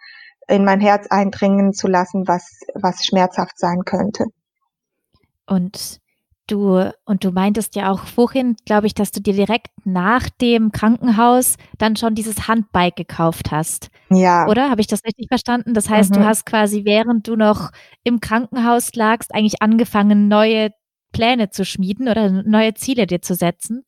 in 0.48 0.64
mein 0.64 0.80
Herz 0.80 1.08
eindringen 1.10 1.74
zu 1.74 1.88
lassen, 1.88 2.28
was, 2.28 2.50
was 2.76 3.04
schmerzhaft 3.06 3.60
sein 3.60 3.84
könnte. 3.84 4.26
Und 5.46 6.00
Du, 6.48 6.92
und 7.06 7.24
du 7.26 7.32
meintest 7.32 7.76
ja 7.76 7.92
auch 7.92 8.06
vorhin, 8.06 8.56
glaube 8.66 8.88
ich, 8.88 8.94
dass 8.94 9.12
du 9.12 9.20
dir 9.20 9.34
direkt 9.34 9.68
nach 9.84 10.30
dem 10.30 10.72
Krankenhaus 10.72 11.58
dann 11.78 11.98
schon 11.98 12.16
dieses 12.16 12.48
Handbike 12.48 12.96
gekauft 12.96 13.52
hast. 13.52 13.90
Ja. 14.10 14.48
Oder? 14.48 14.70
Habe 14.70 14.80
ich 14.80 14.88
das 14.88 15.04
richtig 15.04 15.28
verstanden? 15.28 15.74
Das 15.74 15.90
heißt, 15.90 16.12
mhm. 16.12 16.20
du 16.20 16.26
hast 16.26 16.46
quasi, 16.46 16.86
während 16.86 17.28
du 17.28 17.36
noch 17.36 17.72
im 18.04 18.22
Krankenhaus 18.22 18.96
lagst, 18.96 19.36
eigentlich 19.36 19.62
angefangen, 19.62 20.30
neue 20.30 20.72
Pläne 21.12 21.50
zu 21.50 21.66
schmieden 21.66 22.08
oder 22.08 22.30
neue 22.30 22.74
Ziele 22.76 23.08
dir 23.08 23.22
zu 23.22 23.36
setzen? 23.36 23.84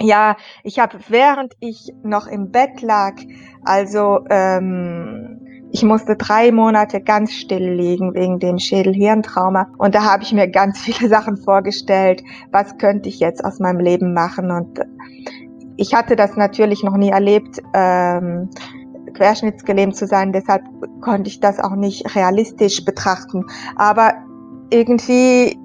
Ja, 0.00 0.36
ich 0.62 0.78
habe, 0.78 0.98
während 1.08 1.54
ich 1.60 1.92
noch 2.02 2.26
im 2.26 2.50
Bett 2.52 2.82
lag, 2.82 3.14
also 3.64 4.20
ähm, 4.28 5.47
ich 5.70 5.82
musste 5.82 6.16
drei 6.16 6.50
Monate 6.50 7.00
ganz 7.00 7.32
still 7.32 7.74
liegen 7.74 8.14
wegen 8.14 8.38
dem 8.38 8.58
Schädelhirntrauma. 8.58 9.68
Und 9.78 9.94
da 9.94 10.04
habe 10.04 10.22
ich 10.22 10.32
mir 10.32 10.48
ganz 10.48 10.78
viele 10.84 11.08
Sachen 11.08 11.36
vorgestellt. 11.36 12.22
Was 12.50 12.78
könnte 12.78 13.08
ich 13.08 13.20
jetzt 13.20 13.44
aus 13.44 13.58
meinem 13.58 13.80
Leben 13.80 14.14
machen? 14.14 14.50
Und 14.50 14.80
ich 15.76 15.94
hatte 15.94 16.16
das 16.16 16.36
natürlich 16.36 16.82
noch 16.82 16.96
nie 16.96 17.10
erlebt, 17.10 17.60
ähm, 17.74 18.48
querschnittsgelähmt 19.14 19.96
zu 19.96 20.06
sein. 20.06 20.32
Deshalb 20.32 20.62
konnte 21.00 21.28
ich 21.28 21.40
das 21.40 21.60
auch 21.60 21.76
nicht 21.76 22.14
realistisch 22.14 22.84
betrachten. 22.84 23.44
Aber 23.76 24.14
irgendwie 24.70 25.58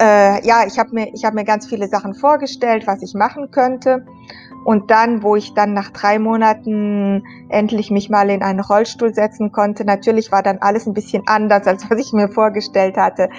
äh, 0.00 0.46
ja, 0.46 0.64
ich 0.66 0.78
habe 0.78 0.90
mir, 0.92 1.12
ich 1.12 1.24
hab 1.24 1.34
mir 1.34 1.44
ganz 1.44 1.66
viele 1.66 1.88
Sachen 1.88 2.14
vorgestellt, 2.14 2.86
was 2.86 3.02
ich 3.02 3.14
machen 3.14 3.50
könnte. 3.50 4.06
Und 4.68 4.90
dann, 4.90 5.22
wo 5.22 5.34
ich 5.34 5.54
dann 5.54 5.72
nach 5.72 5.88
drei 5.88 6.18
Monaten 6.18 7.22
endlich 7.48 7.90
mich 7.90 8.10
mal 8.10 8.28
in 8.28 8.42
einen 8.42 8.60
Rollstuhl 8.60 9.14
setzen 9.14 9.50
konnte, 9.50 9.86
natürlich 9.86 10.30
war 10.30 10.42
dann 10.42 10.58
alles 10.58 10.86
ein 10.86 10.92
bisschen 10.92 11.22
anders, 11.24 11.66
als 11.66 11.88
was 11.88 11.98
ich 11.98 12.12
mir 12.12 12.28
vorgestellt 12.28 12.98
hatte. 12.98 13.30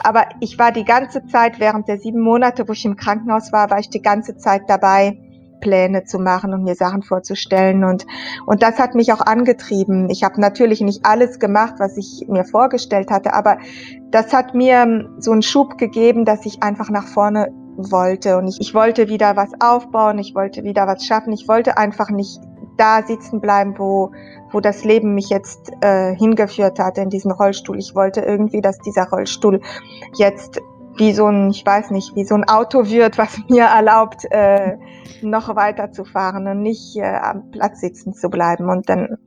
Aber 0.00 0.24
ich 0.40 0.58
war 0.58 0.72
die 0.72 0.84
ganze 0.84 1.24
Zeit, 1.26 1.60
während 1.60 1.86
der 1.86 2.00
sieben 2.00 2.20
Monate, 2.20 2.66
wo 2.66 2.72
ich 2.72 2.84
im 2.84 2.96
Krankenhaus 2.96 3.52
war, 3.52 3.70
war 3.70 3.78
ich 3.78 3.88
die 3.88 4.02
ganze 4.02 4.36
Zeit 4.36 4.62
dabei, 4.66 5.16
Pläne 5.60 6.06
zu 6.06 6.18
machen 6.18 6.52
und 6.52 6.64
mir 6.64 6.74
Sachen 6.74 7.04
vorzustellen. 7.04 7.84
Und, 7.84 8.04
und 8.44 8.60
das 8.64 8.80
hat 8.80 8.96
mich 8.96 9.12
auch 9.12 9.20
angetrieben. 9.20 10.10
Ich 10.10 10.24
habe 10.24 10.40
natürlich 10.40 10.80
nicht 10.80 11.06
alles 11.06 11.38
gemacht, 11.38 11.74
was 11.78 11.96
ich 11.96 12.26
mir 12.26 12.44
vorgestellt 12.44 13.12
hatte, 13.12 13.32
aber 13.32 13.58
das 14.10 14.32
hat 14.32 14.56
mir 14.56 15.08
so 15.18 15.30
einen 15.30 15.42
Schub 15.42 15.78
gegeben, 15.78 16.24
dass 16.24 16.44
ich 16.44 16.64
einfach 16.64 16.90
nach 16.90 17.06
vorne 17.06 17.52
wollte. 17.76 18.36
Und 18.38 18.48
ich, 18.48 18.60
ich 18.60 18.74
wollte 18.74 19.08
wieder 19.08 19.36
was 19.36 19.50
aufbauen, 19.60 20.18
ich 20.18 20.34
wollte 20.34 20.64
wieder 20.64 20.86
was 20.86 21.04
schaffen. 21.04 21.32
Ich 21.32 21.48
wollte 21.48 21.76
einfach 21.76 22.10
nicht 22.10 22.40
da 22.76 23.02
sitzen 23.02 23.40
bleiben, 23.40 23.74
wo, 23.78 24.12
wo 24.50 24.60
das 24.60 24.84
Leben 24.84 25.14
mich 25.14 25.28
jetzt 25.28 25.72
äh, 25.80 26.14
hingeführt 26.16 26.78
hat 26.78 26.98
in 26.98 27.10
diesen 27.10 27.30
Rollstuhl. 27.30 27.78
Ich 27.78 27.94
wollte 27.94 28.20
irgendwie, 28.20 28.60
dass 28.60 28.78
dieser 28.78 29.08
Rollstuhl 29.08 29.60
jetzt 30.16 30.60
wie 30.96 31.12
so 31.12 31.26
ein, 31.26 31.50
ich 31.50 31.64
weiß 31.66 31.90
nicht, 31.90 32.14
wie 32.14 32.24
so 32.24 32.34
ein 32.34 32.44
Auto 32.44 32.86
wird, 32.86 33.18
was 33.18 33.38
mir 33.48 33.64
erlaubt, 33.64 34.24
äh, 34.30 34.76
noch 35.22 35.54
weiter 35.56 35.92
zu 35.92 36.04
fahren 36.04 36.46
und 36.46 36.62
nicht 36.62 36.96
äh, 36.96 37.02
am 37.02 37.50
Platz 37.50 37.80
sitzen 37.80 38.14
zu 38.14 38.28
bleiben. 38.28 38.68
Und 38.68 38.88
dann 38.88 39.18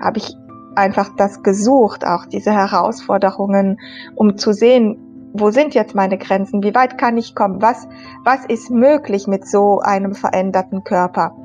habe 0.00 0.18
ich 0.18 0.34
einfach 0.74 1.10
das 1.16 1.42
gesucht, 1.42 2.06
auch 2.06 2.26
diese 2.26 2.52
Herausforderungen, 2.52 3.78
um 4.14 4.36
zu 4.36 4.52
sehen, 4.52 5.07
wo 5.40 5.50
sind 5.50 5.74
jetzt 5.74 5.94
meine 5.94 6.18
Grenzen, 6.18 6.62
wie 6.62 6.74
weit 6.74 6.98
kann 6.98 7.16
ich 7.18 7.34
kommen, 7.34 7.62
was, 7.62 7.88
was 8.24 8.44
ist 8.46 8.70
möglich 8.70 9.26
mit 9.26 9.46
so 9.46 9.80
einem 9.80 10.14
veränderten 10.14 10.84
Körper. 10.84 11.36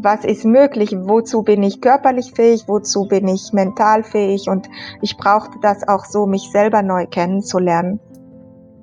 Was 0.00 0.24
ist 0.24 0.44
möglich? 0.44 0.94
Wozu 0.94 1.42
bin 1.42 1.62
ich 1.62 1.80
körperlich 1.80 2.32
fähig? 2.34 2.64
Wozu 2.66 3.06
bin 3.06 3.26
ich 3.28 3.52
mental 3.52 4.02
fähig? 4.02 4.48
Und 4.48 4.68
ich 5.00 5.16
brauchte 5.16 5.58
das 5.62 5.86
auch 5.86 6.04
so, 6.04 6.26
mich 6.26 6.50
selber 6.52 6.82
neu 6.82 7.06
kennenzulernen 7.06 8.00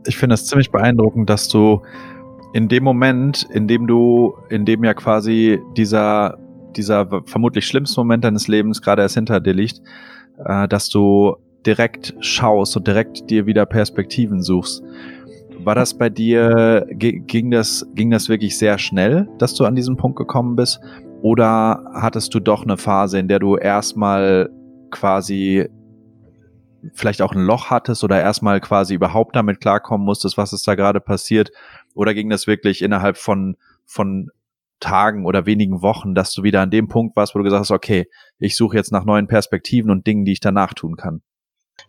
ich 0.08 0.18
finde 0.18 0.36
es 0.36 0.46
ziemlich 0.46 0.72
beeindruckend, 0.72 1.30
dass 1.30 1.48
du 1.48 1.82
in 2.54 2.68
dem 2.68 2.84
Moment, 2.84 3.48
in 3.52 3.68
dem 3.68 3.88
du, 3.88 4.36
in 4.50 4.66
dem 4.66 4.84
ja 4.84 4.94
quasi 4.94 5.60
dieser, 5.78 6.38
dieser 6.76 7.24
vermutlich 7.26 7.66
schlimmste 7.66 8.00
Moment 8.00 8.24
deines 8.24 8.48
Lebens 8.48 8.82
gerade 8.82 9.02
erst 9.02 9.16
hinter 9.16 9.40
dir 9.40 9.54
liegt, 9.54 9.82
äh, 10.44 10.68
dass 10.68 10.90
du 10.90 11.36
direkt 11.66 12.16
schaust 12.20 12.76
und 12.78 12.88
direkt 12.88 13.30
dir 13.30 13.46
wieder 13.46 13.66
Perspektiven 13.66 14.42
suchst. 14.42 14.84
War 15.64 15.76
das 15.76 15.96
bei 15.96 16.10
dir, 16.10 16.88
ging 16.90 17.52
das, 17.52 17.86
ging 17.94 18.10
das 18.10 18.30
wirklich 18.30 18.58
sehr 18.58 18.80
schnell, 18.80 19.30
dass 19.38 19.54
du 19.54 19.66
an 19.66 19.76
diesen 19.76 19.96
Punkt 19.96 20.18
gekommen 20.18 20.56
bist? 20.56 20.80
Oder 21.22 21.84
hattest 21.94 22.34
du 22.34 22.40
doch 22.40 22.64
eine 22.64 22.78
Phase, 22.78 23.20
in 23.20 23.28
der 23.28 23.38
du 23.38 23.58
erstmal 23.58 24.50
quasi 24.90 25.70
vielleicht 26.94 27.22
auch 27.22 27.34
ein 27.34 27.46
Loch 27.46 27.70
hattest 27.70 28.04
oder 28.04 28.20
erstmal 28.20 28.60
quasi 28.60 28.96
überhaupt 28.96 29.36
damit 29.36 29.62
klarkommen 29.62 30.06
musstest, 30.06 30.38
was 30.38 30.52
ist 30.52 30.68
da 30.68 30.74
gerade 30.74 31.00
passiert? 31.00 31.52
Oder 31.94 32.16
ging 32.16 32.30
das 32.30 32.48
wirklich 32.48 32.82
innerhalb 32.82 33.18
von, 33.18 33.56
von 33.86 34.32
Tagen 34.80 35.26
oder 35.26 35.46
wenigen 35.46 35.82
Wochen, 35.84 36.16
dass 36.16 36.34
du 36.34 36.42
wieder 36.44 36.62
an 36.62 36.72
dem 36.72 36.88
Punkt 36.88 37.16
warst, 37.16 37.36
wo 37.36 37.40
du 37.40 37.44
gesagt 37.44 37.62
hast, 37.62 37.72
okay, 37.72 38.08
ich 38.40 38.58
suche 38.58 38.76
jetzt 38.78 38.92
nach 38.92 39.06
neuen 39.06 39.28
Perspektiven 39.28 39.92
und 39.92 40.08
Dingen, 40.08 40.26
die 40.26 40.34
ich 40.34 40.40
danach 40.40 40.74
tun 40.74 40.96
kann? 40.96 41.22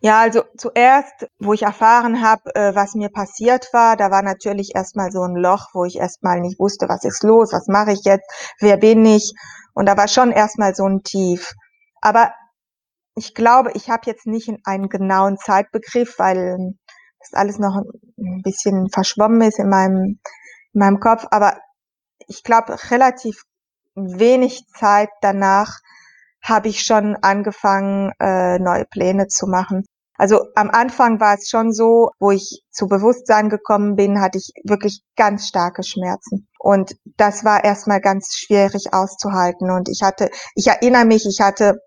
Ja, 0.01 0.21
also 0.21 0.43
zuerst, 0.57 1.27
wo 1.39 1.53
ich 1.53 1.63
erfahren 1.63 2.23
habe, 2.23 2.55
äh, 2.55 2.75
was 2.75 2.95
mir 2.95 3.09
passiert 3.09 3.69
war, 3.73 3.97
da 3.97 4.11
war 4.11 4.23
natürlich 4.23 4.75
erstmal 4.75 5.13
so 5.13 5.23
ein 5.23 5.37
Loch, 5.37 5.69
wo 5.73 5.85
ich 5.85 5.97
erstmal 5.97 6.41
nicht 6.41 6.59
wusste, 6.59 6.89
was 6.89 7.05
ist 7.05 7.23
los, 7.23 7.53
was 7.53 7.69
mache 7.69 7.93
ich 7.93 8.05
jetzt, 8.05 8.29
wer 8.61 8.77
bin 8.77 9.05
ich. 9.05 9.33
Und 9.75 9.87
da 9.87 9.97
war 9.97 10.09
schon 10.09 10.33
erstmal 10.33 10.75
so 10.75 10.87
ein 10.87 11.03
Tief. 11.03 11.53
Aber 12.01 12.33
ich 13.15 13.35
glaube, 13.35 13.73
ich 13.75 13.91
habe 13.91 14.03
jetzt 14.07 14.27
nicht 14.27 14.51
einen 14.65 14.89
genauen 14.89 15.39
Zeitbegriff, 15.39 16.19
weil 16.19 16.75
das 17.21 17.35
alles 17.35 17.59
noch 17.59 17.77
ein 18.19 18.43
bisschen 18.43 18.89
verschwommen 18.91 19.43
ist 19.43 19.59
in 19.59 19.69
meinem, 19.69 20.19
in 20.73 20.79
meinem 20.79 21.01
Kopf. 21.01 21.27
Aber 21.31 21.59
ich 22.27 22.43
glaube, 22.43 22.77
relativ 22.91 23.43
wenig 23.95 24.65
Zeit 24.79 25.11
danach 25.21 25.81
habe 26.43 26.69
ich 26.69 26.83
schon 26.83 27.17
angefangen, 27.17 28.13
äh, 28.21 28.59
neue 28.59 28.85
Pläne 28.85 29.29
zu 29.29 29.47
machen. 29.47 29.85
Also 30.19 30.47
am 30.55 30.71
Anfang 30.71 31.21
war 31.21 31.35
es 31.35 31.49
schon 31.49 31.73
so, 31.73 32.11
wo 32.21 32.31
ich 32.31 32.63
zu 32.71 32.87
Bewusstsein 32.87 33.49
gekommen 33.49 33.97
bin, 33.97 34.21
hatte 34.21 34.39
ich 34.39 34.53
wirklich 34.65 35.03
ganz 35.17 35.49
starke 35.49 35.83
Schmerzen. 35.83 36.49
Und 36.59 36.95
das 37.17 37.45
war 37.45 37.65
erstmal 37.65 38.01
ganz 38.01 38.37
schwierig 38.37 38.93
auszuhalten. 38.93 39.71
Und 39.71 39.89
ich 39.89 40.03
hatte, 40.03 40.31
ich 40.55 40.69
erinnere 40.69 41.07
mich, 41.07 41.27
ich 41.27 41.41
hatte 41.41 41.81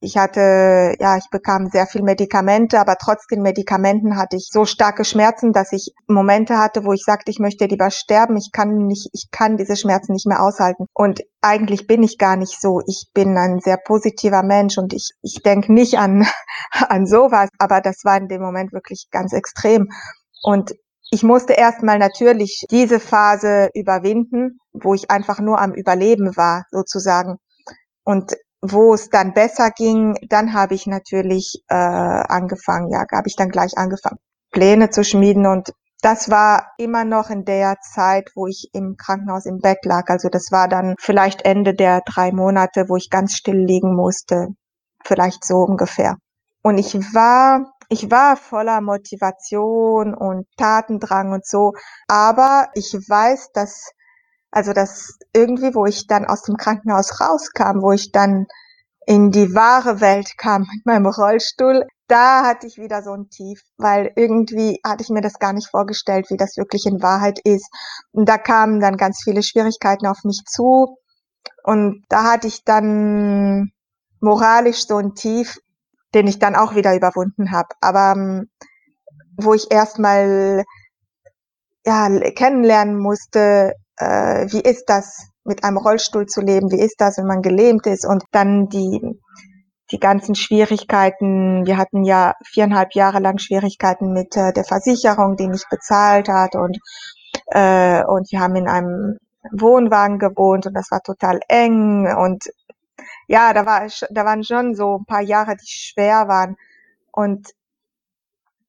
ich 0.00 0.16
hatte, 0.16 0.94
ja, 0.98 1.16
ich 1.16 1.28
bekam 1.30 1.68
sehr 1.70 1.86
viel 1.86 2.02
Medikamente, 2.02 2.78
aber 2.80 2.96
trotz 2.96 3.26
den 3.26 3.42
Medikamenten 3.42 4.16
hatte 4.16 4.36
ich 4.36 4.48
so 4.50 4.64
starke 4.64 5.04
Schmerzen, 5.04 5.52
dass 5.52 5.72
ich 5.72 5.92
Momente 6.06 6.58
hatte, 6.58 6.84
wo 6.84 6.92
ich 6.92 7.02
sagte, 7.04 7.30
ich 7.30 7.38
möchte 7.38 7.66
lieber 7.66 7.90
sterben. 7.90 8.36
Ich 8.36 8.50
kann 8.52 8.86
nicht, 8.86 9.08
ich 9.12 9.28
kann 9.30 9.56
diese 9.56 9.76
Schmerzen 9.76 10.12
nicht 10.12 10.26
mehr 10.26 10.42
aushalten. 10.42 10.86
Und 10.92 11.20
eigentlich 11.40 11.86
bin 11.86 12.02
ich 12.02 12.18
gar 12.18 12.36
nicht 12.36 12.60
so. 12.60 12.80
Ich 12.86 13.08
bin 13.14 13.36
ein 13.36 13.60
sehr 13.60 13.78
positiver 13.78 14.42
Mensch 14.42 14.78
und 14.78 14.92
ich, 14.92 15.10
ich 15.22 15.42
denke 15.42 15.72
nicht 15.72 15.98
an, 15.98 16.26
an 16.88 17.06
sowas, 17.06 17.48
aber 17.58 17.80
das 17.80 18.04
war 18.04 18.16
in 18.16 18.28
dem 18.28 18.42
Moment 18.42 18.72
wirklich 18.72 19.08
ganz 19.10 19.32
extrem. 19.32 19.88
Und 20.42 20.74
ich 21.10 21.22
musste 21.22 21.52
erstmal 21.52 21.98
natürlich 21.98 22.64
diese 22.70 23.00
Phase 23.00 23.70
überwinden, 23.74 24.58
wo 24.72 24.94
ich 24.94 25.10
einfach 25.10 25.40
nur 25.40 25.60
am 25.60 25.72
Überleben 25.72 26.36
war, 26.36 26.64
sozusagen. 26.70 27.36
Und 28.04 28.36
wo 28.62 28.94
es 28.94 29.10
dann 29.10 29.34
besser 29.34 29.70
ging, 29.70 30.16
dann 30.28 30.52
habe 30.52 30.74
ich 30.74 30.86
natürlich 30.86 31.62
äh, 31.68 31.74
angefangen, 31.74 32.90
ja, 32.90 33.04
habe 33.12 33.28
ich 33.28 33.36
dann 33.36 33.50
gleich 33.50 33.76
angefangen, 33.76 34.18
Pläne 34.50 34.90
zu 34.90 35.04
schmieden 35.04 35.46
und 35.46 35.72
das 36.02 36.30
war 36.30 36.72
immer 36.78 37.04
noch 37.04 37.30
in 37.30 37.44
der 37.44 37.76
Zeit, 37.80 38.30
wo 38.34 38.46
ich 38.46 38.70
im 38.72 38.96
Krankenhaus 38.96 39.46
im 39.46 39.58
Bett 39.58 39.84
lag. 39.84 40.08
Also 40.08 40.28
das 40.28 40.52
war 40.52 40.68
dann 40.68 40.94
vielleicht 40.98 41.44
Ende 41.44 41.74
der 41.74 42.02
drei 42.02 42.32
Monate, 42.32 42.88
wo 42.88 42.96
ich 42.96 43.08
ganz 43.10 43.34
still 43.34 43.56
liegen 43.56 43.94
musste. 43.94 44.48
Vielleicht 45.04 45.44
so 45.44 45.56
ungefähr. 45.56 46.16
Und 46.62 46.78
ich 46.78 46.94
war, 47.14 47.72
ich 47.88 48.10
war 48.10 48.36
voller 48.36 48.80
Motivation 48.82 50.14
und 50.14 50.46
Tatendrang 50.56 51.32
und 51.32 51.46
so. 51.46 51.72
Aber 52.08 52.68
ich 52.74 52.92
weiß, 52.92 53.52
dass 53.52 53.90
also 54.56 54.72
das 54.72 55.18
irgendwie, 55.34 55.74
wo 55.74 55.84
ich 55.84 56.06
dann 56.06 56.24
aus 56.24 56.40
dem 56.40 56.56
Krankenhaus 56.56 57.20
rauskam, 57.20 57.82
wo 57.82 57.92
ich 57.92 58.10
dann 58.10 58.46
in 59.06 59.30
die 59.30 59.54
wahre 59.54 60.00
Welt 60.00 60.38
kam 60.38 60.62
mit 60.62 60.86
meinem 60.86 61.04
Rollstuhl, 61.04 61.84
da 62.08 62.46
hatte 62.46 62.66
ich 62.66 62.78
wieder 62.78 63.02
so 63.02 63.12
ein 63.12 63.28
Tief, 63.28 63.60
weil 63.76 64.12
irgendwie 64.16 64.80
hatte 64.82 65.02
ich 65.02 65.10
mir 65.10 65.20
das 65.20 65.38
gar 65.38 65.52
nicht 65.52 65.68
vorgestellt, 65.68 66.30
wie 66.30 66.38
das 66.38 66.56
wirklich 66.56 66.86
in 66.86 67.02
Wahrheit 67.02 67.38
ist. 67.44 67.68
Und 68.12 68.30
da 68.30 68.38
kamen 68.38 68.80
dann 68.80 68.96
ganz 68.96 69.20
viele 69.22 69.42
Schwierigkeiten 69.42 70.06
auf 70.06 70.24
mich 70.24 70.42
zu. 70.46 70.96
Und 71.62 72.06
da 72.08 72.24
hatte 72.24 72.46
ich 72.46 72.64
dann 72.64 73.72
moralisch 74.20 74.86
so 74.86 74.96
ein 74.96 75.14
Tief, 75.14 75.58
den 76.14 76.28
ich 76.28 76.38
dann 76.38 76.56
auch 76.56 76.74
wieder 76.74 76.96
überwunden 76.96 77.50
habe. 77.50 77.68
Aber 77.82 78.14
ähm, 78.16 78.48
wo 79.36 79.52
ich 79.52 79.70
erstmal 79.70 80.64
ja, 81.84 82.08
kennenlernen 82.30 82.98
musste, 82.98 83.74
äh, 83.96 84.46
wie 84.50 84.60
ist 84.60 84.84
das, 84.86 85.28
mit 85.44 85.64
einem 85.64 85.76
Rollstuhl 85.76 86.26
zu 86.26 86.40
leben, 86.40 86.70
wie 86.70 86.80
ist 86.80 87.00
das, 87.00 87.18
wenn 87.18 87.26
man 87.26 87.42
gelähmt 87.42 87.86
ist? 87.86 88.04
Und 88.04 88.24
dann 88.32 88.68
die, 88.68 89.00
die 89.90 90.00
ganzen 90.00 90.34
Schwierigkeiten. 90.34 91.64
Wir 91.66 91.76
hatten 91.76 92.04
ja 92.04 92.34
viereinhalb 92.44 92.94
Jahre 92.94 93.20
lang 93.20 93.38
Schwierigkeiten 93.38 94.12
mit 94.12 94.36
äh, 94.36 94.52
der 94.52 94.64
Versicherung, 94.64 95.36
die 95.36 95.48
nicht 95.48 95.68
bezahlt 95.70 96.28
hat. 96.28 96.56
Und, 96.56 96.78
äh, 97.46 98.04
und 98.04 98.30
wir 98.32 98.40
haben 98.40 98.56
in 98.56 98.68
einem 98.68 99.18
Wohnwagen 99.52 100.18
gewohnt 100.18 100.66
und 100.66 100.74
das 100.74 100.90
war 100.90 101.02
total 101.02 101.40
eng. 101.48 102.08
Und 102.16 102.44
ja, 103.28 103.52
da 103.52 103.66
war, 103.66 103.86
da 104.10 104.24
waren 104.24 104.44
schon 104.44 104.74
so 104.74 104.98
ein 104.98 105.04
paar 105.04 105.22
Jahre, 105.22 105.56
die 105.56 105.68
schwer 105.68 106.26
waren. 106.28 106.56
Und 107.12 107.52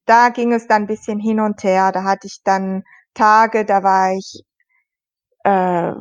da 0.06 0.30
ging 0.30 0.54
es 0.54 0.68
dann 0.68 0.84
ein 0.84 0.88
bisschen 0.88 1.20
hin 1.20 1.40
und 1.40 1.64
her. 1.64 1.92
Da 1.92 2.04
hatte 2.04 2.28
ich 2.28 2.42
dann 2.44 2.84
Tage, 3.14 3.66
da 3.66 3.84
war 3.84 4.14
ich 4.14 4.44
äh, 5.48 5.94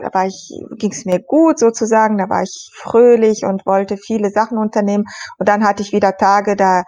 da 0.00 0.08
war 0.12 0.26
ich, 0.26 0.50
ging 0.78 0.90
es 0.92 1.04
mir 1.04 1.20
gut 1.20 1.58
sozusagen, 1.58 2.18
da 2.18 2.28
war 2.28 2.42
ich 2.42 2.70
fröhlich 2.74 3.44
und 3.44 3.64
wollte 3.66 3.96
viele 3.96 4.30
Sachen 4.30 4.58
unternehmen. 4.58 5.04
Und 5.38 5.48
dann 5.48 5.64
hatte 5.64 5.82
ich 5.82 5.92
wieder 5.92 6.16
Tage, 6.16 6.56
da, 6.56 6.82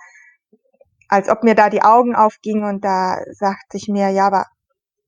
als 1.08 1.28
ob 1.28 1.44
mir 1.44 1.54
da 1.54 1.70
die 1.70 1.82
Augen 1.82 2.14
aufgingen 2.14 2.64
und 2.64 2.84
da 2.84 3.16
sagte 3.32 3.76
ich 3.76 3.88
mir, 3.88 4.10
ja, 4.10 4.26
aber 4.26 4.46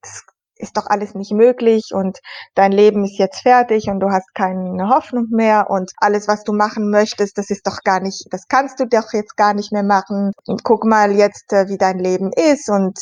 das 0.02 0.22
ist 0.58 0.76
doch 0.76 0.86
alles 0.86 1.14
nicht 1.14 1.32
möglich 1.32 1.90
und 1.92 2.18
dein 2.54 2.72
Leben 2.72 3.04
ist 3.04 3.18
jetzt 3.18 3.42
fertig 3.42 3.88
und 3.88 4.00
du 4.00 4.10
hast 4.10 4.34
keine 4.34 4.88
Hoffnung 4.88 5.26
mehr 5.30 5.68
und 5.68 5.92
alles, 5.98 6.28
was 6.28 6.44
du 6.44 6.54
machen 6.54 6.90
möchtest, 6.90 7.36
das 7.36 7.50
ist 7.50 7.66
doch 7.66 7.82
gar 7.84 8.00
nicht, 8.00 8.26
das 8.30 8.48
kannst 8.48 8.80
du 8.80 8.86
doch 8.86 9.12
jetzt 9.12 9.36
gar 9.36 9.52
nicht 9.52 9.70
mehr 9.72 9.82
machen. 9.82 10.32
Und 10.46 10.64
guck 10.64 10.84
mal 10.84 11.12
jetzt, 11.12 11.52
äh, 11.52 11.68
wie 11.68 11.76
dein 11.76 11.98
Leben 11.98 12.30
ist 12.32 12.70
und 12.70 12.98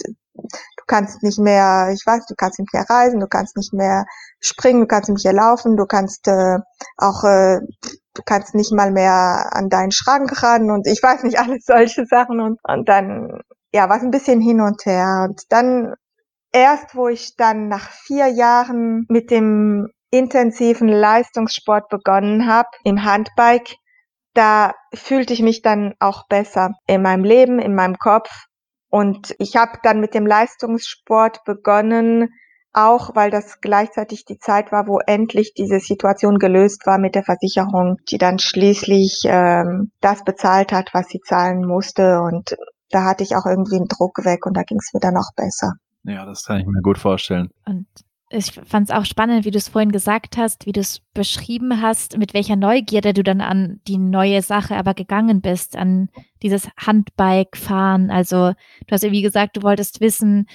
du 0.84 0.94
kannst 0.94 1.22
nicht 1.22 1.38
mehr, 1.38 1.90
ich 1.92 2.04
weiß, 2.04 2.26
du 2.26 2.34
kannst 2.36 2.58
nicht 2.58 2.72
mehr 2.74 2.84
reisen, 2.88 3.20
du 3.20 3.26
kannst 3.26 3.56
nicht 3.56 3.72
mehr 3.72 4.04
springen, 4.40 4.82
du 4.82 4.86
kannst 4.86 5.08
nicht 5.08 5.24
mehr 5.24 5.32
laufen, 5.32 5.76
du 5.76 5.86
kannst 5.86 6.28
äh, 6.28 6.58
auch, 6.98 7.24
äh, 7.24 7.60
du 8.14 8.22
kannst 8.24 8.54
nicht 8.54 8.72
mal 8.72 8.90
mehr 8.90 9.48
an 9.52 9.70
deinen 9.70 9.92
Schrank 9.92 10.42
ran 10.42 10.70
und 10.70 10.86
ich 10.86 11.02
weiß 11.02 11.22
nicht, 11.22 11.38
alles 11.40 11.64
solche 11.64 12.04
Sachen 12.06 12.40
und, 12.40 12.58
und 12.64 12.88
dann, 12.88 13.40
ja, 13.72 13.88
war 13.88 13.96
es 13.96 14.02
ein 14.02 14.10
bisschen 14.10 14.40
hin 14.40 14.60
und 14.60 14.84
her. 14.84 15.26
Und 15.28 15.42
dann 15.50 15.94
erst, 16.52 16.94
wo 16.94 17.08
ich 17.08 17.34
dann 17.36 17.68
nach 17.68 17.90
vier 17.90 18.28
Jahren 18.28 19.06
mit 19.08 19.30
dem 19.30 19.88
intensiven 20.10 20.88
Leistungssport 20.88 21.88
begonnen 21.88 22.46
habe, 22.46 22.68
im 22.84 23.04
Handbike, 23.04 23.76
da 24.34 24.74
fühlte 24.92 25.32
ich 25.32 25.42
mich 25.42 25.62
dann 25.62 25.94
auch 25.98 26.26
besser 26.28 26.72
in 26.86 27.02
meinem 27.02 27.24
Leben, 27.24 27.58
in 27.58 27.74
meinem 27.74 27.96
Kopf 27.96 28.30
und 28.94 29.34
ich 29.40 29.56
habe 29.56 29.80
dann 29.82 29.98
mit 29.98 30.14
dem 30.14 30.24
Leistungssport 30.24 31.42
begonnen, 31.44 32.28
auch 32.72 33.16
weil 33.16 33.32
das 33.32 33.60
gleichzeitig 33.60 34.24
die 34.24 34.38
Zeit 34.38 34.70
war, 34.70 34.86
wo 34.86 35.00
endlich 35.04 35.52
diese 35.52 35.80
Situation 35.80 36.38
gelöst 36.38 36.86
war 36.86 36.98
mit 36.98 37.16
der 37.16 37.24
Versicherung, 37.24 37.96
die 38.08 38.18
dann 38.18 38.38
schließlich 38.38 39.22
ähm, 39.24 39.90
das 40.00 40.22
bezahlt 40.22 40.70
hat, 40.70 40.90
was 40.92 41.08
sie 41.08 41.18
zahlen 41.18 41.66
musste. 41.66 42.20
Und 42.20 42.56
da 42.90 43.02
hatte 43.02 43.24
ich 43.24 43.34
auch 43.34 43.46
irgendwie 43.46 43.78
einen 43.78 43.88
Druck 43.88 44.24
weg 44.24 44.46
und 44.46 44.56
da 44.56 44.62
ging 44.62 44.78
es 44.78 44.92
mir 44.94 45.00
dann 45.00 45.16
auch 45.16 45.34
besser. 45.34 45.72
Ja, 46.04 46.24
das 46.24 46.44
kann 46.44 46.60
ich 46.60 46.66
mir 46.66 46.80
gut 46.80 46.98
vorstellen. 46.98 47.50
Und 47.66 47.88
ich 48.30 48.52
fand 48.52 48.88
es 48.88 48.94
auch 48.94 49.04
spannend, 49.04 49.44
wie 49.44 49.50
du 49.50 49.58
es 49.58 49.68
vorhin 49.68 49.92
gesagt 49.92 50.36
hast, 50.36 50.66
wie 50.66 50.72
du 50.72 50.80
es 50.80 51.00
beschrieben 51.12 51.80
hast, 51.80 52.18
mit 52.18 52.34
welcher 52.34 52.56
Neugierde 52.56 53.12
du 53.12 53.22
dann 53.22 53.40
an 53.40 53.80
die 53.86 53.98
neue 53.98 54.42
Sache 54.42 54.76
aber 54.76 54.94
gegangen 54.94 55.40
bist, 55.40 55.76
an 55.76 56.08
dieses 56.42 56.68
Handbike-Fahren. 56.76 58.10
Also 58.10 58.52
du 58.86 58.92
hast 58.92 59.04
ja 59.04 59.12
wie 59.12 59.22
gesagt, 59.22 59.56
du 59.56 59.62
wolltest 59.62 60.00
wissen, 60.00 60.46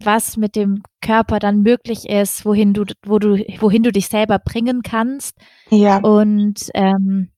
was 0.00 0.36
mit 0.36 0.56
dem 0.56 0.82
Körper 1.00 1.38
dann 1.38 1.62
möglich 1.62 2.08
ist, 2.08 2.44
wohin 2.44 2.74
du, 2.74 2.84
wo 3.04 3.18
du, 3.18 3.36
wohin 3.60 3.82
du 3.82 3.92
dich 3.92 4.08
selber 4.08 4.38
bringen 4.38 4.82
kannst. 4.82 5.36
Ja. 5.70 5.98
Und 5.98 6.70
ähm, 6.74 7.30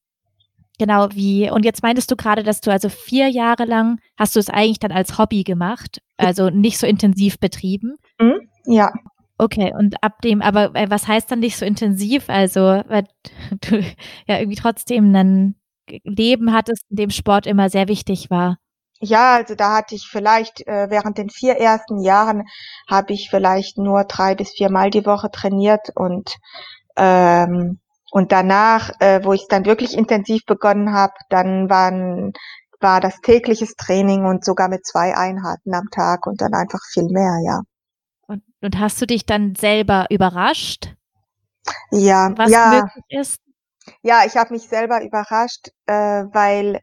genau 0.79 1.09
wie, 1.13 1.51
und 1.51 1.65
jetzt 1.65 1.83
meintest 1.83 2.11
du 2.11 2.17
gerade, 2.17 2.43
dass 2.43 2.61
du 2.61 2.71
also 2.71 2.89
vier 2.89 3.29
Jahre 3.29 3.65
lang 3.65 4.01
hast 4.17 4.37
du 4.37 4.41
es 4.41 4.49
eigentlich 4.49 4.79
dann 4.79 4.93
als 4.93 5.19
Hobby 5.19 5.43
gemacht, 5.45 6.01
also 6.17 6.51
nicht 6.51 6.79
so 6.79 6.87
intensiv 6.87 7.39
betrieben. 7.39 7.97
Mhm. 8.21 8.49
Ja. 8.65 8.93
Okay, 9.39 9.73
und 9.73 10.03
ab 10.03 10.21
dem, 10.23 10.43
aber 10.43 10.75
äh, 10.75 10.91
was 10.91 11.07
heißt 11.07 11.31
dann 11.31 11.39
nicht 11.39 11.57
so 11.57 11.65
intensiv? 11.65 12.29
Also, 12.29 12.61
weil 12.61 13.05
du 13.61 13.81
ja 14.27 14.39
irgendwie 14.39 14.59
trotzdem 14.59 15.15
ein 15.15 15.55
Leben 16.05 16.53
hattest, 16.53 16.85
in 16.91 16.97
dem 16.97 17.11
Sport 17.11 17.47
immer 17.47 17.71
sehr 17.71 17.89
wichtig 17.89 18.31
war. 18.31 18.59
Ja, 19.01 19.37
also 19.37 19.55
da 19.55 19.77
hatte 19.77 19.95
ich 19.95 20.09
vielleicht 20.09 20.67
äh, 20.67 20.91
während 20.91 21.19
den 21.19 21.31
vier 21.31 21.55
ersten 21.55 22.01
Jahren 22.01 22.45
habe 22.91 23.13
ich 23.13 23.31
vielleicht 23.31 23.79
nur 23.79 24.05
drei 24.05 24.35
bis 24.35 24.51
viermal 24.51 24.91
die 24.91 25.07
Woche 25.07 25.31
trainiert 25.31 25.91
und 25.95 26.35
ähm, 26.97 27.79
und 28.11 28.33
danach, 28.33 28.91
äh, 29.01 29.21
wo 29.23 29.35
ich 29.35 29.47
dann 29.49 29.67
wirklich 29.67 29.97
intensiv 29.97 30.45
begonnen 30.47 30.95
habe, 30.95 31.13
dann 31.29 31.71
waren 31.71 32.33
war 32.81 33.01
das 33.01 33.21
tägliches 33.21 33.75
Training 33.75 34.25
und 34.25 34.45
sogar 34.45 34.69
mit 34.69 34.87
zwei 34.87 35.17
Einheiten 35.17 35.75
am 35.75 35.91
Tag 35.91 36.27
und 36.27 36.41
dann 36.41 36.55
einfach 36.55 36.81
viel 36.93 37.09
mehr, 37.11 37.39
ja. 37.45 37.61
Und, 38.61 38.79
hast 38.79 39.01
du 39.01 39.07
dich 39.07 39.27
dann 39.27 39.55
selber 39.55 40.07
überrascht? 40.11 40.95
Ja, 41.91 42.33
was 42.37 42.51
ja. 42.51 42.71
möglich 42.71 43.05
ist? 43.09 43.41
Ja, 44.03 44.23
ich 44.27 44.37
habe 44.37 44.53
mich 44.53 44.69
selber 44.69 45.03
überrascht, 45.03 45.69
äh, 45.87 46.25
weil 46.33 46.81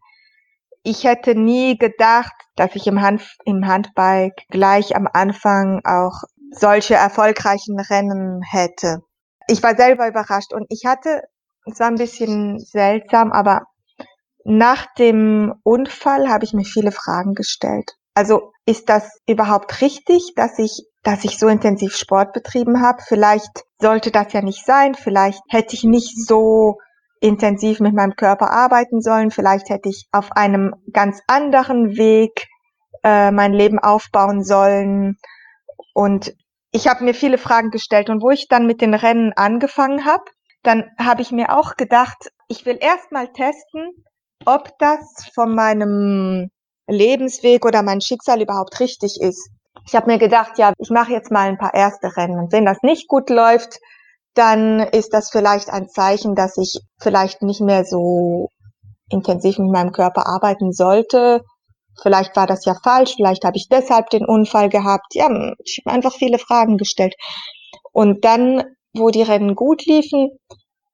ich 0.84 1.04
hätte 1.04 1.36
nie 1.36 1.78
gedacht, 1.78 2.34
dass 2.56 2.76
ich 2.76 2.88
im, 2.88 3.02
Hand, 3.02 3.24
im 3.46 3.68
Handbike 3.68 4.46
gleich 4.50 4.96
am 4.96 5.08
Anfang 5.12 5.82
auch 5.84 6.24
solche 6.52 6.96
erfolgreichen 6.96 7.80
Rennen 7.80 8.42
hätte. 8.44 9.02
Ich 9.48 9.62
war 9.64 9.76
selber 9.76 10.08
überrascht 10.08 10.54
und 10.54 10.66
ich 10.70 10.86
hatte, 10.86 11.24
es 11.66 11.80
war 11.80 11.88
ein 11.88 11.96
bisschen 11.96 12.60
seltsam, 12.60 13.32
aber 13.32 13.64
nach 14.44 14.86
dem 14.98 15.56
Unfall 15.64 16.30
habe 16.30 16.46
ich 16.46 16.54
mir 16.54 16.64
viele 16.64 16.92
Fragen 16.92 17.34
gestellt. 17.34 17.98
Also 18.14 18.52
ist 18.66 18.90
das 18.90 19.10
überhaupt 19.28 19.82
richtig, 19.82 20.34
dass 20.36 20.58
ich, 20.60 20.86
dass 21.06 21.24
ich 21.24 21.38
so 21.38 21.48
intensiv 21.48 21.96
Sport 21.96 22.34
betrieben 22.34 22.82
habe? 22.82 23.02
Vielleicht 23.08 23.64
sollte 23.80 24.12
das 24.12 24.34
ja 24.34 24.42
nicht 24.42 24.66
sein. 24.66 24.96
Vielleicht 24.96 25.42
hätte 25.50 25.76
ich 25.76 25.84
nicht 25.84 26.18
so 26.28 26.80
intensiv 27.22 27.80
mit 27.80 27.94
meinem 27.94 28.16
Körper 28.16 28.52
arbeiten 28.52 29.02
sollen. 29.02 29.32
Vielleicht 29.32 29.70
hätte 29.70 29.88
ich 29.88 30.08
auf 30.12 30.32
einem 30.32 30.74
ganz 30.92 31.22
anderen 31.28 31.96
Weg 31.96 32.48
äh, 33.04 33.32
mein 33.32 33.54
Leben 33.54 33.80
aufbauen 33.80 34.44
sollen. 34.44 35.18
Und 35.94 36.34
ich 36.72 36.88
habe 36.88 37.04
mir 37.04 37.14
viele 37.14 37.38
Fragen 37.38 37.70
gestellt. 37.70 38.10
Und 38.10 38.22
wo 38.22 38.32
ich 38.32 38.48
dann 38.48 38.66
mit 38.66 38.82
den 38.82 38.96
Rennen 38.96 39.32
angefangen 39.36 40.06
habe, 40.06 40.24
dann 40.64 40.90
habe 40.98 41.22
ich 41.22 41.32
mir 41.32 41.56
auch 41.56 41.76
gedacht, 41.76 42.32
ich 42.48 42.66
will 42.66 42.80
erst 42.82 43.12
mal 43.12 43.32
testen, 43.32 43.92
ob 44.46 44.78
das 44.80 45.30
von 45.36 45.54
meinem 45.54 46.50
Lebensweg 46.88 47.64
oder 47.64 47.84
mein 47.84 48.02
Schicksal 48.02 48.42
überhaupt 48.42 48.80
richtig 48.80 49.20
ist. 49.22 49.50
Ich 49.86 49.96
habe 49.96 50.12
mir 50.12 50.18
gedacht, 50.18 50.58
ja, 50.58 50.74
ich 50.78 50.90
mache 50.90 51.12
jetzt 51.12 51.32
mal 51.32 51.48
ein 51.48 51.58
paar 51.58 51.74
erste 51.74 52.16
Rennen 52.16 52.40
und 52.40 52.52
wenn 52.52 52.66
das 52.66 52.82
nicht 52.82 53.08
gut 53.08 53.30
läuft, 53.30 53.80
dann 54.34 54.80
ist 54.80 55.14
das 55.14 55.30
vielleicht 55.30 55.70
ein 55.70 55.88
Zeichen, 55.88 56.36
dass 56.36 56.58
ich 56.58 56.80
vielleicht 57.00 57.42
nicht 57.42 57.62
mehr 57.62 57.86
so 57.86 58.50
intensiv 59.10 59.58
mit 59.60 59.72
meinem 59.72 59.92
Körper 59.92 60.28
arbeiten 60.28 60.72
sollte. 60.72 61.42
Vielleicht 62.02 62.36
war 62.36 62.46
das 62.46 62.66
ja 62.66 62.76
falsch, 62.84 63.14
vielleicht 63.16 63.46
habe 63.46 63.58
ich 63.58 63.70
deshalb 63.70 64.10
den 64.10 64.26
Unfall 64.26 64.70
gehabt. 64.70 65.14
Ja, 65.14 65.28
ich 65.64 65.82
habe 65.86 65.96
einfach 65.96 66.14
viele 66.14 66.40
Fragen 66.40 66.78
gestellt. 66.78 67.16
Und 67.94 68.26
dann, 68.26 68.64
wo 68.94 69.10
die 69.10 69.22
Rennen 69.22 69.56
gut 69.56 69.86
liefen, 69.86 70.32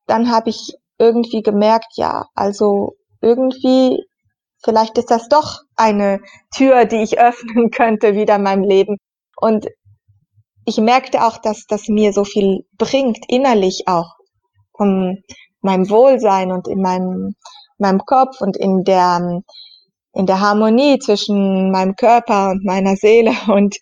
dann 0.05 0.29
habe 0.31 0.51
ich 0.51 0.75
irgendwie 0.99 1.41
gemerkt, 1.41 1.93
ja, 1.95 2.25
also 2.35 2.93
irgendwie, 3.21 4.03
vielleicht 4.63 4.97
ist 4.97 5.11
das 5.11 5.27
doch 5.27 5.59
eine 5.75 6.21
Tür, 6.55 6.85
die 6.85 7.03
ich 7.03 7.19
öffnen 7.19 7.71
könnte 7.71 8.15
wieder 8.15 8.35
in 8.35 8.43
meinem 8.43 8.63
Leben. 8.63 8.97
Und 9.37 9.67
ich 10.65 10.77
merkte 10.77 11.25
auch, 11.25 11.37
dass 11.37 11.65
das 11.67 11.87
mir 11.87 12.13
so 12.13 12.23
viel 12.23 12.65
bringt, 12.77 13.19
innerlich 13.27 13.83
auch, 13.87 14.15
um 14.73 15.17
meinem 15.61 15.89
Wohlsein 15.89 16.51
und 16.51 16.67
in 16.67 16.81
meinem, 16.81 17.35
meinem 17.77 17.99
Kopf 18.05 18.41
und 18.41 18.57
in 18.57 18.83
der, 18.83 19.41
in 20.13 20.25
der 20.25 20.39
Harmonie 20.39 20.99
zwischen 20.99 21.71
meinem 21.71 21.95
Körper 21.95 22.51
und 22.51 22.63
meiner 22.63 22.95
Seele 22.95 23.31
und 23.47 23.77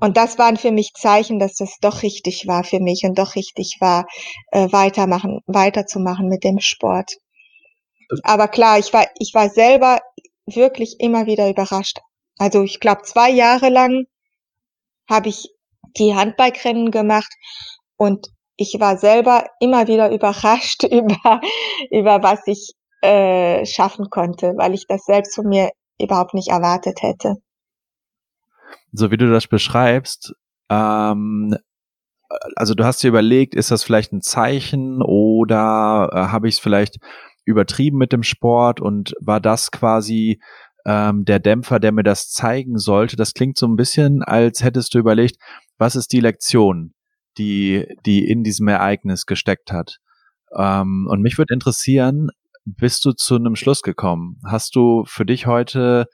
und 0.00 0.16
das 0.16 0.38
waren 0.38 0.56
für 0.56 0.70
mich 0.70 0.92
Zeichen, 0.94 1.38
dass 1.38 1.54
das 1.54 1.78
doch 1.80 2.02
richtig 2.02 2.46
war 2.46 2.64
für 2.64 2.80
mich 2.80 3.02
und 3.04 3.18
doch 3.18 3.34
richtig 3.34 3.78
war, 3.80 4.06
äh, 4.52 4.70
weitermachen, 4.70 5.40
weiterzumachen 5.46 6.28
mit 6.28 6.44
dem 6.44 6.60
Sport. 6.60 7.16
Aber 8.22 8.48
klar, 8.48 8.78
ich 8.78 8.92
war, 8.92 9.06
ich 9.18 9.32
war 9.34 9.48
selber 9.48 10.00
wirklich 10.46 10.96
immer 10.98 11.26
wieder 11.26 11.48
überrascht. 11.48 11.98
Also 12.38 12.62
ich 12.62 12.80
glaube, 12.80 13.02
zwei 13.02 13.30
Jahre 13.30 13.68
lang 13.68 14.04
habe 15.08 15.28
ich 15.28 15.48
die 15.96 16.14
Handbikerennen 16.14 16.90
gemacht 16.90 17.32
und 17.96 18.28
ich 18.56 18.76
war 18.78 18.96
selber 18.96 19.46
immer 19.60 19.86
wieder 19.86 20.10
überrascht 20.10 20.84
über, 20.90 21.40
über 21.90 22.22
was 22.22 22.46
ich 22.46 22.74
äh, 23.02 23.64
schaffen 23.66 24.10
konnte, 24.10 24.54
weil 24.56 24.74
ich 24.74 24.86
das 24.86 25.04
selbst 25.04 25.34
von 25.34 25.48
mir 25.48 25.70
überhaupt 26.00 26.34
nicht 26.34 26.48
erwartet 26.48 27.02
hätte. 27.02 27.36
So 28.92 29.10
wie 29.10 29.16
du 29.16 29.30
das 29.30 29.46
beschreibst, 29.46 30.34
ähm, 30.68 31.56
also 32.56 32.74
du 32.74 32.84
hast 32.84 33.02
dir 33.02 33.08
überlegt, 33.08 33.54
ist 33.54 33.70
das 33.70 33.84
vielleicht 33.84 34.12
ein 34.12 34.22
Zeichen 34.22 35.02
oder 35.02 36.10
äh, 36.12 36.16
habe 36.28 36.48
ich 36.48 36.56
es 36.56 36.60
vielleicht 36.60 36.98
übertrieben 37.44 37.98
mit 37.98 38.12
dem 38.12 38.22
Sport 38.22 38.80
und 38.80 39.14
war 39.20 39.40
das 39.40 39.70
quasi 39.70 40.40
ähm, 40.84 41.24
der 41.24 41.38
Dämpfer, 41.38 41.78
der 41.80 41.92
mir 41.92 42.02
das 42.02 42.30
zeigen 42.30 42.78
sollte. 42.78 43.16
Das 43.16 43.34
klingt 43.34 43.56
so 43.56 43.66
ein 43.66 43.76
bisschen, 43.76 44.22
als 44.22 44.62
hättest 44.62 44.94
du 44.94 44.98
überlegt, 44.98 45.36
was 45.78 45.96
ist 45.96 46.12
die 46.12 46.20
Lektion, 46.20 46.94
die, 47.38 47.86
die 48.06 48.26
in 48.28 48.42
diesem 48.42 48.68
Ereignis 48.68 49.26
gesteckt 49.26 49.72
hat. 49.72 49.98
Ähm, 50.56 51.06
und 51.08 51.22
mich 51.22 51.38
würde 51.38 51.54
interessieren, 51.54 52.28
bist 52.64 53.04
du 53.04 53.12
zu 53.12 53.36
einem 53.36 53.56
Schluss 53.56 53.82
gekommen? 53.82 54.40
Hast 54.46 54.76
du 54.76 55.04
für 55.06 55.24
dich 55.24 55.46
heute, 55.46 56.06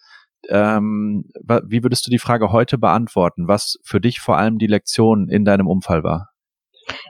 ähm, 0.48 1.24
wie 1.66 1.82
würdest 1.82 2.06
du 2.06 2.10
die 2.10 2.18
Frage 2.18 2.52
heute 2.52 2.78
beantworten, 2.78 3.48
was 3.48 3.76
für 3.84 4.00
dich 4.00 4.20
vor 4.20 4.38
allem 4.38 4.58
die 4.58 4.66
Lektion 4.66 5.28
in 5.28 5.44
deinem 5.44 5.66
Unfall 5.66 6.04
war? 6.04 6.30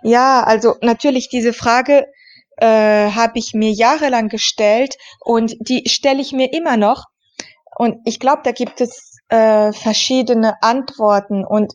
Ja, 0.02 0.42
also 0.42 0.74
natürlich 0.82 1.28
diese 1.28 1.52
Frage 1.52 2.06
äh, 2.60 3.10
habe 3.10 3.38
ich 3.38 3.54
mir 3.54 3.70
jahrelang 3.70 4.28
gestellt 4.28 4.96
und 5.20 5.54
die 5.60 5.88
stelle 5.88 6.20
ich 6.20 6.32
mir 6.32 6.52
immer 6.52 6.76
noch. 6.76 7.04
Und 7.76 7.98
ich 8.04 8.18
glaube, 8.18 8.42
da 8.44 8.52
gibt 8.52 8.80
es 8.80 9.16
äh, 9.28 9.72
verschiedene 9.72 10.60
Antworten 10.62 11.44
und 11.44 11.74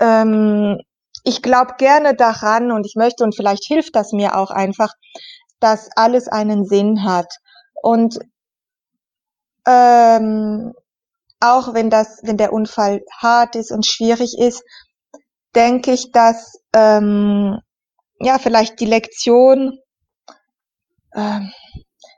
ähm, 0.00 0.78
ich 1.22 1.42
glaube 1.42 1.74
gerne 1.78 2.14
daran 2.14 2.70
und 2.70 2.86
ich 2.86 2.94
möchte 2.96 3.24
und 3.24 3.34
vielleicht 3.34 3.64
hilft 3.66 3.96
das 3.96 4.12
mir 4.12 4.36
auch 4.36 4.50
einfach, 4.50 4.92
dass 5.60 5.88
alles 5.96 6.28
einen 6.28 6.66
Sinn 6.66 7.04
hat. 7.04 7.32
Und 7.82 8.18
ähm, 9.66 10.72
auch 11.40 11.74
wenn 11.74 11.90
das, 11.90 12.20
wenn 12.22 12.36
der 12.36 12.52
Unfall 12.52 13.02
hart 13.18 13.56
ist 13.56 13.72
und 13.72 13.86
schwierig 13.86 14.36
ist, 14.38 14.62
denke 15.54 15.92
ich, 15.92 16.10
dass 16.12 16.58
ähm, 16.74 17.58
ja 18.20 18.38
vielleicht 18.38 18.80
die 18.80 18.86
Lektion 18.86 19.78
ähm, 21.14 21.52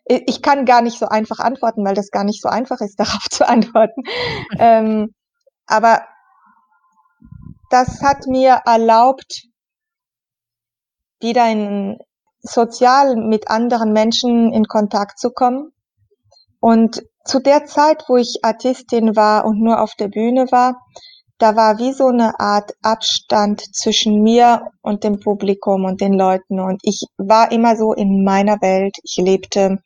ich 0.09 0.41
kann 0.41 0.65
gar 0.65 0.83
nicht 0.83 0.99
so 0.99 1.07
einfach 1.07 1.41
antworten, 1.41 1.85
weil 1.85 1.95
das 1.95 2.11
gar 2.11 2.25
nicht 2.25 2.41
so 2.41 2.49
einfach 2.49 2.81
ist, 2.81 2.97
darauf 3.01 3.29
zu 3.31 3.49
antworten. 3.49 4.03
ähm, 4.59 5.15
aber 5.67 6.03
das 7.71 8.03
hat 8.03 8.27
mir 8.27 8.61
erlaubt, 8.65 9.49
wieder 11.21 11.51
in 11.51 11.99
sozial 12.41 13.17
mit 13.17 13.49
anderen 13.49 13.93
Menschen 13.93 14.53
in 14.53 14.67
Kontakt 14.67 15.19
zu 15.19 15.31
kommen. 15.31 15.73
Und 16.61 17.03
zu 17.25 17.41
der 17.41 17.65
Zeit, 17.65 18.05
wo 18.07 18.17
ich 18.17 18.41
Artistin 18.43 19.17
war 19.17 19.45
und 19.45 19.61
nur 19.61 19.81
auf 19.81 19.95
der 19.95 20.09
Bühne 20.09 20.47
war, 20.53 20.81
da 21.39 21.55
war 21.57 21.79
wie 21.79 21.93
so 21.93 22.07
eine 22.07 22.41
Art 22.41 22.73
Abstand 22.83 23.61
zwischen 23.75 24.23
mir 24.23 24.71
und 24.83 25.05
dem 25.05 25.21
Publikum 25.21 25.85
und 25.85 26.01
den 26.01 26.15
Leuten. 26.15 26.61
Und 26.61 26.81
ich 26.83 27.03
war 27.19 27.53
immer 27.53 27.77
so 27.77 27.93
in 27.93 28.25
meiner 28.25 28.61
Welt. 28.63 28.97
Ich 29.03 29.17
lebte 29.17 29.79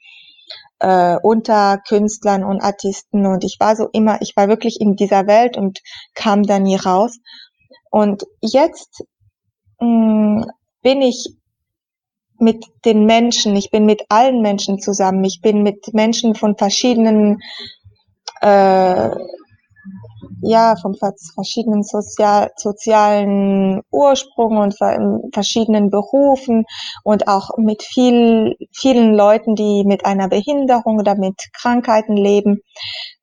äh, 0.78 1.16
unter 1.22 1.78
Künstlern 1.86 2.44
und 2.44 2.60
Artisten 2.60 3.26
und 3.26 3.44
ich 3.44 3.56
war 3.60 3.76
so 3.76 3.88
immer, 3.92 4.20
ich 4.22 4.34
war 4.36 4.48
wirklich 4.48 4.80
in 4.80 4.96
dieser 4.96 5.26
Welt 5.26 5.56
und 5.56 5.80
kam 6.14 6.42
da 6.42 6.58
nie 6.58 6.76
raus. 6.76 7.18
Und 7.90 8.24
jetzt 8.40 9.04
mh, 9.80 9.86
mm, 9.86 10.50
bin 10.82 11.02
ich 11.02 11.34
mit 12.38 12.64
den 12.86 13.04
Menschen, 13.04 13.54
ich 13.56 13.70
bin 13.70 13.84
mit 13.84 14.02
allen 14.08 14.40
Menschen 14.40 14.80
zusammen, 14.80 15.22
ich 15.24 15.40
bin 15.42 15.62
mit 15.62 15.92
Menschen 15.92 16.34
von 16.34 16.57
verschiedenen 16.57 17.42
äh, 18.40 19.11
ja, 20.43 20.74
von 20.80 20.97
verschiedenen 21.34 21.82
sozial, 21.82 22.51
sozialen 22.57 23.82
Ursprung 23.91 24.57
und 24.57 24.74
verschiedenen 25.32 25.91
Berufen 25.91 26.64
und 27.05 27.28
auch 27.28 27.51
mit 27.57 27.82
viel, 27.82 28.57
vielen 28.72 29.14
Leuten, 29.14 29.55
die 29.55 29.84
mit 29.84 30.05
einer 30.05 30.28
Behinderung 30.28 30.99
oder 30.99 31.16
mit 31.16 31.36
Krankheiten 31.53 32.16
leben. 32.16 32.61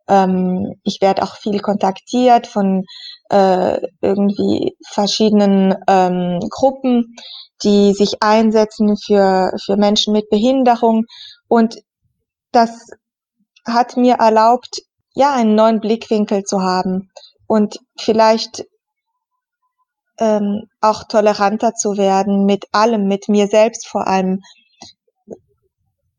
Ähm, 0.08 0.74
ich 0.84 1.00
werde 1.02 1.24
auch 1.24 1.36
viel 1.38 1.60
kontaktiert 1.60 2.48
von 2.48 2.84
äh, 3.30 3.80
irgendwie 4.02 4.76
verschiedenen 4.92 5.76
ähm, 5.88 6.40
Gruppen, 6.50 7.16
die 7.64 7.94
sich 7.94 8.22
einsetzen 8.22 8.96
für, 8.98 9.52
für 9.66 9.78
Menschen 9.78 10.14
mit 10.14 10.30
Behinderung. 10.30 11.06
Und 11.48 11.78
das 12.52 12.88
hat 13.66 13.98
mir 13.98 14.16
erlaubt, 14.16 14.82
ja, 15.18 15.34
einen 15.34 15.56
neuen 15.56 15.80
Blickwinkel 15.80 16.44
zu 16.44 16.62
haben 16.62 17.10
und 17.48 17.80
vielleicht 18.00 18.66
ähm, 20.20 20.68
auch 20.80 21.06
toleranter 21.06 21.74
zu 21.74 21.98
werden 21.98 22.46
mit 22.46 22.66
allem, 22.72 23.08
mit 23.08 23.28
mir 23.28 23.48
selbst 23.48 23.88
vor 23.88 24.08
allem. 24.08 24.42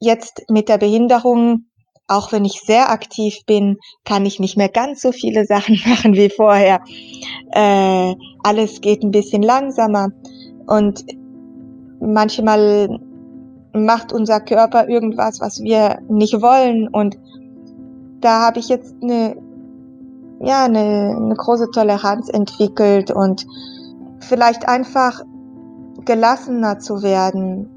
Jetzt 0.00 0.42
mit 0.48 0.68
der 0.68 0.78
Behinderung, 0.78 1.66
auch 2.08 2.32
wenn 2.32 2.44
ich 2.44 2.60
sehr 2.64 2.90
aktiv 2.90 3.38
bin, 3.46 3.76
kann 4.04 4.26
ich 4.26 4.40
nicht 4.40 4.56
mehr 4.56 4.68
ganz 4.68 5.00
so 5.00 5.12
viele 5.12 5.44
Sachen 5.44 5.80
machen 5.86 6.14
wie 6.14 6.30
vorher. 6.30 6.80
Äh, 7.52 8.14
alles 8.42 8.80
geht 8.80 9.04
ein 9.04 9.12
bisschen 9.12 9.42
langsamer 9.42 10.08
und 10.66 11.04
manchmal 12.00 12.98
macht 13.72 14.12
unser 14.12 14.40
Körper 14.40 14.88
irgendwas, 14.88 15.40
was 15.40 15.60
wir 15.60 16.00
nicht 16.08 16.42
wollen 16.42 16.88
und 16.88 17.16
da 18.20 18.40
habe 18.46 18.58
ich 18.58 18.68
jetzt 18.68 18.94
eine 19.02 19.36
ja 20.40 20.64
eine, 20.64 21.16
eine 21.16 21.34
große 21.34 21.70
Toleranz 21.70 22.28
entwickelt 22.28 23.10
und 23.10 23.46
vielleicht 24.20 24.68
einfach 24.68 25.22
gelassener 26.04 26.78
zu 26.78 27.02
werden, 27.02 27.68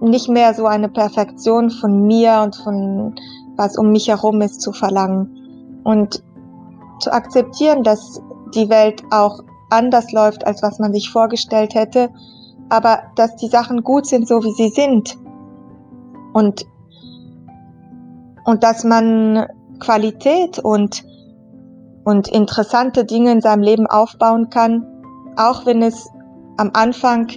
nicht 0.00 0.28
mehr 0.28 0.54
so 0.54 0.66
eine 0.66 0.88
Perfektion 0.88 1.70
von 1.70 2.06
mir 2.06 2.40
und 2.42 2.56
von 2.56 3.14
was 3.56 3.76
um 3.76 3.90
mich 3.90 4.08
herum 4.08 4.40
ist 4.40 4.60
zu 4.60 4.72
verlangen 4.72 5.80
und 5.84 6.22
zu 7.00 7.12
akzeptieren, 7.12 7.82
dass 7.82 8.22
die 8.54 8.68
Welt 8.70 9.02
auch 9.10 9.40
anders 9.70 10.12
läuft, 10.12 10.46
als 10.46 10.62
was 10.62 10.78
man 10.78 10.92
sich 10.92 11.10
vorgestellt 11.10 11.74
hätte, 11.74 12.10
aber 12.68 13.00
dass 13.16 13.36
die 13.36 13.48
Sachen 13.48 13.82
gut 13.82 14.06
sind, 14.06 14.26
so 14.26 14.42
wie 14.42 14.52
sie 14.52 14.68
sind. 14.68 15.18
Und, 16.32 16.66
und 18.44 18.62
dass 18.62 18.84
man 18.84 19.46
Qualität 19.80 20.58
und, 20.58 21.04
und 22.04 22.28
interessante 22.28 23.04
Dinge 23.04 23.32
in 23.32 23.40
seinem 23.40 23.62
Leben 23.62 23.86
aufbauen 23.86 24.50
kann, 24.50 24.86
auch 25.36 25.66
wenn 25.66 25.82
es 25.82 26.08
am 26.56 26.70
Anfang 26.74 27.28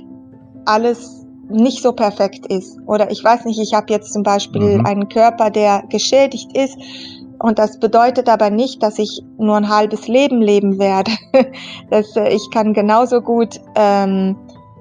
alles 0.66 1.26
nicht 1.49 1.82
so 1.82 1.93
perfekt 1.93 2.45
ist. 2.47 2.78
Oder 2.86 3.12
ich 3.12 3.24
weiß 3.24 3.45
nicht, 3.45 3.60
ich 3.60 3.74
habe 3.74 3.91
jetzt 3.91 4.14
zum 4.14 4.24
Beispiel 4.24 4.80
mhm. 4.80 4.86
einen 4.86 5.10
Körper, 5.10 5.49
der 5.49 5.84
geschädigt 5.89 6.56
ist. 6.56 6.78
Und 7.39 7.60
das 7.60 7.80
bedeutet 7.80 8.30
aber 8.30 8.49
nicht, 8.49 8.82
dass 8.82 8.99
ich 8.99 9.22
nur 9.38 9.56
ein 9.58 9.70
halbes 9.70 10.08
Leben 10.08 10.41
leben 10.41 10.80
werde. 10.80 11.12
dass, 11.89 12.16
äh, 12.16 12.30
ich 12.30 12.49
kann 12.51 12.74
genauso 12.74 13.22
gut 13.22 13.60
ähm, 13.76 14.38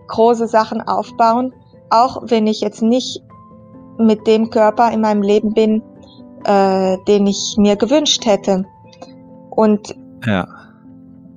große 0.08 0.46
Sachen 0.46 0.80
aufbauen, 0.80 1.52
auch 1.90 2.22
wenn 2.26 2.46
ich 2.46 2.60
jetzt 2.60 2.82
nicht 2.82 3.22
mit 3.98 4.26
dem 4.26 4.50
Körper 4.50 4.90
in 4.92 5.00
meinem 5.00 5.22
Leben 5.22 5.54
bin, 5.54 5.82
äh, 6.44 6.96
den 7.06 7.26
ich 7.26 7.56
mir 7.58 7.76
gewünscht 7.76 8.24
hätte. 8.26 8.64
Und 9.50 9.94
ja 10.26 10.46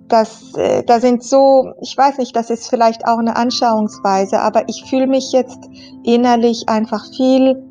das, 0.08 0.54
äh, 0.56 0.84
da 0.84 1.00
sind 1.00 1.24
so, 1.24 1.74
ich 1.82 1.98
weiß 1.98 2.18
nicht, 2.18 2.36
das 2.36 2.50
ist 2.50 2.70
vielleicht 2.70 3.06
auch 3.08 3.18
eine 3.18 3.36
Anschauungsweise, 3.36 4.40
aber 4.40 4.68
ich 4.70 4.84
fühle 4.88 5.08
mich 5.08 5.32
jetzt 5.32 5.60
innerlich 6.04 6.70
einfach 6.70 7.04
viel 7.16 7.62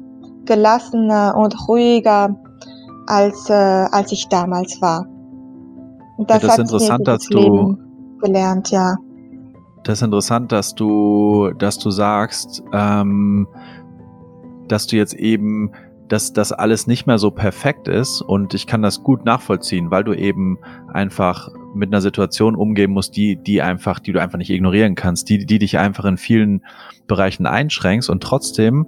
gelassener 0.45 1.35
und 1.37 1.69
ruhiger, 1.69 2.37
als, 3.07 3.49
äh, 3.49 3.53
als 3.53 4.13
ich 4.13 4.29
damals 4.29 4.81
war. 4.81 5.07
Und 6.17 6.31
das, 6.31 6.43
ja, 6.43 6.49
das 6.49 6.59
ist 6.59 6.65
interessant, 6.65 7.09
dass 7.09 7.27
du 7.27 7.39
Leben 7.39 8.19
gelernt, 8.21 8.71
ja. 8.71 8.97
Das 9.85 9.99
ist 9.99 10.03
interessant, 10.03 10.51
dass 10.53 10.75
du, 10.75 11.51
dass 11.59 11.79
du 11.79 11.91
sagst, 11.91 12.63
ähm, 12.73 13.47
dass 14.69 14.87
du 14.87 14.97
jetzt 14.97 15.15
eben 15.15 15.73
dass 16.09 16.33
das 16.33 16.53
alles 16.53 16.87
nicht 16.87 17.07
mehr 17.07 17.19
so 17.19 17.31
perfekt 17.31 17.89
ist 17.89 18.21
und 18.21 18.55
ich 18.55 18.67
kann 18.67 18.83
das 18.83 19.03
gut 19.03 19.25
nachvollziehen, 19.25 19.91
weil 19.91 20.05
du 20.05 20.13
eben 20.13 20.59
einfach 20.93 21.49
mit 21.75 21.91
einer 21.91 22.01
Situation 22.01 22.57
umgehen 22.57 22.91
musst, 22.91 23.17
die, 23.17 23.37
die 23.37 23.63
einfach, 23.63 23.99
die 23.99 24.13
du 24.13 24.21
einfach 24.21 24.39
nicht 24.39 24.51
ignorieren 24.51 24.95
kannst, 24.95 25.29
die, 25.29 25.47
die 25.47 25.59
dich 25.59 25.79
einfach 25.79 26.05
in 26.05 26.19
vielen 26.19 26.65
Bereichen 27.07 27.47
einschränkst 27.47 28.11
und 28.11 28.23
trotzdem 28.23 28.87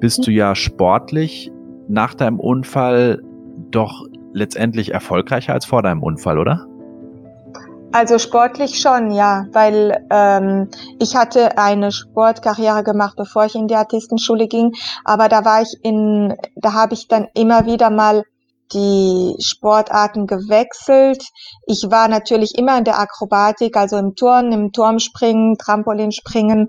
bist 0.00 0.26
du 0.26 0.30
ja 0.30 0.54
sportlich 0.54 1.50
nach 1.88 2.14
deinem 2.14 2.40
Unfall 2.40 3.22
doch 3.70 4.06
letztendlich 4.32 4.92
erfolgreicher 4.92 5.52
als 5.52 5.66
vor 5.66 5.82
deinem 5.82 6.02
Unfall, 6.02 6.38
oder? 6.38 6.66
Also 7.92 8.18
sportlich 8.18 8.80
schon, 8.80 9.10
ja, 9.10 9.44
weil 9.52 10.06
ähm, 10.10 10.70
ich 10.98 11.14
hatte 11.14 11.58
eine 11.58 11.92
Sportkarriere 11.92 12.82
gemacht, 12.82 13.16
bevor 13.16 13.44
ich 13.44 13.54
in 13.54 13.68
die 13.68 13.76
Artistenschule 13.76 14.48
ging, 14.48 14.72
aber 15.04 15.28
da 15.28 15.44
war 15.44 15.60
ich 15.60 15.76
in, 15.82 16.34
da 16.56 16.72
habe 16.72 16.94
ich 16.94 17.08
dann 17.08 17.28
immer 17.34 17.66
wieder 17.66 17.90
mal 17.90 18.24
die 18.72 19.36
Sportarten 19.40 20.26
gewechselt. 20.26 21.22
Ich 21.66 21.84
war 21.90 22.08
natürlich 22.08 22.56
immer 22.56 22.78
in 22.78 22.84
der 22.84 22.98
Akrobatik, 22.98 23.76
also 23.76 23.98
im 23.98 24.14
Turnen, 24.14 24.52
im 24.52 24.72
Turmspringen, 24.72 25.58
Trampolinspringen, 25.58 26.68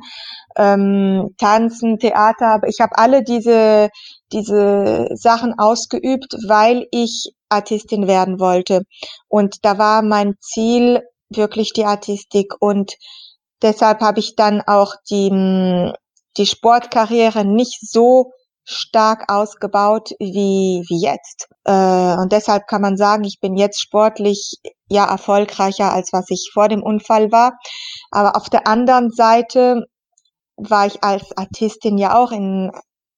ähm, 0.57 1.33
Tanzen, 1.37 1.99
Theater. 1.99 2.59
Ich 2.67 2.81
habe 2.81 2.97
alle 2.97 3.23
diese 3.23 3.89
diese 4.33 5.07
Sachen 5.13 5.53
ausgeübt, 5.57 6.35
weil 6.47 6.87
ich 6.91 7.31
Artistin 7.49 8.07
werden 8.07 8.39
wollte. 8.39 8.81
Und 9.29 9.63
da 9.63 9.77
war 9.77 10.01
mein 10.01 10.35
Ziel, 10.41 11.01
wirklich 11.37 11.73
die 11.73 11.85
Artistik 11.85 12.53
und 12.59 12.93
deshalb 13.61 14.01
habe 14.01 14.19
ich 14.19 14.35
dann 14.35 14.61
auch 14.61 14.95
die, 15.09 15.91
die 16.37 16.45
Sportkarriere 16.45 17.45
nicht 17.45 17.79
so 17.81 18.31
stark 18.65 19.31
ausgebaut 19.31 20.11
wie, 20.19 20.83
wie 20.87 21.01
jetzt. 21.01 21.49
Äh, 21.65 22.15
und 22.15 22.31
deshalb 22.31 22.67
kann 22.67 22.81
man 22.81 22.95
sagen, 22.97 23.23
ich 23.25 23.39
bin 23.41 23.55
jetzt 23.57 23.81
sportlich 23.81 24.55
ja 24.87 25.05
erfolgreicher, 25.05 25.91
als 25.91 26.13
was 26.13 26.29
ich 26.29 26.51
vor 26.53 26.69
dem 26.69 26.81
Unfall 26.81 27.31
war. 27.31 27.57
Aber 28.11 28.37
auf 28.37 28.49
der 28.49 28.67
anderen 28.67 29.11
Seite 29.11 29.85
war 30.55 30.85
ich 30.85 31.03
als 31.03 31.35
Artistin 31.35 31.97
ja 31.97 32.17
auch 32.17 32.31
in 32.31 32.71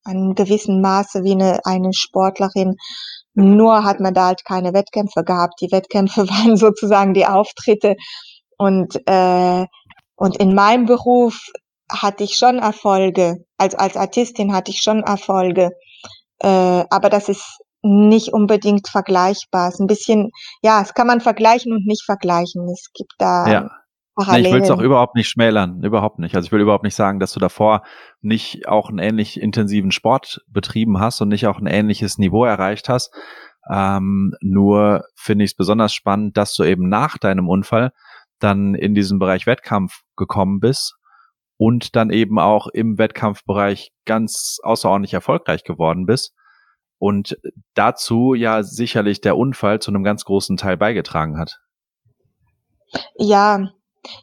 einem 0.04 0.36
gewissen 0.36 0.82
Maße 0.82 1.24
wie 1.24 1.34
eine, 1.34 1.60
eine 1.66 1.94
Sportlerin 1.94 2.76
nur 3.36 3.84
hat 3.84 4.00
man 4.00 4.14
da 4.14 4.28
halt 4.28 4.46
keine 4.46 4.74
Wettkämpfe 4.74 5.24
gehabt. 5.24 5.62
Die 5.62 5.72
Wettkämpfe 5.72 6.28
waren 6.30 6.58
sozusagen 6.58 7.14
die 7.14 7.26
Auftritte. 7.26 7.96
Und, 8.58 8.96
äh, 9.08 9.66
und 10.16 10.38
in 10.38 10.56
meinem 10.56 10.86
Beruf 10.86 11.40
hatte 11.92 12.24
ich 12.24 12.38
schon 12.38 12.60
Erfolge. 12.60 13.46
Also 13.58 13.78
als 13.78 13.98
Artistin 13.98 14.54
hatte 14.54 14.72
ich 14.72 14.82
schon 14.82 15.04
Erfolge. 15.04 15.72
Äh, 16.40 16.86
aber 16.90 17.10
das 17.10 17.30
ist 17.30 17.60
nicht 17.82 18.34
unbedingt 18.34 18.88
vergleichbar. 18.90 19.68
Es 19.68 19.76
ist 19.76 19.80
ein 19.82 19.88
bisschen, 19.88 20.32
ja, 20.64 20.82
es 20.82 20.94
kann 20.94 21.08
man 21.08 21.22
vergleichen 21.22 21.72
und 21.74 21.86
nicht 21.86 22.04
vergleichen. 22.04 22.68
Es 22.70 22.92
gibt 22.94 23.14
da 23.20 23.48
ja. 23.48 23.70
Nee, 24.18 24.48
ich 24.48 24.54
will 24.54 24.62
es 24.62 24.72
auch 24.72 24.82
überhaupt 24.82 25.16
nicht 25.16 25.28
schmälern, 25.28 25.84
überhaupt 25.84 26.20
nicht. 26.20 26.36
Also 26.36 26.46
ich 26.46 26.52
will 26.52 26.62
überhaupt 26.62 26.84
nicht 26.84 26.96
sagen, 26.96 27.20
dass 27.20 27.34
du 27.34 27.40
davor 27.40 27.84
nicht 28.22 28.68
auch 28.68 28.90
einen 28.90 29.00
ähnlich 29.00 29.40
intensiven 29.40 29.92
Sport 29.92 30.42
betrieben 30.48 31.00
hast 31.00 31.20
und 31.22 31.28
nicht 31.30 31.48
auch 31.48 31.60
ein 31.60 31.68
ähnliches 31.68 32.18
Niveau 32.18 32.46
erreicht 32.46 32.88
hast. 32.88 33.14
Ähm, 33.70 34.34
nur 34.42 35.04
finde 35.16 35.44
ich 35.44 35.52
es 35.52 35.58
besonders 35.58 35.94
spannend, 35.94 36.38
dass 36.38 36.54
du 36.54 36.64
eben 36.64 36.88
nach 36.88 37.18
deinem 37.18 37.50
Unfall 37.50 37.92
dann 38.40 38.74
in 38.76 38.96
diesen 38.96 39.20
Bereich 39.20 39.48
Wettkampf 39.48 40.02
gekommen 40.16 40.60
bist 40.60 40.96
und 41.58 41.96
dann 41.96 42.10
eben 42.10 42.40
auch 42.40 42.68
im 42.68 42.98
Wettkampfbereich 42.98 43.92
ganz 44.06 44.60
außerordentlich 44.64 45.14
erfolgreich 45.14 45.64
geworden 45.64 46.06
bist 46.06 46.34
und 47.00 47.38
dazu 47.74 48.34
ja 48.34 48.64
sicherlich 48.64 49.22
der 49.22 49.38
Unfall 49.38 49.82
zu 49.82 49.92
einem 49.92 50.04
ganz 50.04 50.26
großen 50.26 50.58
Teil 50.58 50.78
beigetragen 50.78 51.38
hat. 51.38 51.60
Ja, 53.18 53.72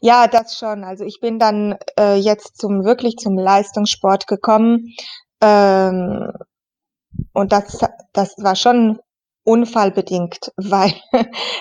ja, 0.01 0.27
das 0.27 0.57
schon. 0.59 0.85
Also 0.85 1.05
ich 1.05 1.21
bin 1.21 1.39
dann 1.39 1.77
äh, 1.99 2.17
jetzt 2.17 2.59
zum 2.59 2.85
wirklich 2.85 3.17
zum 3.17 3.37
Leistungssport 3.37 4.27
gekommen. 4.27 4.95
Ähm, 5.41 6.33
und 7.33 7.53
das, 7.53 7.81
das 8.13 8.35
war 8.39 8.57
schon 8.57 8.99
unfallbedingt, 9.45 10.53
weil, 10.57 10.93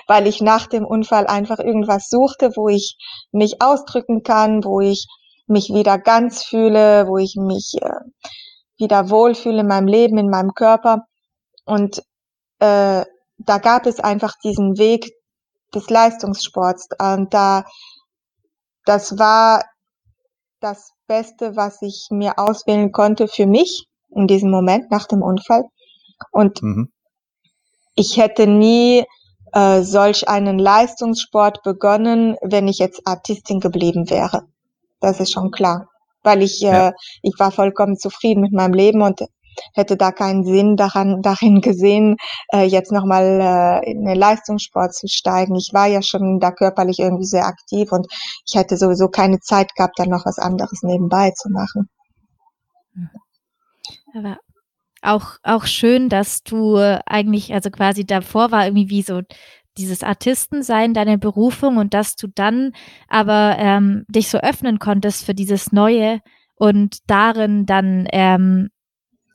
weil 0.07 0.27
ich 0.27 0.41
nach 0.41 0.67
dem 0.67 0.85
Unfall 0.85 1.27
einfach 1.27 1.59
irgendwas 1.59 2.09
suchte, 2.09 2.51
wo 2.55 2.69
ich 2.69 2.97
mich 3.31 3.61
ausdrücken 3.61 4.23
kann, 4.23 4.63
wo 4.63 4.81
ich 4.81 5.07
mich 5.47 5.69
wieder 5.73 5.97
ganz 5.97 6.43
fühle, 6.43 7.07
wo 7.07 7.17
ich 7.17 7.35
mich 7.35 7.75
äh, 7.81 7.89
wieder 8.77 9.09
wohlfühle 9.09 9.61
in 9.61 9.67
meinem 9.67 9.87
Leben, 9.87 10.17
in 10.17 10.29
meinem 10.29 10.53
Körper. 10.53 11.05
Und 11.65 11.99
äh, 12.59 13.05
da 13.37 13.57
gab 13.57 13.85
es 13.85 13.99
einfach 13.99 14.33
diesen 14.43 14.77
Weg 14.77 15.11
des 15.73 15.89
Leistungssports. 15.89 16.89
Und 16.99 17.33
da 17.33 17.63
das 18.85 19.17
war 19.17 19.63
das 20.59 20.91
Beste, 21.07 21.55
was 21.55 21.81
ich 21.81 22.07
mir 22.11 22.37
auswählen 22.37 22.91
konnte 22.91 23.27
für 23.27 23.45
mich 23.45 23.87
in 24.09 24.27
diesem 24.27 24.51
Moment 24.51 24.91
nach 24.91 25.07
dem 25.07 25.21
Unfall. 25.21 25.65
Und 26.31 26.61
mhm. 26.61 26.91
ich 27.95 28.17
hätte 28.17 28.47
nie 28.47 29.05
äh, 29.53 29.81
solch 29.81 30.29
einen 30.29 30.59
Leistungssport 30.59 31.63
begonnen, 31.63 32.37
wenn 32.41 32.67
ich 32.67 32.77
jetzt 32.77 33.01
Artistin 33.05 33.59
geblieben 33.59 34.09
wäre. 34.09 34.43
Das 34.99 35.19
ist 35.19 35.31
schon 35.31 35.51
klar. 35.51 35.89
Weil 36.23 36.43
ich, 36.43 36.61
ja. 36.61 36.89
äh, 36.89 36.93
ich 37.23 37.33
war 37.39 37.51
vollkommen 37.51 37.97
zufrieden 37.97 38.41
mit 38.41 38.53
meinem 38.53 38.73
Leben 38.73 39.01
und 39.01 39.21
hätte 39.73 39.97
da 39.97 40.11
keinen 40.11 40.43
Sinn 40.43 40.75
daran, 40.77 41.21
darin 41.21 41.61
gesehen, 41.61 42.17
äh, 42.53 42.63
jetzt 42.63 42.91
nochmal 42.91 43.81
äh, 43.85 43.91
in 43.91 44.05
den 44.05 44.17
Leistungssport 44.17 44.93
zu 44.93 45.07
steigen. 45.07 45.55
Ich 45.55 45.71
war 45.73 45.87
ja 45.87 46.01
schon 46.01 46.39
da 46.39 46.51
körperlich 46.51 46.99
irgendwie 46.99 47.25
sehr 47.25 47.45
aktiv 47.45 47.91
und 47.91 48.07
ich 48.45 48.55
hätte 48.55 48.77
sowieso 48.77 49.07
keine 49.07 49.39
Zeit 49.39 49.75
gehabt, 49.75 49.99
dann 49.99 50.09
noch 50.09 50.25
was 50.25 50.39
anderes 50.39 50.81
nebenbei 50.83 51.31
zu 51.31 51.49
machen. 51.49 51.89
Aber 54.13 54.37
auch, 55.01 55.37
auch 55.43 55.65
schön, 55.65 56.09
dass 56.09 56.43
du 56.43 56.77
eigentlich, 57.05 57.53
also 57.53 57.69
quasi 57.69 58.05
davor 58.05 58.51
war 58.51 58.65
irgendwie 58.65 58.89
wie 58.89 59.01
so 59.01 59.21
dieses 59.77 60.03
Artistensein 60.03 60.93
deine 60.93 61.17
Berufung 61.17 61.77
und 61.77 61.93
dass 61.93 62.15
du 62.15 62.27
dann 62.27 62.73
aber 63.07 63.55
ähm, 63.57 64.05
dich 64.09 64.29
so 64.29 64.37
öffnen 64.37 64.79
konntest 64.79 65.25
für 65.25 65.33
dieses 65.33 65.71
Neue 65.71 66.19
und 66.55 66.97
darin 67.07 67.65
dann 67.65 68.07
ähm, 68.11 68.69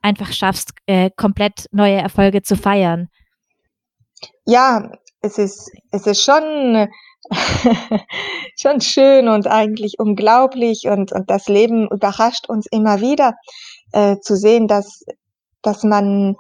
einfach 0.07 0.33
schaffst, 0.33 0.73
äh, 0.87 1.11
komplett 1.17 1.67
neue 1.73 1.97
Erfolge 1.97 2.43
zu 2.43 2.57
feiern. 2.57 3.09
Ja, 4.47 4.93
es 5.21 5.37
ist, 5.37 5.71
es 5.91 6.07
ist 6.07 6.23
schon, 6.23 6.89
schon 8.57 8.81
schön 8.81 9.29
und 9.29 9.49
eigentlich 9.49 9.97
unglaublich 9.99 10.87
und, 10.89 11.13
und 11.13 11.29
das 11.29 11.49
Leben 11.49 11.89
überrascht 11.91 12.49
uns 12.49 12.67
immer 12.71 13.01
wieder 13.01 13.35
äh, 13.93 14.17
zu 14.21 14.37
sehen, 14.37 14.69
dass, 14.69 15.05
dass 15.63 15.83
man 15.83 16.37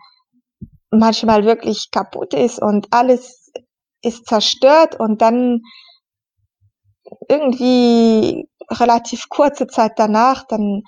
manchmal 0.90 1.44
wirklich 1.44 1.90
kaputt 1.90 2.34
ist 2.34 2.60
und 2.60 2.86
alles 2.92 3.50
ist 4.02 4.26
zerstört 4.26 4.98
und 4.98 5.20
dann 5.20 5.62
irgendwie 7.28 8.48
relativ 8.70 9.28
kurze 9.28 9.66
Zeit 9.66 9.92
danach, 9.96 10.46
dann, 10.46 10.82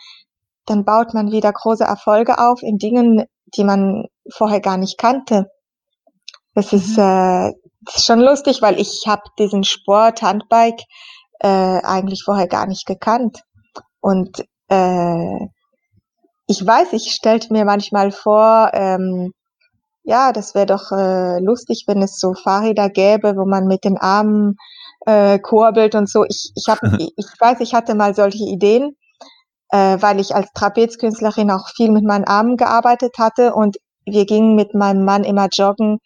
dann 0.68 0.84
baut 0.84 1.14
man 1.14 1.32
wieder 1.32 1.52
große 1.52 1.84
Erfolge 1.84 2.38
auf 2.38 2.62
in 2.62 2.78
Dingen, 2.78 3.24
die 3.56 3.64
man 3.64 4.06
vorher 4.30 4.60
gar 4.60 4.76
nicht 4.76 4.98
kannte. 4.98 5.50
Das 6.54 6.72
mhm. 6.72 6.78
ist, 6.78 6.98
äh, 6.98 7.52
das 7.82 7.96
ist 7.96 8.06
schon 8.06 8.20
lustig, 8.20 8.62
weil 8.62 8.80
ich 8.80 9.04
habe 9.06 9.22
diesen 9.38 9.64
Sport 9.64 10.22
Handbike 10.22 10.82
äh, 11.40 11.48
eigentlich 11.48 12.22
vorher 12.24 12.48
gar 12.48 12.66
nicht 12.66 12.86
gekannt. 12.86 13.42
Und 14.00 14.44
äh, 14.68 15.46
ich 16.46 16.66
weiß, 16.66 16.92
ich 16.92 17.12
stellte 17.12 17.52
mir 17.52 17.64
manchmal 17.64 18.10
vor, 18.10 18.70
ähm, 18.74 19.32
ja, 20.02 20.32
das 20.32 20.54
wäre 20.54 20.66
doch 20.66 20.90
äh, 20.90 21.38
lustig, 21.40 21.84
wenn 21.86 22.02
es 22.02 22.18
so 22.18 22.32
Fahrräder 22.32 22.88
gäbe, 22.88 23.36
wo 23.36 23.44
man 23.44 23.66
mit 23.66 23.84
den 23.84 23.98
Armen 23.98 24.56
äh, 25.06 25.38
kurbelt 25.38 25.94
und 25.94 26.08
so. 26.08 26.24
Ich, 26.24 26.50
ich, 26.54 26.64
hab, 26.68 26.78
ich 26.98 27.26
weiß, 27.38 27.60
ich 27.60 27.74
hatte 27.74 27.94
mal 27.94 28.14
solche 28.14 28.44
Ideen, 28.44 28.96
äh, 29.70 29.98
weil 30.00 30.20
ich 30.20 30.34
als 30.34 30.48
Trapezkünstlerin 30.54 31.50
auch 31.50 31.68
viel 31.76 31.90
mit 31.90 32.04
meinen 32.04 32.24
Armen 32.24 32.56
gearbeitet 32.56 33.16
hatte 33.18 33.54
und 33.54 33.76
wir 34.04 34.26
gingen 34.26 34.54
mit 34.54 34.74
meinem 34.74 35.04
Mann 35.04 35.24
immer 35.24 35.48
joggen 35.52 35.98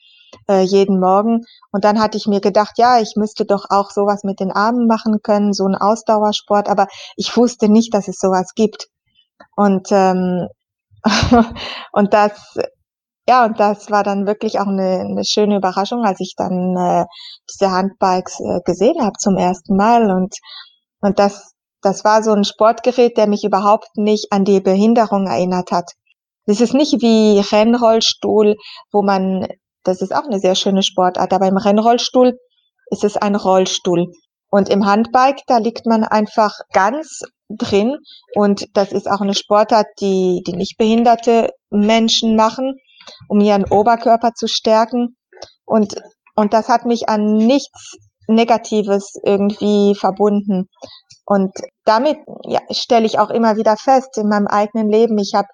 äh, 0.48 0.62
jeden 0.62 1.00
Morgen. 1.00 1.44
Und 1.70 1.84
dann 1.84 2.00
hatte 2.00 2.16
ich 2.16 2.26
mir 2.26 2.40
gedacht, 2.40 2.74
ja, 2.78 3.00
ich 3.00 3.14
müsste 3.16 3.44
doch 3.44 3.66
auch 3.68 3.90
sowas 3.90 4.24
mit 4.24 4.40
den 4.40 4.52
Armen 4.52 4.86
machen 4.86 5.20
können, 5.22 5.52
so 5.52 5.66
ein 5.66 5.74
Ausdauersport, 5.76 6.68
aber 6.68 6.88
ich 7.16 7.36
wusste 7.36 7.68
nicht, 7.68 7.94
dass 7.94 8.08
es 8.08 8.18
sowas 8.18 8.54
gibt. 8.54 8.88
Und, 9.56 9.88
ähm, 9.90 10.48
und 11.92 12.14
das, 12.14 12.56
ja, 13.28 13.44
und 13.44 13.60
das 13.60 13.90
war 13.90 14.02
dann 14.02 14.26
wirklich 14.26 14.58
auch 14.58 14.66
eine, 14.66 15.00
eine 15.00 15.24
schöne 15.24 15.56
Überraschung, 15.56 16.04
als 16.04 16.20
ich 16.20 16.34
dann 16.36 16.76
äh, 16.76 17.06
diese 17.50 17.70
Handbikes 17.70 18.40
äh, 18.40 18.60
gesehen 18.64 19.00
habe 19.02 19.16
zum 19.18 19.36
ersten 19.36 19.76
Mal. 19.76 20.10
Und, 20.10 20.34
und 21.00 21.18
das, 21.18 21.51
das 21.82 22.04
war 22.04 22.22
so 22.22 22.32
ein 22.32 22.44
Sportgerät, 22.44 23.16
der 23.16 23.26
mich 23.26 23.44
überhaupt 23.44 23.96
nicht 23.96 24.32
an 24.32 24.44
die 24.44 24.60
Behinderung 24.60 25.26
erinnert 25.26 25.70
hat. 25.72 25.92
Das 26.46 26.60
ist 26.60 26.74
nicht 26.74 27.02
wie 27.02 27.40
Rennrollstuhl, 27.40 28.56
wo 28.90 29.02
man, 29.02 29.46
das 29.84 30.00
ist 30.00 30.14
auch 30.14 30.24
eine 30.24 30.40
sehr 30.40 30.54
schöne 30.54 30.82
Sportart, 30.82 31.32
aber 31.32 31.46
im 31.46 31.56
Rennrollstuhl 31.56 32.38
ist 32.90 33.04
es 33.04 33.16
ein 33.16 33.36
Rollstuhl. 33.36 34.12
Und 34.50 34.68
im 34.68 34.86
Handbike, 34.86 35.42
da 35.46 35.58
liegt 35.58 35.86
man 35.86 36.04
einfach 36.04 36.52
ganz 36.72 37.22
drin. 37.48 37.96
Und 38.34 38.66
das 38.74 38.92
ist 38.92 39.10
auch 39.10 39.20
eine 39.20 39.34
Sportart, 39.34 39.86
die, 40.00 40.42
die 40.46 40.52
nicht 40.52 40.76
behinderte 40.76 41.50
Menschen 41.70 42.36
machen, 42.36 42.76
um 43.28 43.40
ihren 43.40 43.64
Oberkörper 43.64 44.32
zu 44.34 44.46
stärken. 44.48 45.16
Und, 45.64 45.94
und 46.34 46.52
das 46.52 46.68
hat 46.68 46.84
mich 46.84 47.08
an 47.08 47.36
nichts 47.36 47.96
Negatives 48.28 49.14
irgendwie 49.24 49.94
verbunden. 49.94 50.68
Und 51.24 51.52
damit 51.84 52.18
ja, 52.44 52.60
stelle 52.70 53.06
ich 53.06 53.18
auch 53.18 53.30
immer 53.30 53.56
wieder 53.56 53.76
fest 53.76 54.18
in 54.18 54.28
meinem 54.28 54.46
eigenen 54.46 54.88
Leben, 54.88 55.18
ich 55.18 55.34
habe 55.34 55.48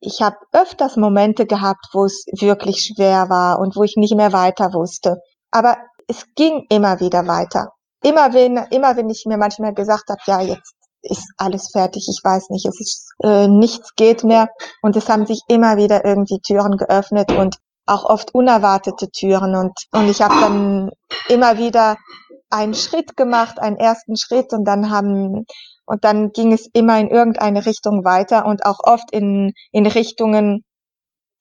ich 0.00 0.22
hab 0.22 0.34
öfters 0.52 0.96
Momente 0.96 1.46
gehabt, 1.46 1.86
wo 1.92 2.04
es 2.06 2.24
wirklich 2.40 2.92
schwer 2.94 3.28
war 3.28 3.58
und 3.58 3.76
wo 3.76 3.82
ich 3.82 3.96
nicht 3.96 4.14
mehr 4.14 4.32
weiter 4.32 4.72
wusste. 4.72 5.18
Aber 5.50 5.76
es 6.08 6.24
ging 6.34 6.64
immer 6.70 7.00
wieder 7.00 7.26
weiter. 7.26 7.72
Immer 8.02 8.32
wenn, 8.32 8.56
immer 8.70 8.96
wenn 8.96 9.10
ich 9.10 9.24
mir 9.26 9.36
manchmal 9.36 9.74
gesagt 9.74 10.08
habe, 10.08 10.20
ja, 10.26 10.40
jetzt 10.40 10.74
ist 11.02 11.32
alles 11.36 11.70
fertig, 11.70 12.06
ich 12.08 12.20
weiß 12.22 12.50
nicht, 12.50 12.66
es 12.66 12.80
ist 12.80 13.12
äh, 13.22 13.48
nichts 13.48 13.94
geht 13.94 14.24
mehr 14.24 14.48
und 14.82 14.96
es 14.96 15.08
haben 15.08 15.26
sich 15.26 15.40
immer 15.48 15.76
wieder 15.76 16.04
irgendwie 16.04 16.40
Türen 16.40 16.76
geöffnet 16.76 17.32
und 17.32 17.56
auch 17.86 18.04
oft 18.04 18.34
unerwartete 18.34 19.10
Türen 19.10 19.54
und 19.54 19.72
und 19.92 20.08
ich 20.08 20.20
habe 20.20 20.34
dann 20.40 20.90
immer 21.28 21.58
wieder 21.58 21.96
einen 22.50 22.74
Schritt 22.74 23.16
gemacht, 23.16 23.58
einen 23.58 23.76
ersten 23.76 24.16
Schritt 24.16 24.52
und 24.52 24.64
dann 24.64 24.90
haben 24.90 25.46
und 25.86 26.04
dann 26.04 26.30
ging 26.32 26.52
es 26.52 26.68
immer 26.72 26.98
in 27.00 27.08
irgendeine 27.08 27.66
Richtung 27.66 28.04
weiter 28.04 28.46
und 28.46 28.64
auch 28.64 28.78
oft 28.82 29.10
in 29.12 29.52
in 29.72 29.86
Richtungen, 29.86 30.64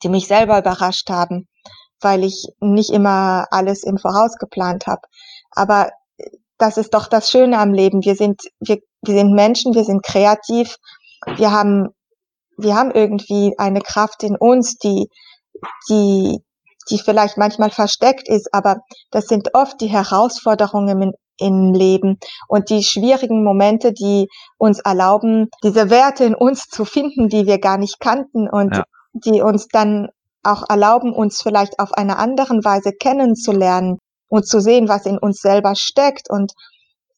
die 0.04 0.10
mich 0.10 0.28
selber 0.28 0.60
überrascht 0.60 1.10
haben, 1.10 1.48
weil 2.02 2.24
ich 2.24 2.48
nicht 2.60 2.92
immer 2.92 3.48
alles 3.52 3.84
im 3.84 3.98
Voraus 3.98 4.36
geplant 4.38 4.88
habe. 4.88 5.02
Aber 5.52 5.90
das 6.60 6.78
ist 6.78 6.94
doch 6.94 7.08
das 7.08 7.32
Schöne 7.32 7.58
am 7.58 7.74
Leben. 7.74 8.04
Wir 8.04 8.16
sind, 8.16 8.42
wir, 8.60 8.78
wir 9.02 9.16
sind 9.16 9.34
Menschen, 9.34 9.74
wir 9.74 9.86
sind 9.86 10.04
kreativ, 10.04 10.76
wir 11.38 11.52
haben, 11.52 11.90
wir 12.58 12.76
haben 12.76 12.92
irgendwie 12.92 13.54
eine 13.58 13.82
Kraft 13.82 14.24
in 14.24 14.36
uns, 14.36 14.76
die, 14.78 15.08
die, 15.90 16.40
die 16.90 17.00
vielleicht 17.00 17.38
manchmal 17.38 17.72
versteckt 17.72 18.28
ist, 18.28 18.54
aber 18.54 18.78
das 19.12 19.28
sind 19.28 19.54
oft 19.54 19.80
die 19.82 19.88
Herausforderungen 19.88 21.02
im, 21.02 21.14
im 21.38 21.74
Leben 21.74 22.18
und 22.48 22.70
die 22.70 22.84
schwierigen 22.84 23.44
Momente, 23.44 23.94
die 23.94 24.28
uns 24.58 24.80
erlauben, 24.80 25.50
diese 25.64 25.90
Werte 25.90 26.26
in 26.26 26.36
uns 26.36 26.66
zu 26.66 26.86
finden, 26.86 27.30
die 27.30 27.46
wir 27.46 27.60
gar 27.60 27.78
nicht 27.78 28.00
kannten 28.00 28.50
und 28.50 28.76
ja. 28.76 28.84
die 29.14 29.42
uns 29.42 29.68
dann 29.68 30.10
auch 30.44 30.64
erlauben, 30.70 31.14
uns 31.14 31.42
vielleicht 31.42 31.80
auf 31.80 31.94
einer 31.94 32.18
anderen 32.18 32.64
Weise 32.64 32.92
kennenzulernen 32.94 34.00
und 34.30 34.48
zu 34.48 34.60
sehen, 34.60 34.88
was 34.88 35.06
in 35.06 35.18
uns 35.18 35.42
selber 35.42 35.76
steckt 35.76 36.30
und 36.30 36.54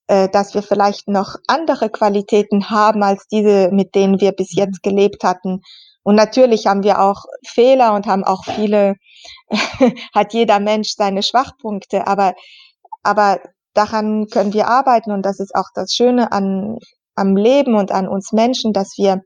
äh, 0.07 0.30
dass 0.30 0.53
wir 0.53 0.63
vielleicht 0.63 1.07
noch 1.07 1.36
andere 1.47 1.89
Qualitäten 1.89 2.69
haben 2.69 3.03
als 3.03 3.28
diese, 3.28 3.69
mit 3.72 3.95
denen 3.95 4.19
wir 4.19 4.32
bis 4.32 4.53
jetzt 4.55 4.82
gelebt 4.84 5.24
hatten. 5.24 5.61
Und 6.04 6.16
natürlich 6.16 6.68
haben 6.68 6.84
wir 6.84 6.99
auch 6.99 7.24
Fehler 7.45 7.93
und 7.93 8.08
haben 8.08 8.24
auch 8.24 8.43
viele, 8.45 8.95
hat 10.16 10.34
jeder 10.34 10.60
Mensch 10.60 10.95
seine 10.95 11.24
Schwachpunkte, 11.24 12.08
aber, 12.08 12.34
aber 13.04 13.39
daran 13.74 14.28
können 14.28 14.54
wir 14.54 14.68
arbeiten 14.68 15.12
und 15.12 15.24
das 15.26 15.39
ist 15.39 15.56
auch 15.56 15.70
das 15.74 15.93
Schöne 15.93 16.32
an, 16.32 16.78
am 17.16 17.36
Leben 17.36 17.76
und 17.76 17.91
an 17.91 18.08
uns 18.08 18.32
Menschen, 18.32 18.74
dass 18.74 18.97
wir 18.97 19.22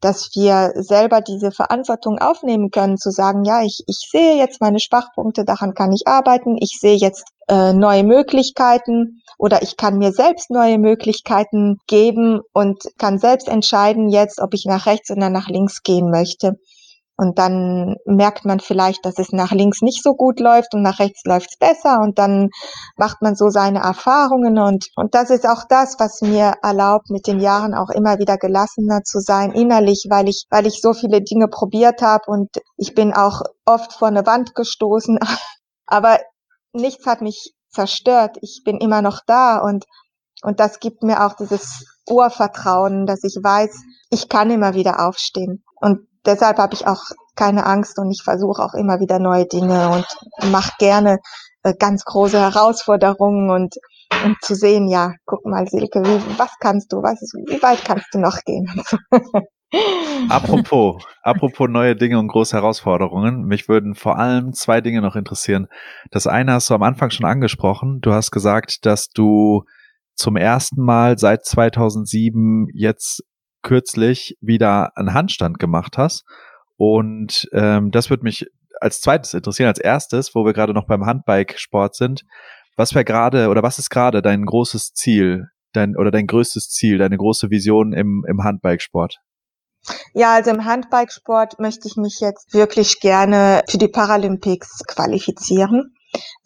dass 0.00 0.30
wir 0.34 0.72
selber 0.76 1.20
diese 1.20 1.50
Verantwortung 1.50 2.18
aufnehmen 2.18 2.70
können, 2.70 2.98
zu 2.98 3.10
sagen, 3.10 3.44
ja, 3.44 3.62
ich, 3.62 3.82
ich 3.86 4.08
sehe 4.10 4.36
jetzt 4.36 4.60
meine 4.60 4.80
Schwachpunkte, 4.80 5.44
daran 5.44 5.74
kann 5.74 5.92
ich 5.92 6.06
arbeiten, 6.06 6.56
ich 6.58 6.78
sehe 6.80 6.96
jetzt 6.96 7.24
äh, 7.48 7.72
neue 7.72 8.04
Möglichkeiten 8.04 9.22
oder 9.38 9.62
ich 9.62 9.76
kann 9.76 9.98
mir 9.98 10.12
selbst 10.12 10.50
neue 10.50 10.78
Möglichkeiten 10.78 11.78
geben 11.86 12.40
und 12.52 12.82
kann 12.98 13.18
selbst 13.18 13.48
entscheiden 13.48 14.08
jetzt, 14.08 14.40
ob 14.40 14.54
ich 14.54 14.64
nach 14.66 14.86
rechts 14.86 15.10
oder 15.10 15.30
nach 15.30 15.48
links 15.48 15.82
gehen 15.82 16.10
möchte. 16.10 16.58
Und 17.20 17.40
dann 17.40 17.96
merkt 18.04 18.44
man 18.44 18.60
vielleicht, 18.60 19.04
dass 19.04 19.18
es 19.18 19.32
nach 19.32 19.50
links 19.50 19.82
nicht 19.82 20.04
so 20.04 20.14
gut 20.14 20.38
läuft 20.38 20.72
und 20.72 20.82
nach 20.82 21.00
rechts 21.00 21.22
läuft 21.24 21.50
es 21.50 21.58
besser. 21.58 21.98
Und 22.00 22.16
dann 22.16 22.50
macht 22.96 23.22
man 23.22 23.34
so 23.34 23.48
seine 23.48 23.80
Erfahrungen. 23.80 24.56
Und, 24.56 24.86
und 24.94 25.16
das 25.16 25.30
ist 25.30 25.44
auch 25.44 25.64
das, 25.68 25.96
was 25.98 26.20
mir 26.22 26.54
erlaubt, 26.62 27.10
mit 27.10 27.26
den 27.26 27.40
Jahren 27.40 27.74
auch 27.74 27.90
immer 27.90 28.20
wieder 28.20 28.38
gelassener 28.38 29.02
zu 29.02 29.18
sein, 29.18 29.50
innerlich, 29.50 30.06
weil 30.08 30.28
ich, 30.28 30.44
weil 30.48 30.68
ich 30.68 30.80
so 30.80 30.92
viele 30.94 31.20
Dinge 31.20 31.48
probiert 31.48 32.02
habe. 32.02 32.22
Und 32.28 32.50
ich 32.76 32.94
bin 32.94 33.12
auch 33.12 33.42
oft 33.66 33.94
vor 33.94 34.06
eine 34.06 34.24
Wand 34.24 34.54
gestoßen. 34.54 35.18
Aber 35.86 36.20
nichts 36.72 37.04
hat 37.04 37.20
mich 37.20 37.52
zerstört. 37.68 38.36
Ich 38.42 38.62
bin 38.64 38.78
immer 38.78 39.02
noch 39.02 39.22
da. 39.26 39.58
Und, 39.58 39.86
und 40.42 40.60
das 40.60 40.78
gibt 40.78 41.02
mir 41.02 41.26
auch 41.26 41.34
dieses 41.34 41.84
Urvertrauen, 42.08 43.06
dass 43.06 43.24
ich 43.24 43.40
weiß, 43.42 43.76
ich 44.10 44.28
kann 44.28 44.52
immer 44.52 44.74
wieder 44.74 45.04
aufstehen. 45.04 45.64
Und 45.80 46.06
deshalb 46.28 46.58
habe 46.58 46.74
ich 46.74 46.86
auch 46.86 47.02
keine 47.34 47.66
Angst 47.66 47.98
und 47.98 48.10
ich 48.10 48.22
versuche 48.22 48.62
auch 48.62 48.74
immer 48.74 49.00
wieder 49.00 49.18
neue 49.18 49.46
Dinge 49.46 49.88
und 49.88 50.06
mache 50.52 50.72
gerne 50.78 51.18
äh, 51.62 51.74
ganz 51.78 52.04
große 52.04 52.38
Herausforderungen 52.38 53.50
und 53.50 53.74
um 54.24 54.36
zu 54.42 54.54
sehen, 54.54 54.88
ja, 54.88 55.12
guck 55.26 55.44
mal, 55.46 55.66
Silke, 55.66 56.00
wie, 56.00 56.38
was 56.38 56.50
kannst 56.60 56.92
du, 56.92 57.02
was, 57.02 57.20
wie 57.46 57.62
weit 57.62 57.84
kannst 57.84 58.12
du 58.12 58.18
noch 58.18 58.38
gehen? 58.44 58.66
apropos, 60.28 61.02
apropos 61.22 61.68
neue 61.68 61.94
Dinge 61.94 62.18
und 62.18 62.28
große 62.28 62.56
Herausforderungen. 62.56 63.44
Mich 63.44 63.68
würden 63.68 63.94
vor 63.94 64.18
allem 64.18 64.52
zwei 64.52 64.80
Dinge 64.80 65.00
noch 65.02 65.14
interessieren. 65.14 65.68
Das 66.10 66.26
eine 66.26 66.54
hast 66.54 66.70
du 66.70 66.74
am 66.74 66.82
Anfang 66.82 67.10
schon 67.10 67.26
angesprochen. 67.26 68.00
Du 68.00 68.12
hast 68.12 68.30
gesagt, 68.30 68.86
dass 68.86 69.08
du 69.08 69.64
zum 70.14 70.36
ersten 70.36 70.82
Mal 70.82 71.18
seit 71.18 71.44
2007 71.44 72.68
jetzt 72.72 73.22
kürzlich 73.62 74.36
wieder 74.40 74.96
einen 74.96 75.14
Handstand 75.14 75.58
gemacht 75.58 75.98
hast. 75.98 76.24
Und 76.76 77.48
ähm, 77.52 77.90
das 77.90 78.10
würde 78.10 78.22
mich 78.22 78.46
als 78.80 79.00
zweites 79.00 79.34
interessieren, 79.34 79.68
als 79.68 79.80
erstes, 79.80 80.34
wo 80.34 80.44
wir 80.44 80.52
gerade 80.52 80.72
noch 80.72 80.86
beim 80.86 81.04
Handbike-Sport 81.04 81.94
sind. 81.94 82.24
Was 82.76 82.94
wäre 82.94 83.04
gerade 83.04 83.48
oder 83.48 83.62
was 83.62 83.78
ist 83.78 83.90
gerade 83.90 84.22
dein 84.22 84.44
großes 84.44 84.92
Ziel, 84.92 85.48
dein 85.72 85.96
oder 85.96 86.12
dein 86.12 86.26
größtes 86.26 86.68
Ziel, 86.68 86.98
deine 86.98 87.16
große 87.16 87.50
Vision 87.50 87.92
im, 87.92 88.24
im 88.28 88.44
Handbike-Sport? 88.44 89.16
Ja, 90.14 90.34
also 90.34 90.50
im 90.50 90.64
Handbikesport 90.64 91.58
möchte 91.60 91.88
ich 91.88 91.96
mich 91.96 92.20
jetzt 92.20 92.52
wirklich 92.52 93.00
gerne 93.00 93.62
für 93.68 93.78
die 93.78 93.88
Paralympics 93.88 94.84
qualifizieren. 94.86 95.94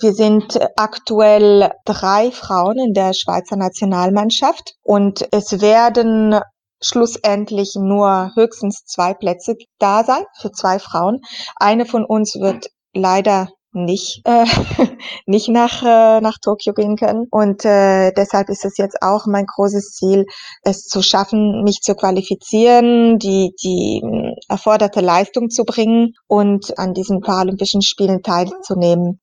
Wir 0.00 0.12
sind 0.12 0.58
aktuell 0.76 1.70
drei 1.84 2.30
Frauen 2.30 2.78
in 2.78 2.92
der 2.92 3.14
Schweizer 3.14 3.56
Nationalmannschaft 3.56 4.74
und 4.82 5.26
es 5.32 5.60
werden 5.60 6.40
schlussendlich 6.82 7.74
nur 7.76 8.32
höchstens 8.34 8.84
zwei 8.84 9.14
Plätze 9.14 9.56
da 9.78 10.04
sein 10.04 10.24
für 10.40 10.52
zwei 10.52 10.78
Frauen. 10.78 11.20
Eine 11.56 11.86
von 11.86 12.04
uns 12.04 12.34
wird 12.34 12.68
leider 12.94 13.48
nicht 13.72 14.20
äh, 14.24 14.44
nicht 15.26 15.48
nach 15.48 15.82
äh, 15.82 16.20
nach 16.20 16.38
Tokio 16.38 16.74
gehen 16.74 16.96
können 16.96 17.26
und 17.30 17.64
äh, 17.64 18.12
deshalb 18.12 18.50
ist 18.50 18.64
es 18.64 18.76
jetzt 18.76 18.98
auch 19.00 19.26
mein 19.26 19.46
großes 19.46 19.92
Ziel 19.92 20.26
es 20.62 20.84
zu 20.84 21.00
schaffen 21.00 21.62
mich 21.62 21.80
zu 21.80 21.94
qualifizieren 21.94 23.18
die 23.18 23.54
die 23.62 24.02
äh, 24.04 24.34
erforderte 24.48 25.00
Leistung 25.00 25.48
zu 25.48 25.64
bringen 25.64 26.12
und 26.26 26.78
an 26.78 26.92
diesen 26.92 27.20
Paralympischen 27.20 27.80
Spielen 27.80 28.22
teilzunehmen 28.22 29.21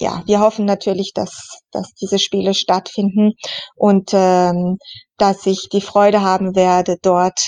ja 0.00 0.22
wir 0.26 0.40
hoffen 0.40 0.64
natürlich 0.64 1.12
dass 1.14 1.60
dass 1.70 1.92
diese 1.94 2.18
Spiele 2.18 2.54
stattfinden 2.54 3.32
und 3.76 4.10
ähm, 4.12 4.78
dass 5.16 5.46
ich 5.46 5.68
die 5.72 5.80
Freude 5.80 6.22
haben 6.22 6.56
werde 6.56 6.96
dort 7.02 7.40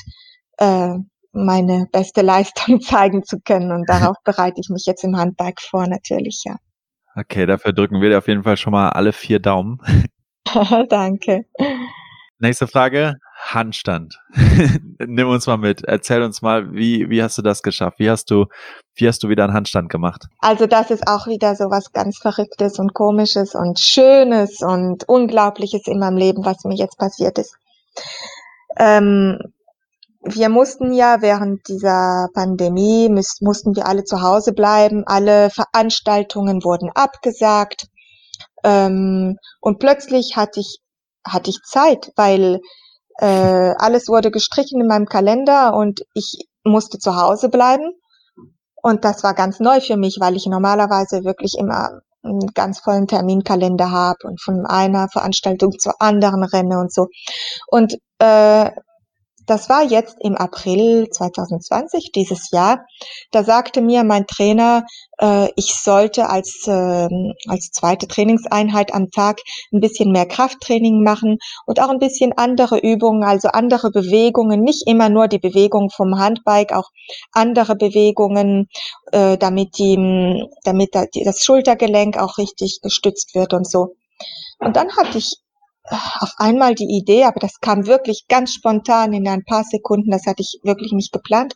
äh, 0.58 0.94
meine 1.36 1.86
beste 1.92 2.22
Leistung 2.22 2.80
zeigen 2.80 3.22
zu 3.24 3.38
können. 3.40 3.70
Und 3.70 3.88
darauf 3.88 4.16
bereite 4.24 4.60
ich 4.60 4.68
mich 4.70 4.84
jetzt 4.86 5.04
im 5.04 5.16
Handbike 5.16 5.60
vor, 5.60 5.86
natürlich, 5.86 6.42
ja. 6.44 6.56
Okay, 7.14 7.46
dafür 7.46 7.72
drücken 7.72 8.00
wir 8.00 8.10
dir 8.10 8.18
auf 8.18 8.28
jeden 8.28 8.42
Fall 8.42 8.56
schon 8.56 8.72
mal 8.72 8.90
alle 8.90 9.12
vier 9.12 9.38
Daumen. 9.38 9.78
Danke. 10.88 11.46
Nächste 12.38 12.66
Frage. 12.66 13.14
Handstand. 13.34 14.18
Nimm 14.98 15.28
uns 15.28 15.46
mal 15.46 15.56
mit. 15.56 15.84
Erzähl 15.84 16.22
uns 16.22 16.42
mal, 16.42 16.72
wie, 16.72 17.08
wie 17.08 17.22
hast 17.22 17.38
du 17.38 17.42
das 17.42 17.62
geschafft? 17.62 17.98
Wie 17.98 18.10
hast 18.10 18.30
du, 18.30 18.46
wie 18.94 19.08
hast 19.08 19.22
du 19.22 19.28
wieder 19.28 19.44
einen 19.44 19.54
Handstand 19.54 19.88
gemacht? 19.88 20.26
Also 20.40 20.66
das 20.66 20.90
ist 20.90 21.06
auch 21.06 21.26
wieder 21.26 21.54
so 21.56 21.70
was 21.70 21.92
ganz 21.92 22.18
Verrücktes 22.18 22.78
und 22.78 22.92
Komisches 22.92 23.54
und 23.54 23.78
Schönes 23.78 24.60
und 24.62 25.08
Unglaubliches 25.08 25.86
in 25.86 25.98
meinem 25.98 26.18
Leben, 26.18 26.44
was 26.44 26.64
mir 26.64 26.76
jetzt 26.76 26.98
passiert 26.98 27.38
ist. 27.38 27.56
Ähm, 28.78 29.38
wir 30.22 30.48
mussten 30.48 30.92
ja 30.92 31.22
während 31.22 31.68
dieser 31.68 32.28
Pandemie, 32.34 33.08
müß, 33.08 33.40
mussten 33.40 33.76
wir 33.76 33.86
alle 33.86 34.04
zu 34.04 34.20
Hause 34.22 34.52
bleiben, 34.52 35.04
alle 35.06 35.50
Veranstaltungen 35.50 36.64
wurden 36.64 36.90
abgesagt 36.94 37.86
ähm, 38.64 39.38
und 39.60 39.78
plötzlich 39.78 40.36
hatte 40.36 40.60
ich, 40.60 40.78
hatte 41.26 41.50
ich 41.50 41.60
Zeit, 41.64 42.12
weil 42.16 42.60
äh, 43.18 43.74
alles 43.78 44.08
wurde 44.08 44.30
gestrichen 44.30 44.80
in 44.80 44.86
meinem 44.86 45.06
Kalender 45.06 45.74
und 45.74 46.02
ich 46.14 46.46
musste 46.64 46.98
zu 46.98 47.16
Hause 47.16 47.48
bleiben. 47.48 47.92
Und 48.82 49.04
das 49.04 49.22
war 49.22 49.34
ganz 49.34 49.58
neu 49.58 49.80
für 49.80 49.96
mich, 49.96 50.18
weil 50.20 50.36
ich 50.36 50.46
normalerweise 50.46 51.24
wirklich 51.24 51.56
immer 51.58 52.00
einen 52.22 52.52
ganz 52.54 52.80
vollen 52.80 53.06
Terminkalender 53.06 53.90
habe 53.90 54.18
und 54.24 54.40
von 54.40 54.66
einer 54.66 55.08
Veranstaltung 55.08 55.72
zur 55.78 56.00
anderen 56.00 56.44
renne 56.44 56.78
und 56.78 56.92
so. 56.92 57.08
Und 57.68 57.94
äh, 58.18 58.70
das 59.46 59.68
war 59.68 59.82
jetzt 59.84 60.16
im 60.20 60.36
April 60.36 61.08
2020, 61.08 62.12
dieses 62.12 62.50
Jahr. 62.50 62.84
Da 63.30 63.44
sagte 63.44 63.80
mir 63.80 64.04
mein 64.04 64.26
Trainer, 64.26 64.84
äh, 65.20 65.48
ich 65.56 65.74
sollte 65.74 66.28
als, 66.28 66.66
äh, 66.66 67.08
als 67.48 67.70
zweite 67.70 68.08
Trainingseinheit 68.08 68.92
am 68.92 69.10
Tag 69.10 69.40
ein 69.72 69.80
bisschen 69.80 70.12
mehr 70.12 70.26
Krafttraining 70.26 71.02
machen 71.02 71.38
und 71.64 71.80
auch 71.80 71.88
ein 71.88 71.98
bisschen 71.98 72.32
andere 72.36 72.78
Übungen, 72.78 73.22
also 73.24 73.48
andere 73.48 73.90
Bewegungen, 73.90 74.62
nicht 74.62 74.86
immer 74.86 75.08
nur 75.08 75.28
die 75.28 75.38
Bewegung 75.38 75.90
vom 75.90 76.18
Handbike, 76.18 76.72
auch 76.72 76.90
andere 77.32 77.76
Bewegungen, 77.76 78.68
äh, 79.12 79.38
damit, 79.38 79.78
die, 79.78 80.44
damit 80.64 80.90
das 80.94 81.42
Schultergelenk 81.42 82.18
auch 82.18 82.38
richtig 82.38 82.80
gestützt 82.82 83.34
wird 83.34 83.54
und 83.54 83.68
so. 83.68 83.94
Und 84.58 84.76
dann 84.76 84.96
hatte 84.96 85.18
ich 85.18 85.36
auf 85.90 86.32
einmal 86.38 86.74
die 86.74 86.88
Idee, 86.88 87.24
aber 87.24 87.40
das 87.40 87.60
kam 87.60 87.86
wirklich 87.86 88.26
ganz 88.28 88.52
spontan 88.52 89.12
in 89.12 89.28
ein 89.28 89.44
paar 89.44 89.64
Sekunden, 89.64 90.10
das 90.10 90.26
hatte 90.26 90.42
ich 90.42 90.60
wirklich 90.62 90.92
nicht 90.92 91.12
geplant. 91.12 91.54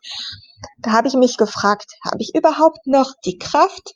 Da 0.78 0.92
habe 0.92 1.08
ich 1.08 1.14
mich 1.14 1.36
gefragt, 1.36 1.92
habe 2.04 2.18
ich 2.20 2.34
überhaupt 2.34 2.86
noch 2.86 3.12
die 3.24 3.38
Kraft, 3.38 3.94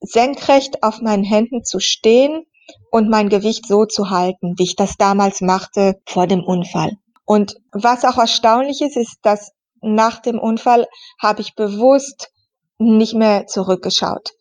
senkrecht 0.00 0.82
auf 0.82 1.00
meinen 1.00 1.24
Händen 1.24 1.64
zu 1.64 1.80
stehen 1.80 2.44
und 2.90 3.08
mein 3.08 3.28
Gewicht 3.28 3.66
so 3.66 3.86
zu 3.86 4.10
halten, 4.10 4.54
wie 4.58 4.64
ich 4.64 4.76
das 4.76 4.96
damals 4.96 5.40
machte 5.40 6.00
vor 6.06 6.26
dem 6.26 6.44
Unfall. 6.44 6.92
Und 7.24 7.56
was 7.72 8.04
auch 8.04 8.18
erstaunlich 8.18 8.82
ist, 8.82 8.96
ist, 8.96 9.16
dass 9.22 9.52
nach 9.80 10.20
dem 10.20 10.38
Unfall 10.38 10.86
habe 11.20 11.40
ich 11.40 11.54
bewusst 11.54 12.30
nicht 12.78 13.14
mehr 13.14 13.46
zurückgeschaut 13.46 14.32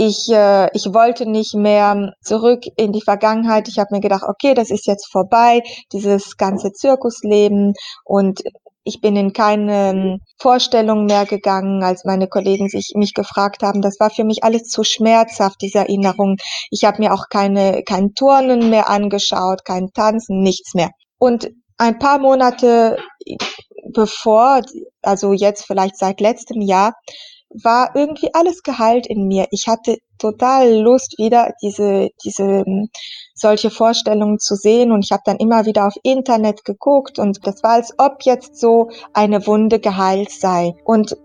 ich, 0.00 0.28
äh, 0.30 0.68
ich 0.74 0.94
wollte 0.94 1.28
nicht 1.28 1.54
mehr 1.54 2.12
zurück 2.22 2.62
in 2.76 2.92
die 2.92 3.02
Vergangenheit. 3.02 3.66
Ich 3.66 3.78
habe 3.80 3.88
mir 3.90 4.00
gedacht, 4.00 4.22
okay, 4.26 4.54
das 4.54 4.70
ist 4.70 4.86
jetzt 4.86 5.10
vorbei, 5.10 5.60
dieses 5.92 6.36
ganze 6.36 6.72
Zirkusleben 6.72 7.74
und 8.04 8.40
ich 8.84 9.00
bin 9.00 9.16
in 9.16 9.32
keine 9.32 10.18
Vorstellung 10.40 11.04
mehr 11.04 11.26
gegangen, 11.26 11.82
als 11.82 12.04
meine 12.04 12.28
Kollegen 12.28 12.68
sich 12.68 12.92
mich 12.94 13.12
gefragt 13.12 13.62
haben. 13.62 13.82
Das 13.82 13.98
war 13.98 14.10
für 14.10 14.24
mich 14.24 14.44
alles 14.44 14.68
zu 14.68 14.84
schmerzhaft, 14.84 15.56
diese 15.60 15.78
Erinnerung. 15.78 16.36
Ich 16.70 16.84
habe 16.84 17.02
mir 17.02 17.12
auch 17.12 17.24
keine 17.28 17.82
kein 17.82 18.14
Turnen 18.14 18.70
mehr 18.70 18.88
angeschaut, 18.88 19.64
kein 19.64 19.88
Tanzen, 19.92 20.42
nichts 20.42 20.74
mehr. 20.74 20.90
Und 21.18 21.50
ein 21.76 21.98
paar 21.98 22.20
Monate 22.20 22.98
bevor, 23.92 24.62
also 25.02 25.32
jetzt 25.32 25.66
vielleicht 25.66 25.98
seit 25.98 26.20
letztem 26.20 26.60
Jahr, 26.60 26.94
war 27.50 27.92
irgendwie 27.94 28.30
alles 28.34 28.62
geheilt 28.62 29.06
in 29.06 29.26
mir. 29.26 29.46
Ich 29.50 29.68
hatte 29.68 29.98
total 30.18 30.74
Lust, 30.74 31.18
wieder 31.18 31.54
diese, 31.62 32.08
diese 32.24 32.64
solche 33.34 33.70
Vorstellungen 33.70 34.38
zu 34.38 34.54
sehen 34.54 34.92
und 34.92 35.04
ich 35.04 35.12
habe 35.12 35.22
dann 35.24 35.38
immer 35.38 35.64
wieder 35.64 35.86
auf 35.86 35.94
Internet 36.02 36.64
geguckt 36.64 37.18
und 37.18 37.46
das 37.46 37.62
war, 37.62 37.72
als 37.72 37.94
ob 37.98 38.22
jetzt 38.22 38.58
so 38.58 38.90
eine 39.12 39.46
Wunde 39.46 39.80
geheilt 39.80 40.30
sei. 40.30 40.74
Und 40.84 41.16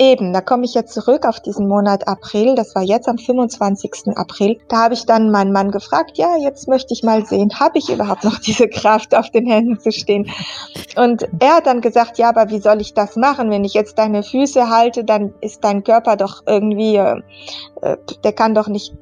Eben, 0.00 0.32
da 0.32 0.40
komme 0.40 0.64
ich 0.64 0.72
jetzt 0.72 0.94
zurück 0.94 1.26
auf 1.26 1.40
diesen 1.40 1.68
Monat 1.68 2.08
April. 2.08 2.54
Das 2.54 2.74
war 2.74 2.80
jetzt 2.80 3.06
am 3.06 3.18
25. 3.18 4.16
April. 4.16 4.58
Da 4.68 4.84
habe 4.84 4.94
ich 4.94 5.04
dann 5.04 5.30
meinen 5.30 5.52
Mann 5.52 5.70
gefragt, 5.70 6.16
ja, 6.16 6.38
jetzt 6.38 6.68
möchte 6.68 6.94
ich 6.94 7.02
mal 7.02 7.26
sehen, 7.26 7.60
habe 7.60 7.76
ich 7.76 7.90
überhaupt 7.90 8.24
noch 8.24 8.38
diese 8.46 8.66
Kraft, 8.66 9.14
auf 9.14 9.28
den 9.28 9.46
Händen 9.46 9.78
zu 9.78 9.92
stehen? 9.92 10.30
Und 10.96 11.28
er 11.38 11.56
hat 11.56 11.66
dann 11.66 11.82
gesagt, 11.82 12.16
ja, 12.16 12.30
aber 12.30 12.48
wie 12.48 12.60
soll 12.60 12.80
ich 12.80 12.94
das 12.94 13.16
machen? 13.16 13.50
Wenn 13.50 13.62
ich 13.62 13.74
jetzt 13.74 13.98
deine 13.98 14.22
Füße 14.22 14.70
halte, 14.70 15.04
dann 15.04 15.34
ist 15.42 15.64
dein 15.64 15.84
Körper 15.84 16.16
doch 16.16 16.44
irgendwie, 16.46 16.96
äh, 16.96 17.20
äh 17.82 17.98
der 18.24 18.32
kann 18.32 18.54
doch 18.54 18.68
nicht 18.68 18.94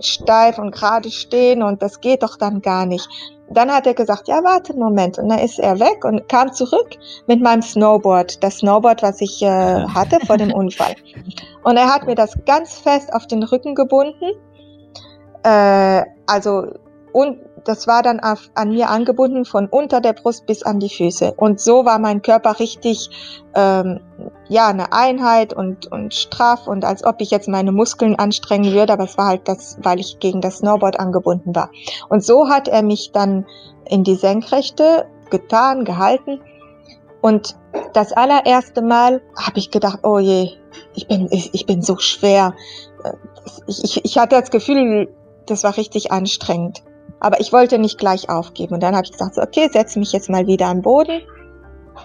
steif 0.00 0.58
und 0.58 0.72
gerade 0.72 1.10
stehen 1.10 1.62
und 1.62 1.82
das 1.82 2.00
geht 2.00 2.22
doch 2.22 2.36
dann 2.36 2.62
gar 2.62 2.86
nicht. 2.86 3.08
Dann 3.48 3.70
hat 3.70 3.86
er 3.86 3.94
gesagt, 3.94 4.26
ja, 4.26 4.42
warte 4.42 4.72
einen 4.72 4.82
Moment. 4.82 5.18
Und 5.18 5.28
dann 5.28 5.38
ist 5.38 5.60
er 5.60 5.78
weg 5.78 6.04
und 6.04 6.28
kam 6.28 6.52
zurück 6.52 6.96
mit 7.28 7.40
meinem 7.40 7.62
Snowboard. 7.62 8.42
Das 8.42 8.58
Snowboard, 8.58 9.02
was 9.02 9.20
ich 9.20 9.40
äh, 9.42 9.84
hatte 9.86 10.18
vor 10.26 10.36
dem 10.36 10.52
Unfall. 10.54 10.96
Und 11.62 11.76
er 11.76 11.92
hat 11.92 12.06
mir 12.06 12.16
das 12.16 12.36
ganz 12.44 12.78
fest 12.78 13.12
auf 13.12 13.26
den 13.28 13.44
Rücken 13.44 13.74
gebunden. 13.76 14.32
Äh, 15.44 16.02
also, 16.26 16.72
und 17.12 17.38
das 17.66 17.86
war 17.86 18.02
dann 18.02 18.20
auf, 18.20 18.50
an 18.54 18.70
mir 18.70 18.88
angebunden 18.88 19.44
von 19.44 19.66
unter 19.66 20.00
der 20.00 20.12
Brust 20.12 20.46
bis 20.46 20.62
an 20.62 20.78
die 20.78 20.88
Füße. 20.88 21.34
Und 21.36 21.60
so 21.60 21.84
war 21.84 21.98
mein 21.98 22.22
Körper 22.22 22.60
richtig, 22.60 23.10
ähm, 23.54 24.00
ja, 24.48 24.68
eine 24.68 24.92
Einheit 24.92 25.52
und, 25.52 25.90
und 25.90 26.14
straff 26.14 26.68
und 26.68 26.84
als 26.84 27.04
ob 27.04 27.20
ich 27.20 27.30
jetzt 27.30 27.48
meine 27.48 27.72
Muskeln 27.72 28.16
anstrengen 28.16 28.72
würde, 28.72 28.92
aber 28.92 29.04
es 29.04 29.18
war 29.18 29.26
halt 29.26 29.48
das, 29.48 29.76
weil 29.82 29.98
ich 29.98 30.20
gegen 30.20 30.40
das 30.40 30.58
Snowboard 30.58 31.00
angebunden 31.00 31.54
war. 31.54 31.70
Und 32.08 32.24
so 32.24 32.48
hat 32.48 32.68
er 32.68 32.82
mich 32.82 33.10
dann 33.12 33.46
in 33.84 34.04
die 34.04 34.14
Senkrechte 34.14 35.06
getan, 35.30 35.84
gehalten. 35.84 36.40
Und 37.20 37.56
das 37.92 38.12
allererste 38.12 38.82
Mal 38.82 39.22
habe 39.36 39.58
ich 39.58 39.72
gedacht, 39.72 40.00
oh 40.04 40.18
je, 40.18 40.50
ich 40.94 41.08
bin, 41.08 41.28
ich, 41.32 41.52
ich 41.54 41.66
bin 41.66 41.82
so 41.82 41.98
schwer. 41.98 42.54
Ich, 43.66 43.82
ich, 43.82 44.04
ich 44.04 44.18
hatte 44.18 44.38
das 44.40 44.50
Gefühl, 44.50 45.08
das 45.46 45.64
war 45.64 45.76
richtig 45.76 46.12
anstrengend. 46.12 46.82
Aber 47.26 47.40
ich 47.40 47.52
wollte 47.52 47.80
nicht 47.80 47.98
gleich 47.98 48.30
aufgeben. 48.30 48.74
Und 48.74 48.84
dann 48.84 48.94
habe 48.94 49.04
ich 49.04 49.10
gesagt, 49.10 49.34
so, 49.34 49.42
okay, 49.42 49.68
setze 49.68 49.98
mich 49.98 50.12
jetzt 50.12 50.30
mal 50.30 50.46
wieder 50.46 50.68
am 50.68 50.80
Boden. 50.80 51.22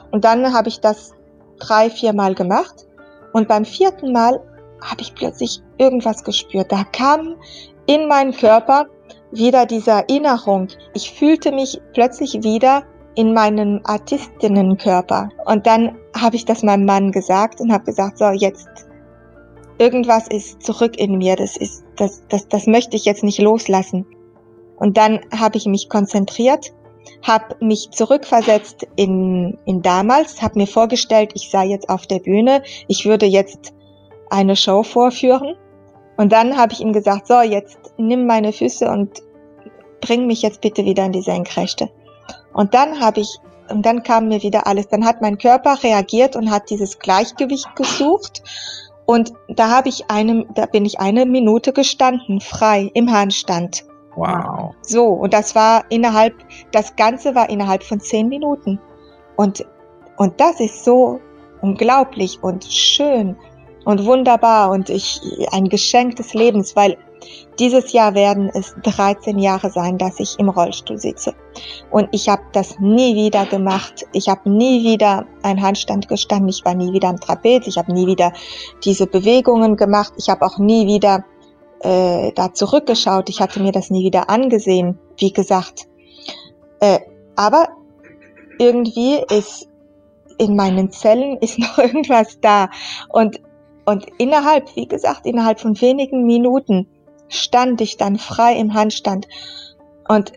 Und 0.09 0.25
dann 0.25 0.51
habe 0.51 0.67
ich 0.67 0.81
das 0.81 1.11
drei, 1.59 1.91
vier 1.91 2.11
Mal 2.11 2.33
gemacht. 2.33 2.87
Und 3.31 3.47
beim 3.47 3.63
vierten 3.63 4.13
Mal 4.13 4.41
habe 4.83 5.01
ich 5.01 5.13
plötzlich 5.13 5.61
irgendwas 5.77 6.23
gespürt. 6.23 6.71
Da 6.71 6.85
kam 6.85 7.35
in 7.85 8.07
meinen 8.07 8.31
Körper 8.31 8.87
wieder 9.31 9.67
diese 9.67 9.91
Erinnerung. 9.91 10.69
Ich 10.95 11.11
fühlte 11.11 11.51
mich 11.51 11.79
plötzlich 11.93 12.41
wieder 12.41 12.81
in 13.13 13.35
meinem 13.35 13.79
Artistinnenkörper. 13.83 15.29
Und 15.45 15.67
dann 15.67 15.99
habe 16.19 16.35
ich 16.35 16.45
das 16.45 16.63
meinem 16.63 16.85
Mann 16.85 17.11
gesagt 17.11 17.61
und 17.61 17.71
habe 17.71 17.83
gesagt, 17.83 18.17
so 18.17 18.31
jetzt 18.31 18.67
irgendwas 19.77 20.27
ist 20.29 20.63
zurück 20.63 20.97
in 20.97 21.19
mir. 21.19 21.35
Das 21.35 21.57
ist, 21.57 21.83
das, 21.97 22.23
das, 22.27 22.47
das 22.47 22.65
möchte 22.65 22.95
ich 22.95 23.05
jetzt 23.05 23.23
nicht 23.23 23.37
loslassen. 23.37 24.07
Und 24.81 24.97
dann 24.97 25.19
habe 25.37 25.57
ich 25.57 25.67
mich 25.67 25.89
konzentriert, 25.89 26.73
habe 27.21 27.55
mich 27.63 27.91
zurückversetzt 27.91 28.87
in, 28.95 29.59
in 29.65 29.83
damals, 29.83 30.41
habe 30.41 30.57
mir 30.57 30.65
vorgestellt, 30.65 31.33
ich 31.35 31.51
sei 31.51 31.67
jetzt 31.67 31.87
auf 31.87 32.07
der 32.07 32.17
Bühne, 32.17 32.63
ich 32.87 33.05
würde 33.05 33.27
jetzt 33.27 33.75
eine 34.31 34.55
Show 34.55 34.81
vorführen. 34.81 35.55
Und 36.17 36.31
dann 36.31 36.57
habe 36.57 36.73
ich 36.73 36.81
ihm 36.81 36.93
gesagt, 36.93 37.27
so, 37.27 37.41
jetzt 37.41 37.77
nimm 37.97 38.25
meine 38.25 38.51
Füße 38.51 38.89
und 38.89 39.21
bring 40.01 40.25
mich 40.25 40.41
jetzt 40.41 40.61
bitte 40.61 40.83
wieder 40.83 41.05
in 41.05 41.11
die 41.11 41.21
Senkrechte. 41.21 41.91
Und 42.51 42.73
dann 42.73 42.99
habe 42.99 43.19
ich, 43.19 43.37
und 43.69 43.85
dann 43.85 44.01
kam 44.01 44.29
mir 44.29 44.41
wieder 44.41 44.65
alles. 44.65 44.87
Dann 44.87 45.05
hat 45.05 45.21
mein 45.21 45.37
Körper 45.37 45.77
reagiert 45.83 46.35
und 46.35 46.49
hat 46.49 46.71
dieses 46.71 46.97
Gleichgewicht 46.97 47.75
gesucht. 47.75 48.41
Und 49.05 49.31
da 49.47 49.69
habe 49.69 49.89
ich 49.89 50.09
eine, 50.09 50.47
da 50.55 50.65
bin 50.65 50.85
ich 50.85 50.99
eine 50.99 51.27
Minute 51.27 51.71
gestanden, 51.71 52.41
frei 52.41 52.89
im 52.95 53.11
Handstand. 53.11 53.85
Wow. 54.15 54.75
So, 54.81 55.05
und 55.07 55.33
das 55.33 55.55
war 55.55 55.85
innerhalb, 55.89 56.35
das 56.71 56.95
Ganze 56.95 57.33
war 57.33 57.49
innerhalb 57.49 57.83
von 57.83 57.99
zehn 57.99 58.27
Minuten. 58.27 58.79
Und, 59.37 59.65
und 60.17 60.39
das 60.39 60.59
ist 60.59 60.83
so 60.83 61.19
unglaublich 61.61 62.39
und 62.41 62.65
schön 62.65 63.37
und 63.85 64.05
wunderbar 64.05 64.71
und 64.71 64.89
ich, 64.89 65.21
ein 65.51 65.69
Geschenk 65.69 66.15
des 66.17 66.33
Lebens, 66.33 66.75
weil 66.75 66.97
dieses 67.59 67.91
Jahr 67.91 68.15
werden 68.15 68.49
es 68.53 68.75
13 68.83 69.37
Jahre 69.37 69.69
sein, 69.69 69.97
dass 69.97 70.19
ich 70.19 70.39
im 70.39 70.49
Rollstuhl 70.49 70.97
sitze. 70.97 71.35
Und 71.91 72.09
ich 72.11 72.27
habe 72.29 72.41
das 72.51 72.79
nie 72.79 73.15
wieder 73.15 73.45
gemacht. 73.45 74.05
Ich 74.13 74.27
habe 74.27 74.49
nie 74.49 74.83
wieder 74.83 75.25
einen 75.43 75.61
Handstand 75.61 76.07
gestanden. 76.07 76.49
Ich 76.49 76.65
war 76.65 76.73
nie 76.73 76.91
wieder 76.93 77.09
am 77.09 77.19
Trapez. 77.19 77.67
Ich 77.67 77.77
habe 77.77 77.93
nie 77.93 78.07
wieder 78.07 78.33
diese 78.83 79.05
Bewegungen 79.05 79.75
gemacht. 79.75 80.13
Ich 80.17 80.29
habe 80.29 80.43
auch 80.45 80.57
nie 80.57 80.87
wieder 80.87 81.23
äh, 81.83 82.31
da 82.33 82.53
zurückgeschaut. 82.53 83.29
Ich 83.29 83.41
hatte 83.41 83.61
mir 83.61 83.71
das 83.71 83.89
nie 83.89 84.03
wieder 84.03 84.29
angesehen, 84.29 84.99
wie 85.17 85.33
gesagt. 85.33 85.87
Äh, 86.79 86.99
aber 87.35 87.69
irgendwie 88.59 89.19
ist 89.29 89.67
in 90.37 90.55
meinen 90.55 90.91
Zellen 90.91 91.37
ist 91.37 91.59
noch 91.59 91.77
irgendwas 91.77 92.39
da. 92.41 92.69
Und, 93.09 93.41
und 93.85 94.07
innerhalb, 94.17 94.75
wie 94.75 94.87
gesagt, 94.87 95.25
innerhalb 95.25 95.59
von 95.59 95.79
wenigen 95.81 96.25
Minuten 96.25 96.87
stand 97.29 97.81
ich 97.81 97.97
dann 97.97 98.17
frei 98.17 98.55
im 98.55 98.73
Handstand. 98.73 99.27
Und, 100.07 100.33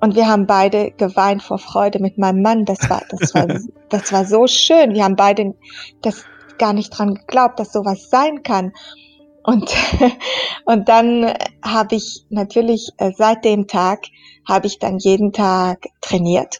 und 0.00 0.14
wir 0.16 0.28
haben 0.28 0.46
beide 0.46 0.90
geweint 0.90 1.42
vor 1.42 1.58
Freude 1.58 2.00
mit 2.00 2.18
meinem 2.18 2.42
Mann. 2.42 2.64
Das 2.64 2.90
war, 2.90 3.02
das 3.08 3.34
war, 3.34 3.46
das 3.88 4.12
war 4.12 4.24
so 4.24 4.46
schön. 4.46 4.94
Wir 4.94 5.04
haben 5.04 5.16
beide 5.16 5.54
das 6.02 6.24
gar 6.58 6.72
nicht 6.72 6.90
dran 6.90 7.14
geglaubt, 7.14 7.60
dass 7.60 7.72
sowas 7.72 8.08
sein 8.10 8.42
kann. 8.42 8.72
Und, 9.46 9.72
und 10.64 10.88
dann 10.88 11.32
habe 11.62 11.94
ich 11.94 12.26
natürlich 12.30 12.90
äh, 12.98 13.12
seit 13.16 13.44
dem 13.44 13.68
Tag 13.68 14.04
habe 14.46 14.66
ich 14.66 14.78
dann 14.78 14.98
jeden 14.98 15.32
Tag 15.32 15.86
trainiert 16.00 16.58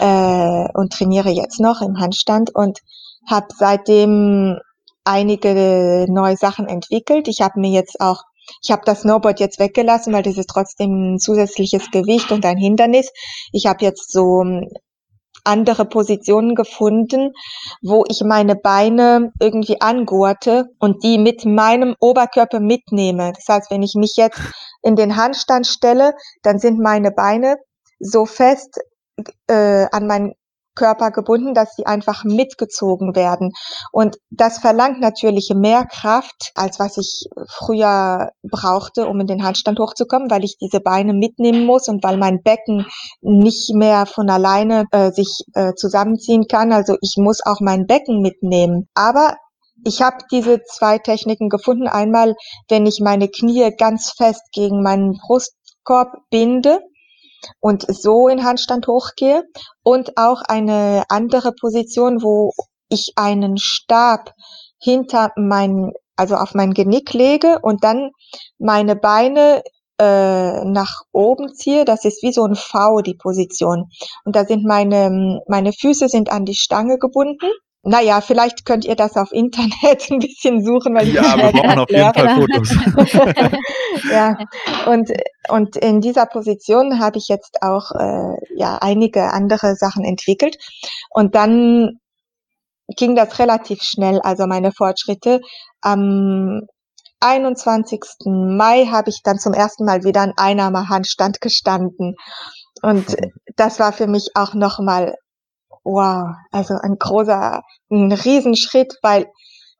äh, 0.00 0.68
und 0.74 0.92
trainiere 0.92 1.30
jetzt 1.30 1.60
noch 1.60 1.82
im 1.82 1.98
Handstand 1.98 2.54
und 2.54 2.80
habe 3.28 3.48
seitdem 3.56 4.58
einige 5.04 6.06
neue 6.08 6.36
Sachen 6.36 6.66
entwickelt. 6.66 7.26
Ich 7.28 7.40
habe 7.40 7.60
mir 7.60 7.70
jetzt 7.70 8.00
auch 8.00 8.22
ich 8.62 8.70
habe 8.70 8.82
das 8.86 9.02
Snowboard 9.02 9.40
jetzt 9.40 9.58
weggelassen, 9.58 10.14
weil 10.14 10.22
das 10.22 10.38
ist 10.38 10.48
trotzdem 10.48 11.14
ein 11.14 11.18
zusätzliches 11.18 11.90
Gewicht 11.90 12.32
und 12.32 12.46
ein 12.46 12.56
Hindernis. 12.56 13.10
Ich 13.52 13.66
habe 13.66 13.84
jetzt 13.84 14.10
so 14.10 14.42
andere 15.48 15.84
Positionen 15.84 16.54
gefunden, 16.54 17.32
wo 17.82 18.04
ich 18.08 18.22
meine 18.24 18.54
Beine 18.54 19.32
irgendwie 19.40 19.80
angurte 19.80 20.66
und 20.78 21.02
die 21.02 21.18
mit 21.18 21.44
meinem 21.44 21.96
Oberkörper 21.98 22.60
mitnehme. 22.60 23.32
Das 23.32 23.44
heißt, 23.48 23.70
wenn 23.70 23.82
ich 23.82 23.94
mich 23.94 24.14
jetzt 24.16 24.38
in 24.82 24.94
den 24.94 25.16
Handstand 25.16 25.66
stelle, 25.66 26.12
dann 26.42 26.58
sind 26.58 26.78
meine 26.78 27.10
Beine 27.10 27.56
so 27.98 28.26
fest 28.26 28.78
äh, 29.48 29.86
an 29.90 30.06
meinen 30.06 30.34
Körper 30.78 31.10
gebunden, 31.10 31.54
dass 31.54 31.74
sie 31.74 31.86
einfach 31.86 32.24
mitgezogen 32.24 33.16
werden. 33.16 33.52
Und 33.90 34.16
das 34.30 34.58
verlangt 34.58 35.00
natürlich 35.00 35.52
mehr 35.54 35.84
Kraft, 35.84 36.52
als 36.54 36.78
was 36.78 36.96
ich 36.96 37.26
früher 37.48 38.30
brauchte, 38.42 39.08
um 39.08 39.20
in 39.20 39.26
den 39.26 39.42
Handstand 39.42 39.80
hochzukommen, 39.80 40.30
weil 40.30 40.44
ich 40.44 40.56
diese 40.58 40.80
Beine 40.80 41.12
mitnehmen 41.12 41.66
muss 41.66 41.88
und 41.88 42.04
weil 42.04 42.16
mein 42.16 42.42
Becken 42.42 42.86
nicht 43.20 43.74
mehr 43.74 44.06
von 44.06 44.30
alleine 44.30 44.84
äh, 44.92 45.10
sich 45.10 45.42
äh, 45.54 45.74
zusammenziehen 45.74 46.46
kann. 46.46 46.72
Also 46.72 46.96
ich 47.02 47.14
muss 47.16 47.40
auch 47.44 47.60
mein 47.60 47.86
Becken 47.86 48.22
mitnehmen. 48.22 48.88
Aber 48.94 49.36
ich 49.84 50.00
habe 50.02 50.18
diese 50.30 50.62
zwei 50.62 50.98
Techniken 50.98 51.48
gefunden. 51.48 51.88
Einmal, 51.88 52.34
wenn 52.68 52.86
ich 52.86 53.00
meine 53.00 53.28
Knie 53.28 53.70
ganz 53.76 54.12
fest 54.16 54.42
gegen 54.52 54.82
meinen 54.82 55.18
Brustkorb 55.26 56.14
binde 56.30 56.80
und 57.60 57.86
so 57.88 58.28
in 58.28 58.44
Handstand 58.44 58.86
hochgehe 58.86 59.44
und 59.82 60.16
auch 60.16 60.42
eine 60.42 61.04
andere 61.08 61.52
Position, 61.52 62.22
wo 62.22 62.52
ich 62.88 63.12
einen 63.16 63.58
Stab 63.58 64.34
hinter 64.78 65.32
mein, 65.36 65.92
also 66.16 66.36
auf 66.36 66.54
mein 66.54 66.72
Genick 66.72 67.12
lege 67.12 67.58
und 67.62 67.84
dann 67.84 68.10
meine 68.58 68.96
Beine 68.96 69.62
äh, 70.00 70.64
nach 70.64 71.02
oben 71.12 71.54
ziehe. 71.54 71.84
Das 71.84 72.04
ist 72.04 72.22
wie 72.22 72.32
so 72.32 72.44
ein 72.44 72.54
V, 72.54 73.00
die 73.00 73.16
Position. 73.16 73.90
Und 74.24 74.36
da 74.36 74.44
sind 74.44 74.64
meine, 74.64 75.40
meine 75.48 75.72
Füße 75.72 76.08
sind 76.08 76.30
an 76.30 76.44
die 76.44 76.54
Stange 76.54 76.98
gebunden 76.98 77.50
naja, 77.82 78.20
vielleicht 78.20 78.64
könnt 78.64 78.84
ihr 78.84 78.96
das 78.96 79.16
auf 79.16 79.32
Internet 79.32 79.72
ein 80.10 80.18
bisschen 80.18 80.64
suchen, 80.64 80.94
weil 80.94 81.08
ja, 81.08 81.36
wir 81.36 81.52
brauchen 81.52 81.78
auf 81.78 81.90
jeden 81.90 82.14
Fall 82.14 82.34
Fotos. 82.36 83.52
ja, 84.12 84.36
und, 84.86 85.10
und 85.48 85.76
in 85.76 86.00
dieser 86.00 86.26
Position 86.26 86.98
habe 87.00 87.18
ich 87.18 87.28
jetzt 87.28 87.62
auch 87.62 87.92
äh, 87.92 88.36
ja 88.56 88.78
einige 88.80 89.32
andere 89.32 89.74
Sachen 89.76 90.04
entwickelt. 90.04 90.56
Und 91.10 91.34
dann 91.34 91.98
ging 92.96 93.14
das 93.14 93.38
relativ 93.38 93.82
schnell, 93.82 94.20
also 94.20 94.46
meine 94.46 94.72
Fortschritte. 94.72 95.40
Am 95.80 96.62
21. 97.20 98.00
Mai 98.26 98.86
habe 98.86 99.10
ich 99.10 99.22
dann 99.22 99.38
zum 99.38 99.52
ersten 99.52 99.84
Mal 99.84 100.04
wieder 100.04 100.24
in 100.24 100.32
Einnahmehandstand 100.36 101.40
gestanden. 101.40 102.14
Und 102.82 103.16
das 103.56 103.78
war 103.78 103.92
für 103.92 104.06
mich 104.06 104.30
auch 104.34 104.54
nochmal 104.54 105.14
wow, 105.92 106.34
also 106.50 106.74
ein 106.82 106.96
großer, 106.98 107.62
ein 107.90 108.12
Riesenschritt, 108.12 108.94
weil 109.02 109.26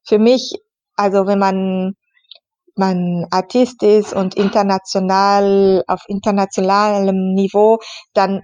für 0.07 0.19
mich, 0.19 0.55
also 0.97 1.27
wenn 1.27 1.39
man 1.39 1.95
man 2.77 3.27
Artist 3.31 3.83
ist 3.83 4.13
und 4.13 4.37
international 4.37 5.83
auf 5.89 6.01
internationalem 6.07 7.35
Niveau, 7.35 7.81
dann 8.15 8.43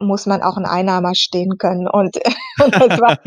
muss 0.00 0.26
man 0.26 0.42
auch 0.42 0.56
ein 0.56 0.66
Einnahmer 0.66 1.14
stehen 1.14 1.56
können. 1.56 1.88
Und, 1.88 2.16
und 2.64 2.74
das 2.74 3.00
war 3.00 3.18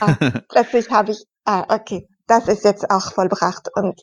ah, 0.00 0.16
plötzlich 0.48 0.88
habe 0.90 1.10
ich 1.12 1.24
ah 1.44 1.64
okay 1.68 2.06
das 2.26 2.48
ist 2.48 2.64
jetzt 2.64 2.90
auch 2.90 3.12
vollbracht. 3.12 3.68
Und 3.74 4.00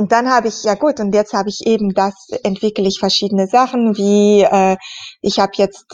und 0.00 0.12
dann 0.12 0.30
habe 0.30 0.46
ich 0.46 0.62
ja 0.62 0.74
gut 0.74 1.00
und 1.00 1.12
jetzt 1.12 1.32
habe 1.32 1.48
ich 1.48 1.66
eben 1.66 1.92
das 1.92 2.14
entwickle 2.44 2.86
ich 2.86 3.00
verschiedene 3.00 3.48
Sachen 3.48 3.96
wie 3.96 4.42
äh, 4.42 4.76
ich 5.22 5.40
habe 5.40 5.50
jetzt 5.56 5.86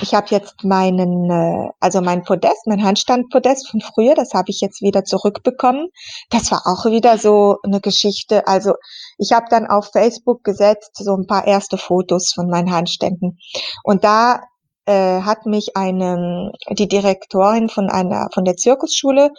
ich 0.00 0.14
habe 0.14 0.26
jetzt 0.30 0.64
meinen, 0.64 1.30
äh, 1.30 1.70
also 1.80 2.00
mein 2.00 2.24
Podest, 2.24 2.66
mein 2.66 2.82
Handstandpodest 2.82 3.70
von 3.70 3.80
früher, 3.80 4.14
das 4.14 4.32
habe 4.32 4.50
ich 4.50 4.60
jetzt 4.60 4.80
wieder 4.80 5.04
zurückbekommen. 5.04 5.88
Das 6.30 6.50
war 6.50 6.62
auch 6.66 6.86
wieder 6.86 7.18
so 7.18 7.58
eine 7.62 7.80
Geschichte. 7.80 8.46
Also 8.46 8.74
ich 9.18 9.32
habe 9.32 9.46
dann 9.50 9.66
auf 9.66 9.90
Facebook 9.92 10.44
gesetzt 10.44 10.96
so 10.96 11.14
ein 11.14 11.26
paar 11.26 11.46
erste 11.46 11.76
Fotos 11.76 12.32
von 12.34 12.48
meinen 12.48 12.72
Handständen 12.72 13.38
und 13.84 14.04
da 14.04 14.40
äh, 14.86 15.20
hat 15.22 15.46
mich 15.46 15.76
eine 15.76 16.52
die 16.70 16.88
Direktorin 16.88 17.68
von 17.68 17.88
einer 17.90 18.28
von 18.32 18.44
der 18.44 18.56
Zirkusschule 18.56 19.30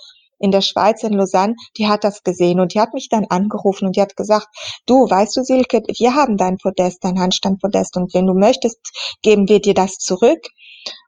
in 0.43 0.51
der 0.51 0.61
Schweiz, 0.61 1.03
in 1.03 1.13
Lausanne, 1.13 1.55
die 1.77 1.87
hat 1.87 2.03
das 2.03 2.21
gesehen 2.21 2.59
und 2.59 2.73
die 2.73 2.81
hat 2.81 2.93
mich 2.93 3.07
dann 3.07 3.25
angerufen 3.29 3.85
und 3.87 3.95
die 3.95 4.01
hat 4.01 4.17
gesagt, 4.17 4.47
du, 4.85 5.09
weißt 5.09 5.37
du, 5.37 5.43
Silke, 5.43 5.81
wir 5.97 6.15
haben 6.15 6.35
dein 6.35 6.57
Podest, 6.57 7.01
dein 7.01 7.17
Handstandpodest 7.17 7.95
und 7.95 8.13
wenn 8.13 8.27
du 8.27 8.33
möchtest, 8.33 8.77
geben 9.21 9.47
wir 9.47 9.61
dir 9.61 9.73
das 9.73 9.93
zurück. 9.93 10.45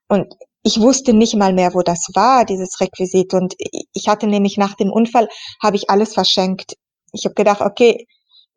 Und 0.08 0.34
ich 0.64 0.80
wusste 0.80 1.14
nicht 1.14 1.36
mal 1.36 1.52
mehr, 1.52 1.74
wo 1.74 1.82
das 1.82 2.08
war, 2.14 2.46
dieses 2.46 2.80
Requisit. 2.80 3.34
Und 3.34 3.56
ich 3.94 4.08
hatte 4.08 4.26
nämlich 4.26 4.58
nach 4.58 4.76
dem 4.76 4.90
Unfall, 4.90 5.28
habe 5.62 5.76
ich 5.76 5.90
alles 5.90 6.14
verschenkt. 6.14 6.76
Ich 7.12 7.26
habe 7.26 7.36
gedacht, 7.36 7.60
okay, 7.60 8.08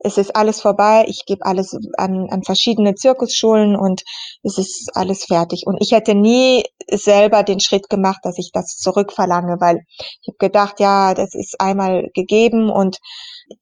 es 0.00 0.16
ist 0.16 0.36
alles 0.36 0.60
vorbei, 0.60 1.04
ich 1.08 1.24
gebe 1.26 1.44
alles 1.44 1.76
an, 1.96 2.28
an 2.30 2.42
verschiedene 2.42 2.94
Zirkusschulen 2.94 3.76
und 3.76 4.02
es 4.42 4.58
ist 4.58 4.90
alles 4.94 5.24
fertig. 5.24 5.64
Und 5.66 5.78
ich 5.80 5.92
hätte 5.92 6.14
nie 6.14 6.64
selber 6.90 7.42
den 7.42 7.60
Schritt 7.60 7.88
gemacht, 7.88 8.20
dass 8.22 8.38
ich 8.38 8.50
das 8.52 8.76
zurückverlange, 8.76 9.56
weil 9.60 9.80
ich 9.98 10.28
habe 10.28 10.38
gedacht, 10.38 10.80
ja, 10.80 11.14
das 11.14 11.34
ist 11.34 11.60
einmal 11.60 12.08
gegeben 12.14 12.70
und 12.70 12.98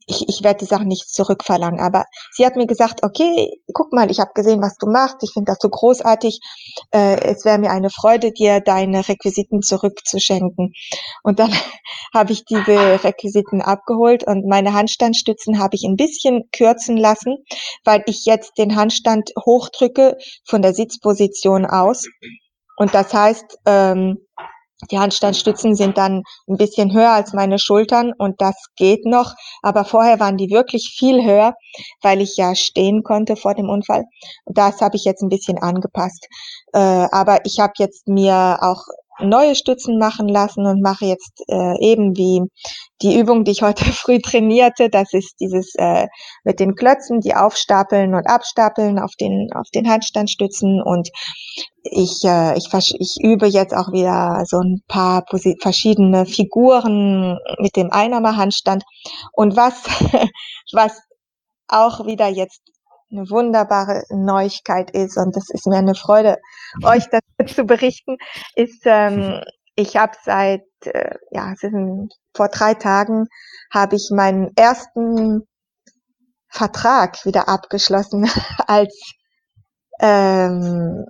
ich, 0.06 0.28
ich 0.28 0.42
werde 0.42 0.60
die 0.60 0.66
Sachen 0.66 0.88
nicht 0.88 1.08
zurückverlangen. 1.08 1.80
Aber 1.80 2.04
sie 2.32 2.46
hat 2.46 2.56
mir 2.56 2.66
gesagt, 2.66 3.02
okay, 3.02 3.60
guck 3.72 3.92
mal, 3.92 4.10
ich 4.10 4.20
habe 4.20 4.30
gesehen, 4.34 4.62
was 4.62 4.76
du 4.76 4.86
machst, 4.86 5.16
ich 5.22 5.32
finde 5.32 5.52
das 5.52 5.58
so 5.60 5.68
großartig. 5.68 6.40
Äh, 6.92 7.20
es 7.22 7.44
wäre 7.44 7.58
mir 7.58 7.70
eine 7.70 7.90
Freude, 7.90 8.32
dir 8.32 8.60
deine 8.60 9.08
Requisiten 9.08 9.62
zurückzuschenken. 9.62 10.72
Und 11.22 11.38
dann 11.38 11.52
habe 12.14 12.32
ich 12.32 12.44
diese 12.44 13.04
Requisiten 13.04 13.62
abgeholt 13.62 14.24
und 14.24 14.46
meine 14.46 14.72
Handstandstützen 14.72 15.58
habe 15.58 15.76
ich 15.76 15.84
ein 15.84 15.96
bisschen 15.96 16.48
kürzen 16.52 16.96
lassen, 16.96 17.36
weil 17.84 18.02
ich 18.06 18.24
jetzt 18.24 18.58
den 18.58 18.76
Handstand 18.76 19.30
hochdrücke 19.44 20.16
von 20.44 20.62
der 20.62 20.74
Sitzposition 20.74 21.66
aus. 21.66 22.06
Und 22.76 22.94
das 22.94 23.12
heißt, 23.12 23.58
ähm, 23.66 24.18
die 24.90 24.98
Handstandstützen 24.98 25.74
sind 25.74 25.96
dann 25.96 26.22
ein 26.48 26.56
bisschen 26.56 26.92
höher 26.92 27.12
als 27.12 27.32
meine 27.32 27.58
Schultern 27.58 28.12
und 28.18 28.40
das 28.40 28.54
geht 28.76 29.06
noch. 29.06 29.34
Aber 29.62 29.84
vorher 29.84 30.20
waren 30.20 30.36
die 30.36 30.50
wirklich 30.50 30.94
viel 30.98 31.24
höher, 31.24 31.54
weil 32.02 32.20
ich 32.20 32.36
ja 32.36 32.54
stehen 32.54 33.02
konnte 33.02 33.36
vor 33.36 33.54
dem 33.54 33.70
Unfall. 33.70 34.04
Das 34.44 34.80
habe 34.80 34.96
ich 34.96 35.04
jetzt 35.04 35.22
ein 35.22 35.30
bisschen 35.30 35.58
angepasst. 35.58 36.28
Äh, 36.72 36.78
aber 36.78 37.44
ich 37.44 37.58
habe 37.58 37.72
jetzt 37.78 38.06
mir 38.06 38.58
auch 38.60 38.82
neue 39.20 39.54
Stützen 39.54 39.98
machen 39.98 40.28
lassen 40.28 40.66
und 40.66 40.82
mache 40.82 41.06
jetzt 41.06 41.42
äh, 41.48 41.78
eben 41.80 42.16
wie 42.16 42.42
die 43.02 43.18
Übung, 43.18 43.44
die 43.44 43.52
ich 43.52 43.62
heute 43.62 43.84
früh 43.92 44.20
trainierte. 44.20 44.90
Das 44.90 45.12
ist 45.12 45.36
dieses 45.40 45.74
äh, 45.76 46.06
mit 46.44 46.60
den 46.60 46.74
Klötzen, 46.74 47.20
die 47.20 47.34
aufstapeln 47.34 48.14
und 48.14 48.26
abstapeln 48.26 48.98
auf 48.98 49.12
den 49.20 49.48
auf 49.54 49.68
den 49.74 49.88
Handstandstützen 49.88 50.82
und 50.82 51.10
ich 51.82 52.22
äh, 52.24 52.56
ich, 52.56 52.68
ich 52.98 53.16
übe 53.22 53.46
jetzt 53.46 53.74
auch 53.74 53.92
wieder 53.92 54.44
so 54.46 54.58
ein 54.58 54.82
paar 54.88 55.24
verschiedene 55.60 56.26
Figuren 56.26 57.38
mit 57.58 57.76
dem 57.76 57.90
Einnahmehandstand 57.90 58.84
und 59.32 59.56
was 59.56 59.84
was 60.72 61.00
auch 61.68 62.06
wieder 62.06 62.28
jetzt 62.28 62.60
eine 63.16 63.30
wunderbare 63.30 64.04
Neuigkeit 64.10 64.90
ist 64.90 65.16
und 65.16 65.34
das 65.36 65.48
ist 65.50 65.66
mir 65.66 65.78
eine 65.78 65.94
Freude, 65.94 66.38
euch 66.84 67.06
das 67.10 67.22
zu 67.54 67.64
berichten, 67.64 68.16
ist, 68.54 68.82
ähm, 68.84 69.40
ich 69.74 69.96
habe 69.96 70.12
seit, 70.24 70.64
äh, 70.84 71.16
ja, 71.30 71.54
sind, 71.56 72.12
vor 72.34 72.48
drei 72.48 72.74
Tagen 72.74 73.26
habe 73.72 73.96
ich 73.96 74.10
meinen 74.12 74.52
ersten 74.56 75.46
Vertrag 76.48 77.24
wieder 77.24 77.48
abgeschlossen 77.48 78.28
als 78.66 79.14
ähm, 80.00 81.06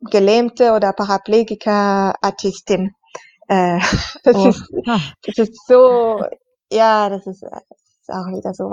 gelähmte 0.00 0.72
oder 0.72 0.92
Paraplegiker-Artistin. 0.92 2.94
Äh, 3.48 3.80
das, 4.24 4.36
oh. 4.36 4.48
ist, 4.48 4.68
das 5.22 5.38
ist 5.38 5.66
so, 5.66 6.22
ja, 6.70 7.08
das 7.08 7.26
ist, 7.26 7.42
das 7.42 7.62
ist 8.00 8.10
auch 8.10 8.26
wieder 8.28 8.52
so 8.54 8.70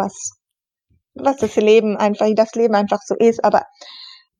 was 1.24 1.38
das 1.38 1.55
Leben 1.55 1.97
einfach, 1.97 2.28
wie 2.28 2.36
das 2.36 2.53
Leben 2.55 2.76
einfach 2.76 3.01
so 3.05 3.15
ist. 3.15 3.43
Aber 3.43 3.63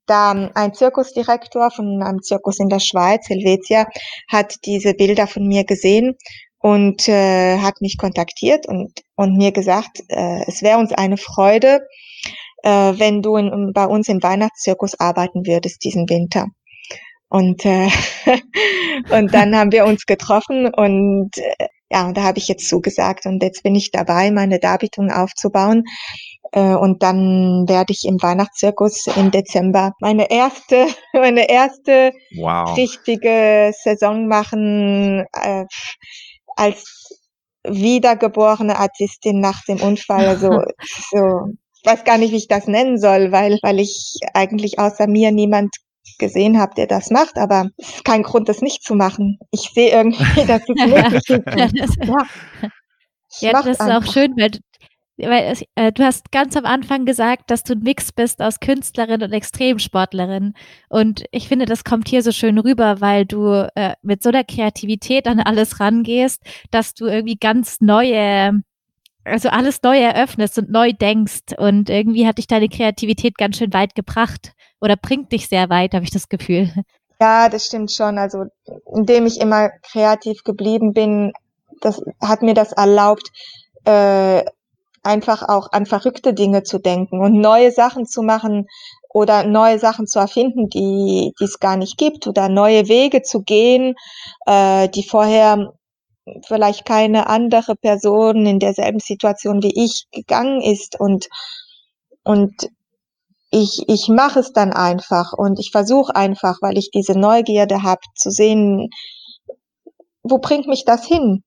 da 0.06 0.50
ein 0.54 0.74
Zirkusdirektor 0.74 1.70
von 1.70 2.02
einem 2.02 2.22
Zirkus 2.22 2.58
in 2.58 2.68
der 2.68 2.80
Schweiz, 2.80 3.28
Helvetia, 3.28 3.86
hat 4.28 4.54
diese 4.64 4.94
Bilder 4.94 5.26
von 5.26 5.46
mir 5.46 5.64
gesehen 5.64 6.16
und 6.60 7.08
äh, 7.08 7.58
hat 7.58 7.80
mich 7.80 7.98
kontaktiert 7.98 8.66
und, 8.66 8.92
und 9.16 9.36
mir 9.36 9.52
gesagt, 9.52 10.00
äh, 10.08 10.42
es 10.46 10.62
wäre 10.62 10.78
uns 10.78 10.92
eine 10.92 11.16
Freude, 11.16 11.86
äh, 12.62 12.70
wenn 12.96 13.22
du 13.22 13.36
in, 13.36 13.72
bei 13.72 13.84
uns 13.86 14.08
im 14.08 14.22
Weihnachtszirkus 14.22 14.98
arbeiten 14.98 15.46
würdest 15.46 15.84
diesen 15.84 16.08
Winter. 16.08 16.46
Und, 17.28 17.64
äh, 17.64 17.88
und 19.10 19.32
dann 19.34 19.54
haben 19.54 19.72
wir 19.72 19.84
uns 19.84 20.06
getroffen 20.06 20.72
und 20.74 21.36
äh, 21.36 21.66
ja, 21.90 22.06
und 22.06 22.16
da 22.16 22.22
habe 22.22 22.38
ich 22.38 22.48
jetzt 22.48 22.68
zugesagt 22.68 23.24
und 23.24 23.42
jetzt 23.42 23.62
bin 23.62 23.74
ich 23.74 23.90
dabei, 23.90 24.30
meine 24.30 24.58
Darbietung 24.58 25.10
aufzubauen. 25.10 25.84
Äh, 26.52 26.74
und 26.74 27.02
dann 27.02 27.68
werde 27.68 27.92
ich 27.92 28.04
im 28.04 28.20
Weihnachtszirkus 28.20 29.06
im 29.16 29.30
Dezember 29.30 29.92
meine 30.00 30.30
erste, 30.30 30.86
meine 31.12 31.48
erste 31.48 32.12
wow. 32.36 32.76
richtige 32.76 33.72
Saison 33.82 34.28
machen 34.28 35.26
äh, 35.32 35.64
als 36.56 36.84
wiedergeborene 37.64 38.78
Artistin 38.78 39.40
nach 39.40 39.62
dem 39.64 39.80
Unfall. 39.80 40.26
Also 40.26 40.48
so, 41.10 41.52
ich 41.74 41.84
weiß 41.84 42.04
gar 42.04 42.18
nicht, 42.18 42.32
wie 42.32 42.38
ich 42.38 42.48
das 42.48 42.66
nennen 42.66 42.98
soll, 42.98 43.32
weil 43.32 43.58
weil 43.62 43.78
ich 43.80 44.18
eigentlich 44.34 44.78
außer 44.78 45.06
mir 45.06 45.32
niemand 45.32 45.74
gesehen 46.18 46.58
habe, 46.58 46.74
der 46.74 46.86
das 46.86 47.10
macht, 47.10 47.36
aber 47.36 47.70
es 47.76 47.88
ist 47.90 48.04
kein 48.04 48.22
Grund, 48.22 48.48
das 48.48 48.62
nicht 48.62 48.82
zu 48.82 48.94
machen. 48.94 49.38
Ich 49.50 49.70
sehe 49.74 49.90
irgendwie, 49.90 50.18
dass 50.46 50.62
es 50.62 50.68
möglich 50.68 51.30
ist. 51.30 51.96
ja, 52.04 52.26
ja 53.40 53.52
das 53.52 53.66
ist 53.66 53.80
einfach. 53.80 54.08
auch 54.08 54.12
schön, 54.12 54.34
weil 54.36 54.50
weil 55.18 55.56
äh, 55.74 55.92
du 55.92 56.04
hast 56.04 56.30
ganz 56.30 56.56
am 56.56 56.64
Anfang 56.64 57.04
gesagt, 57.04 57.50
dass 57.50 57.64
du 57.64 57.74
ein 57.74 57.80
Mix 57.80 58.12
bist 58.12 58.40
aus 58.40 58.60
Künstlerin 58.60 59.22
und 59.22 59.32
Extremsportlerin. 59.32 60.54
Und 60.88 61.24
ich 61.32 61.48
finde, 61.48 61.66
das 61.66 61.84
kommt 61.84 62.08
hier 62.08 62.22
so 62.22 62.32
schön 62.32 62.58
rüber, 62.58 63.00
weil 63.00 63.26
du 63.26 63.68
äh, 63.74 63.94
mit 64.02 64.22
so 64.22 64.28
einer 64.28 64.44
Kreativität 64.44 65.26
an 65.26 65.40
alles 65.40 65.80
rangehst, 65.80 66.42
dass 66.70 66.94
du 66.94 67.06
irgendwie 67.06 67.36
ganz 67.36 67.80
neue, 67.80 68.62
also 69.24 69.48
alles 69.48 69.82
neu 69.82 69.98
eröffnest 69.98 70.58
und 70.58 70.70
neu 70.70 70.92
denkst. 70.92 71.54
Und 71.56 71.90
irgendwie 71.90 72.26
hat 72.26 72.38
dich 72.38 72.46
deine 72.46 72.68
Kreativität 72.68 73.36
ganz 73.36 73.58
schön 73.58 73.72
weit 73.72 73.94
gebracht 73.94 74.52
oder 74.80 74.96
bringt 74.96 75.32
dich 75.32 75.48
sehr 75.48 75.68
weit, 75.68 75.94
habe 75.94 76.04
ich 76.04 76.12
das 76.12 76.28
Gefühl. 76.28 76.72
Ja, 77.20 77.48
das 77.48 77.66
stimmt 77.66 77.90
schon. 77.90 78.16
Also 78.16 78.44
indem 78.94 79.26
ich 79.26 79.40
immer 79.40 79.70
kreativ 79.82 80.44
geblieben 80.44 80.92
bin, 80.92 81.32
das 81.80 82.00
hat 82.20 82.42
mir 82.42 82.54
das 82.54 82.72
erlaubt, 82.72 83.30
äh, 83.84 84.44
einfach 85.08 85.42
auch 85.48 85.72
an 85.72 85.86
verrückte 85.86 86.34
Dinge 86.34 86.62
zu 86.62 86.78
denken 86.78 87.20
und 87.20 87.40
neue 87.40 87.72
Sachen 87.72 88.06
zu 88.06 88.22
machen 88.22 88.66
oder 89.08 89.44
neue 89.44 89.78
Sachen 89.78 90.06
zu 90.06 90.18
erfinden, 90.18 90.68
die, 90.68 91.32
es 91.40 91.58
gar 91.58 91.76
nicht 91.76 91.98
gibt 91.98 92.26
oder 92.26 92.48
neue 92.48 92.88
Wege 92.88 93.22
zu 93.22 93.42
gehen, 93.42 93.94
äh, 94.46 94.88
die 94.90 95.02
vorher 95.02 95.72
vielleicht 96.46 96.84
keine 96.84 97.26
andere 97.28 97.74
Person 97.74 98.44
in 98.46 98.58
derselben 98.58 99.00
Situation 99.00 99.62
wie 99.62 99.84
ich 99.84 100.04
gegangen 100.12 100.60
ist 100.60 101.00
und 101.00 101.28
und 102.22 102.68
ich, 103.50 103.84
ich 103.88 104.08
mache 104.08 104.40
es 104.40 104.52
dann 104.52 104.74
einfach 104.74 105.32
und 105.32 105.58
ich 105.58 105.70
versuche 105.70 106.14
einfach, 106.14 106.58
weil 106.60 106.76
ich 106.76 106.90
diese 106.90 107.18
Neugierde 107.18 107.82
habe, 107.82 108.02
zu 108.14 108.30
sehen, 108.30 108.90
wo 110.22 110.38
bringt 110.38 110.66
mich 110.66 110.84
das 110.84 111.06
hin? 111.06 111.42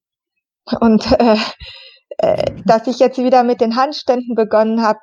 Und 0.80 1.05
äh, 1.20 1.38
äh, 2.22 2.51
dass 2.65 2.88
ich 2.88 2.99
jetzt 2.99 3.17
wieder 3.17 3.43
mit 3.43 3.61
den 3.61 3.76
Handständen 3.76 4.36
begonnen 4.36 4.84
habe, 4.84 4.99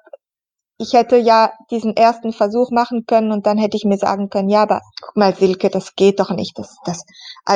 ich 0.79 0.93
hätte 0.93 1.16
ja 1.16 1.53
diesen 1.71 1.97
ersten 1.97 2.33
Versuch 2.33 2.71
machen 2.71 3.05
können 3.07 3.33
und 3.33 3.47
dann 3.47 3.59
hätte 3.59 3.77
ich 3.77 3.85
mir 3.85 3.99
sagen 3.99 4.31
können, 4.31 4.49
ja, 4.49 4.62
aber 4.62 4.81
guck 5.03 5.16
mal, 5.16 5.35
Silke, 5.35 5.71
das 5.71 5.97
geht 5.97 6.21
doch 6.21 6.31
nicht. 6.31 6.57
Das, 6.57 6.77
das, 6.85 7.05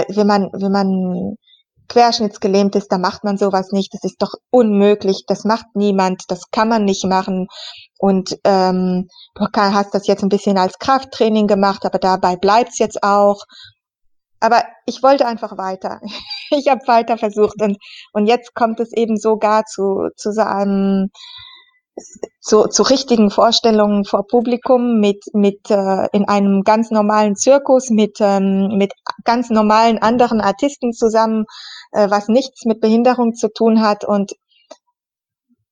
wenn 0.08 0.26
man, 0.26 0.50
wenn 0.52 0.72
man 0.72 1.36
querschnittsgelähmt 1.88 2.74
ist, 2.74 2.90
da 2.90 2.98
macht 2.98 3.22
man 3.22 3.38
sowas 3.38 3.70
nicht. 3.70 3.94
Das 3.94 4.02
ist 4.02 4.20
doch 4.20 4.32
unmöglich. 4.50 5.24
Das 5.28 5.44
macht 5.44 5.66
niemand. 5.74 6.24
Das 6.28 6.50
kann 6.50 6.68
man 6.68 6.84
nicht 6.84 7.04
machen. 7.04 7.46
Und 7.98 8.36
ähm, 8.42 9.08
du 9.36 9.46
hast 9.54 9.94
das 9.94 10.08
jetzt 10.08 10.24
ein 10.24 10.28
bisschen 10.28 10.58
als 10.58 10.78
Krafttraining 10.78 11.46
gemacht, 11.46 11.84
aber 11.86 11.98
dabei 11.98 12.34
bleibt's 12.36 12.78
jetzt 12.78 13.04
auch. 13.04 13.44
Aber 14.40 14.64
ich 14.86 15.04
wollte 15.04 15.26
einfach 15.26 15.56
weiter. 15.56 16.00
Ich 16.58 16.68
habe 16.68 16.86
weiter 16.86 17.18
versucht 17.18 17.60
und, 17.62 17.78
und 18.12 18.26
jetzt 18.26 18.54
kommt 18.54 18.80
es 18.80 18.92
eben 18.92 19.16
sogar 19.16 19.64
zu, 19.64 20.08
zu 20.16 20.32
so 20.32 20.42
einem 20.42 21.10
zu, 22.40 22.68
zu 22.68 22.82
richtigen 22.82 23.30
Vorstellungen 23.30 24.04
vor 24.04 24.26
Publikum 24.26 24.98
mit 24.98 25.22
mit 25.34 25.70
äh, 25.70 26.06
in 26.12 26.26
einem 26.26 26.62
ganz 26.62 26.90
normalen 26.90 27.36
Zirkus 27.36 27.90
mit 27.90 28.16
ähm, 28.20 28.76
mit 28.78 28.92
ganz 29.24 29.50
normalen 29.50 29.98
anderen 29.98 30.40
Artisten 30.40 30.92
zusammen, 30.92 31.44
äh, 31.92 32.08
was 32.10 32.28
nichts 32.28 32.64
mit 32.64 32.80
Behinderung 32.80 33.34
zu 33.34 33.48
tun 33.52 33.82
hat. 33.82 34.04
Und 34.04 34.32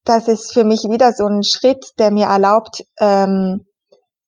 das 0.05 0.28
ist 0.28 0.53
für 0.53 0.64
mich 0.64 0.85
wieder 0.85 1.12
so 1.12 1.26
ein 1.26 1.43
Schritt, 1.43 1.93
der 1.99 2.11
mir 2.11 2.26
erlaubt, 2.26 2.85
ähm, 3.01 3.66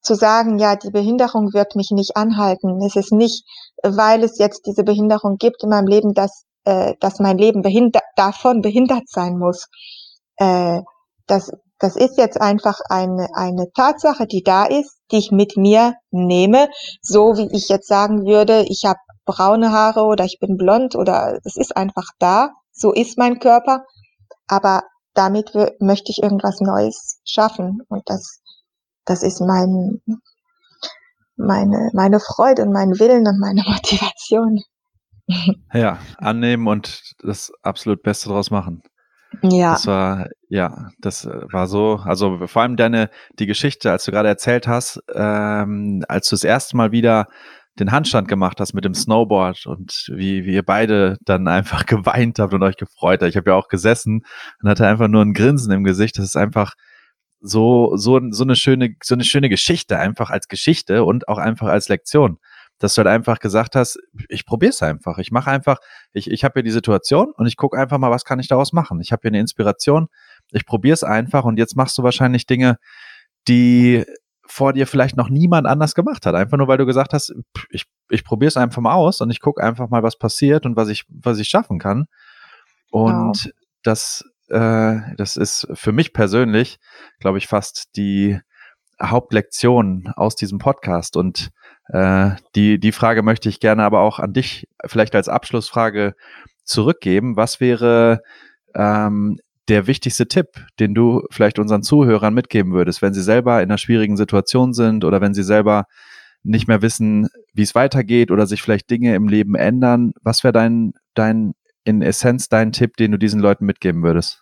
zu 0.02 0.14
sagen, 0.14 0.58
ja, 0.58 0.76
die 0.76 0.90
Behinderung 0.90 1.52
wird 1.52 1.76
mich 1.76 1.90
nicht 1.90 2.16
anhalten. 2.16 2.82
Es 2.82 2.96
ist 2.96 3.12
nicht, 3.12 3.44
weil 3.82 4.24
es 4.24 4.38
jetzt 4.38 4.66
diese 4.66 4.84
Behinderung 4.84 5.36
gibt 5.36 5.62
in 5.62 5.70
meinem 5.70 5.86
Leben, 5.86 6.12
dass, 6.12 6.44
äh, 6.64 6.94
dass 7.00 7.20
mein 7.20 7.38
Leben 7.38 7.62
behindert, 7.62 8.02
davon 8.16 8.60
behindert 8.60 9.08
sein 9.08 9.38
muss. 9.38 9.68
Äh, 10.36 10.82
das, 11.26 11.52
das 11.78 11.96
ist 11.96 12.18
jetzt 12.18 12.40
einfach 12.40 12.80
eine, 12.88 13.28
eine 13.34 13.72
Tatsache, 13.72 14.26
die 14.26 14.42
da 14.42 14.64
ist, 14.66 14.98
die 15.10 15.18
ich 15.18 15.30
mit 15.30 15.56
mir 15.56 15.94
nehme, 16.10 16.68
so 17.00 17.36
wie 17.36 17.48
ich 17.56 17.68
jetzt 17.68 17.88
sagen 17.88 18.24
würde, 18.24 18.64
ich 18.68 18.84
habe 18.84 18.98
braune 19.24 19.70
Haare 19.70 20.02
oder 20.02 20.24
ich 20.24 20.38
bin 20.40 20.56
blond 20.56 20.96
oder 20.96 21.38
es 21.44 21.56
ist 21.56 21.76
einfach 21.76 22.08
da, 22.18 22.50
so 22.72 22.92
ist 22.92 23.18
mein 23.18 23.38
Körper, 23.38 23.84
aber 24.48 24.82
damit 25.14 25.52
möchte 25.80 26.10
ich 26.10 26.22
irgendwas 26.22 26.60
Neues 26.60 27.20
schaffen 27.24 27.82
und 27.88 28.02
das 28.06 28.41
das 29.04 29.22
ist 29.22 29.40
mein, 29.40 30.00
meine, 31.36 31.90
meine 31.92 32.20
Freude 32.20 32.62
und 32.62 32.72
meinen 32.72 32.98
Willen 32.98 33.26
und 33.26 33.38
meine 33.38 33.62
Motivation. 33.66 34.60
Ja, 35.72 35.98
annehmen 36.18 36.66
und 36.66 37.14
das 37.22 37.52
absolut 37.62 38.02
Beste 38.02 38.28
draus 38.28 38.50
machen. 38.50 38.82
Ja. 39.42 39.72
Das 39.72 39.86
war, 39.86 40.28
ja, 40.48 40.90
das 41.00 41.26
war 41.26 41.66
so, 41.66 42.00
also 42.04 42.46
vor 42.46 42.62
allem 42.62 42.76
deine, 42.76 43.08
die 43.38 43.46
Geschichte, 43.46 43.90
als 43.90 44.04
du 44.04 44.10
gerade 44.10 44.28
erzählt 44.28 44.68
hast, 44.68 45.00
ähm, 45.14 46.04
als 46.08 46.28
du 46.28 46.34
das 46.34 46.44
erste 46.44 46.76
Mal 46.76 46.92
wieder 46.92 47.28
den 47.78 47.90
Handstand 47.92 48.28
gemacht 48.28 48.60
hast 48.60 48.74
mit 48.74 48.84
dem 48.84 48.94
Snowboard 48.94 49.64
und 49.66 50.10
wie, 50.14 50.44
wie 50.44 50.54
ihr 50.54 50.64
beide 50.64 51.16
dann 51.24 51.48
einfach 51.48 51.86
geweint 51.86 52.38
habt 52.38 52.52
und 52.52 52.62
euch 52.62 52.76
gefreut 52.76 53.22
habt. 53.22 53.30
Ich 53.30 53.36
habe 53.36 53.50
ja 53.50 53.56
auch 53.56 53.68
gesessen 53.68 54.22
und 54.62 54.68
hatte 54.68 54.86
einfach 54.86 55.08
nur 55.08 55.22
ein 55.22 55.32
Grinsen 55.32 55.72
im 55.72 55.84
Gesicht. 55.84 56.18
Das 56.18 56.26
ist 56.26 56.36
einfach 56.36 56.74
so, 57.42 57.96
so, 57.96 58.20
so 58.30 58.44
eine 58.44 58.56
schöne, 58.56 58.94
so 59.02 59.14
eine 59.14 59.24
schöne 59.24 59.48
Geschichte, 59.48 59.98
einfach 59.98 60.30
als 60.30 60.48
Geschichte 60.48 61.04
und 61.04 61.28
auch 61.28 61.38
einfach 61.38 61.68
als 61.68 61.88
Lektion. 61.88 62.38
Dass 62.78 62.94
du 62.94 63.00
halt 63.00 63.08
einfach 63.08 63.38
gesagt 63.38 63.76
hast, 63.76 63.98
ich 64.28 64.46
probiere 64.46 64.70
es 64.70 64.82
einfach. 64.82 65.18
Ich 65.18 65.30
mache 65.30 65.50
einfach, 65.50 65.78
ich, 66.12 66.30
ich 66.30 66.44
habe 66.44 66.54
hier 66.54 66.62
die 66.62 66.70
Situation 66.70 67.32
und 67.36 67.46
ich 67.46 67.56
gucke 67.56 67.78
einfach 67.78 67.98
mal, 67.98 68.10
was 68.10 68.24
kann 68.24 68.40
ich 68.40 68.48
daraus 68.48 68.72
machen. 68.72 69.00
Ich 69.00 69.12
habe 69.12 69.20
hier 69.22 69.30
eine 69.30 69.40
Inspiration, 69.40 70.08
ich 70.52 70.66
probiere 70.66 70.94
es 70.94 71.04
einfach 71.04 71.44
und 71.44 71.58
jetzt 71.58 71.76
machst 71.76 71.98
du 71.98 72.02
wahrscheinlich 72.02 72.46
Dinge, 72.46 72.78
die 73.48 74.04
vor 74.46 74.72
dir 74.72 74.86
vielleicht 74.86 75.16
noch 75.16 75.28
niemand 75.28 75.66
anders 75.66 75.94
gemacht 75.94 76.26
hat. 76.26 76.34
Einfach 76.34 76.58
nur, 76.58 76.68
weil 76.68 76.78
du 76.78 76.86
gesagt 76.86 77.12
hast, 77.12 77.34
ich, 77.70 77.84
ich 78.10 78.24
probiere 78.24 78.48
es 78.48 78.56
einfach 78.56 78.82
mal 78.82 78.94
aus 78.94 79.20
und 79.20 79.30
ich 79.30 79.40
gucke 79.40 79.62
einfach 79.62 79.88
mal, 79.88 80.02
was 80.02 80.16
passiert 80.16 80.66
und 80.66 80.76
was 80.76 80.88
ich, 80.88 81.04
was 81.08 81.38
ich 81.38 81.48
schaffen 81.48 81.78
kann. 81.78 82.06
Und 82.90 83.44
wow. 83.44 83.52
das, 83.82 84.24
äh, 84.52 85.00
das 85.16 85.36
ist 85.36 85.66
für 85.72 85.92
mich 85.92 86.12
persönlich, 86.12 86.78
glaube 87.18 87.38
ich, 87.38 87.46
fast 87.46 87.96
die 87.96 88.38
Hauptlektion 89.02 90.12
aus 90.16 90.36
diesem 90.36 90.58
Podcast. 90.58 91.16
Und 91.16 91.50
äh, 91.88 92.30
die, 92.54 92.78
die 92.78 92.92
Frage 92.92 93.22
möchte 93.22 93.48
ich 93.48 93.60
gerne 93.60 93.82
aber 93.84 94.00
auch 94.00 94.18
an 94.18 94.32
dich 94.32 94.68
vielleicht 94.84 95.14
als 95.14 95.28
Abschlussfrage 95.28 96.14
zurückgeben. 96.64 97.36
Was 97.36 97.60
wäre 97.60 98.22
ähm, 98.74 99.38
der 99.68 99.86
wichtigste 99.86 100.28
Tipp, 100.28 100.66
den 100.80 100.94
du 100.94 101.22
vielleicht 101.30 101.58
unseren 101.58 101.82
Zuhörern 101.82 102.34
mitgeben 102.34 102.72
würdest, 102.72 103.02
wenn 103.02 103.14
sie 103.14 103.22
selber 103.22 103.62
in 103.62 103.70
einer 103.70 103.78
schwierigen 103.78 104.16
Situation 104.16 104.72
sind 104.72 105.04
oder 105.04 105.20
wenn 105.20 105.34
sie 105.34 105.44
selber 105.44 105.86
nicht 106.42 106.66
mehr 106.66 106.82
wissen, 106.82 107.28
wie 107.54 107.62
es 107.62 107.74
weitergeht 107.74 108.30
oder 108.30 108.46
sich 108.46 108.62
vielleicht 108.62 108.90
Dinge 108.90 109.14
im 109.14 109.28
Leben 109.28 109.54
ändern? 109.54 110.12
Was 110.22 110.42
wäre 110.42 110.52
dein, 110.52 110.92
dein, 111.14 111.54
in 111.84 112.02
Essenz 112.02 112.48
dein 112.48 112.72
Tipp, 112.72 112.96
den 112.96 113.12
du 113.12 113.18
diesen 113.18 113.40
Leuten 113.40 113.64
mitgeben 113.64 114.02
würdest? 114.02 114.41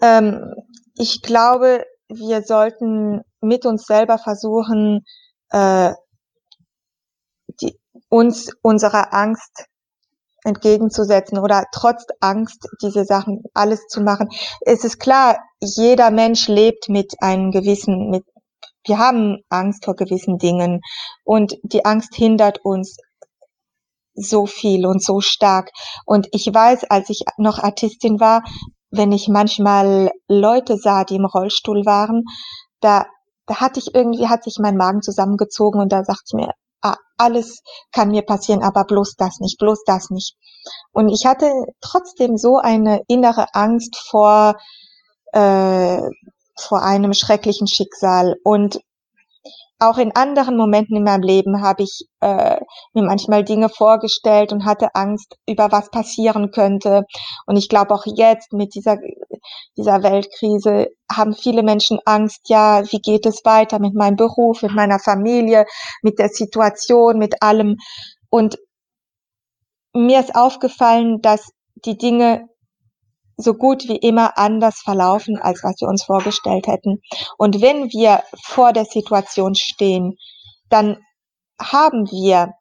Ähm, 0.00 0.54
ich 0.96 1.22
glaube, 1.22 1.84
wir 2.08 2.42
sollten 2.42 3.22
mit 3.40 3.66
uns 3.66 3.84
selber 3.86 4.18
versuchen, 4.18 5.04
äh, 5.50 5.92
die, 7.60 7.78
uns 8.08 8.50
unserer 8.62 9.12
Angst 9.12 9.66
entgegenzusetzen 10.44 11.38
oder 11.38 11.64
trotz 11.72 12.04
Angst 12.20 12.68
diese 12.82 13.04
Sachen 13.04 13.42
alles 13.54 13.86
zu 13.88 14.02
machen. 14.02 14.28
Es 14.60 14.84
ist 14.84 14.98
klar, 14.98 15.38
jeder 15.60 16.10
Mensch 16.10 16.48
lebt 16.48 16.88
mit 16.88 17.14
einem 17.20 17.50
gewissen, 17.50 18.10
mit, 18.10 18.24
wir 18.86 18.98
haben 18.98 19.38
Angst 19.48 19.86
vor 19.86 19.96
gewissen 19.96 20.38
Dingen 20.38 20.80
und 21.24 21.56
die 21.62 21.84
Angst 21.84 22.14
hindert 22.14 22.58
uns 22.62 22.98
so 24.14 24.46
viel 24.46 24.86
und 24.86 25.02
so 25.02 25.20
stark. 25.20 25.70
Und 26.04 26.28
ich 26.32 26.46
weiß, 26.46 26.84
als 26.84 27.10
ich 27.10 27.22
noch 27.36 27.58
Artistin 27.58 28.20
war, 28.20 28.44
wenn 28.96 29.12
ich 29.12 29.28
manchmal 29.28 30.10
Leute 30.28 30.76
sah, 30.76 31.04
die 31.04 31.16
im 31.16 31.24
Rollstuhl 31.24 31.84
waren, 31.84 32.24
da, 32.80 33.06
da 33.46 33.56
hatte 33.56 33.80
ich 33.80 33.94
irgendwie, 33.94 34.28
hat 34.28 34.44
sich 34.44 34.56
mein 34.60 34.76
Magen 34.76 35.02
zusammengezogen 35.02 35.80
und 35.80 35.92
da 35.92 36.04
sagte 36.04 36.24
ich 36.26 36.34
mir, 36.34 36.50
ah, 36.82 36.96
alles 37.16 37.62
kann 37.92 38.10
mir 38.10 38.22
passieren, 38.22 38.62
aber 38.62 38.84
bloß 38.84 39.14
das 39.16 39.40
nicht, 39.40 39.58
bloß 39.58 39.84
das 39.86 40.10
nicht. 40.10 40.36
Und 40.92 41.08
ich 41.08 41.26
hatte 41.26 41.50
trotzdem 41.80 42.36
so 42.36 42.58
eine 42.58 43.02
innere 43.08 43.46
Angst 43.54 43.96
vor, 44.08 44.56
äh, 45.32 46.00
vor 46.56 46.82
einem 46.82 47.12
schrecklichen 47.12 47.66
Schicksal. 47.66 48.36
Und 48.44 48.80
auch 49.78 49.98
in 49.98 50.14
anderen 50.14 50.56
Momenten 50.56 50.96
in 50.96 51.04
meinem 51.04 51.22
Leben 51.22 51.62
habe 51.62 51.82
ich 51.82 52.06
äh, 52.20 52.60
mir 52.92 53.02
manchmal 53.02 53.44
Dinge 53.44 53.68
vorgestellt 53.68 54.52
und 54.52 54.64
hatte 54.64 54.94
Angst, 54.94 55.36
über 55.46 55.72
was 55.72 55.90
passieren 55.90 56.50
könnte. 56.50 57.04
Und 57.46 57.56
ich 57.56 57.68
glaube 57.68 57.94
auch 57.94 58.04
jetzt 58.06 58.52
mit 58.52 58.74
dieser, 58.74 58.98
dieser 59.76 60.02
Weltkrise 60.02 60.88
haben 61.10 61.34
viele 61.34 61.62
Menschen 61.62 61.98
Angst, 62.04 62.48
ja, 62.48 62.82
wie 62.90 63.00
geht 63.00 63.26
es 63.26 63.44
weiter 63.44 63.78
mit 63.78 63.94
meinem 63.94 64.16
Beruf, 64.16 64.62
mit 64.62 64.72
meiner 64.72 64.98
Familie, 64.98 65.66
mit 66.02 66.18
der 66.18 66.28
Situation, 66.28 67.18
mit 67.18 67.42
allem. 67.42 67.76
Und 68.30 68.58
mir 69.92 70.20
ist 70.20 70.34
aufgefallen, 70.34 71.20
dass 71.20 71.50
die 71.84 71.98
Dinge 71.98 72.48
so 73.36 73.54
gut 73.54 73.88
wie 73.88 73.96
immer 73.96 74.38
anders 74.38 74.80
verlaufen, 74.80 75.38
als 75.38 75.62
was 75.62 75.80
wir 75.80 75.88
uns 75.88 76.04
vorgestellt 76.04 76.66
hätten. 76.66 77.00
Und 77.38 77.60
wenn 77.60 77.90
wir 77.90 78.22
vor 78.42 78.72
der 78.72 78.84
Situation 78.84 79.54
stehen, 79.54 80.16
dann 80.68 80.98
haben 81.60 82.10
wir 82.10 82.54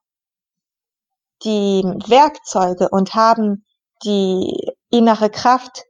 die 1.44 1.84
Werkzeuge 2.08 2.90
und 2.90 3.16
haben 3.16 3.66
die 4.04 4.72
innere 4.90 5.30
Kraft, 5.30 5.84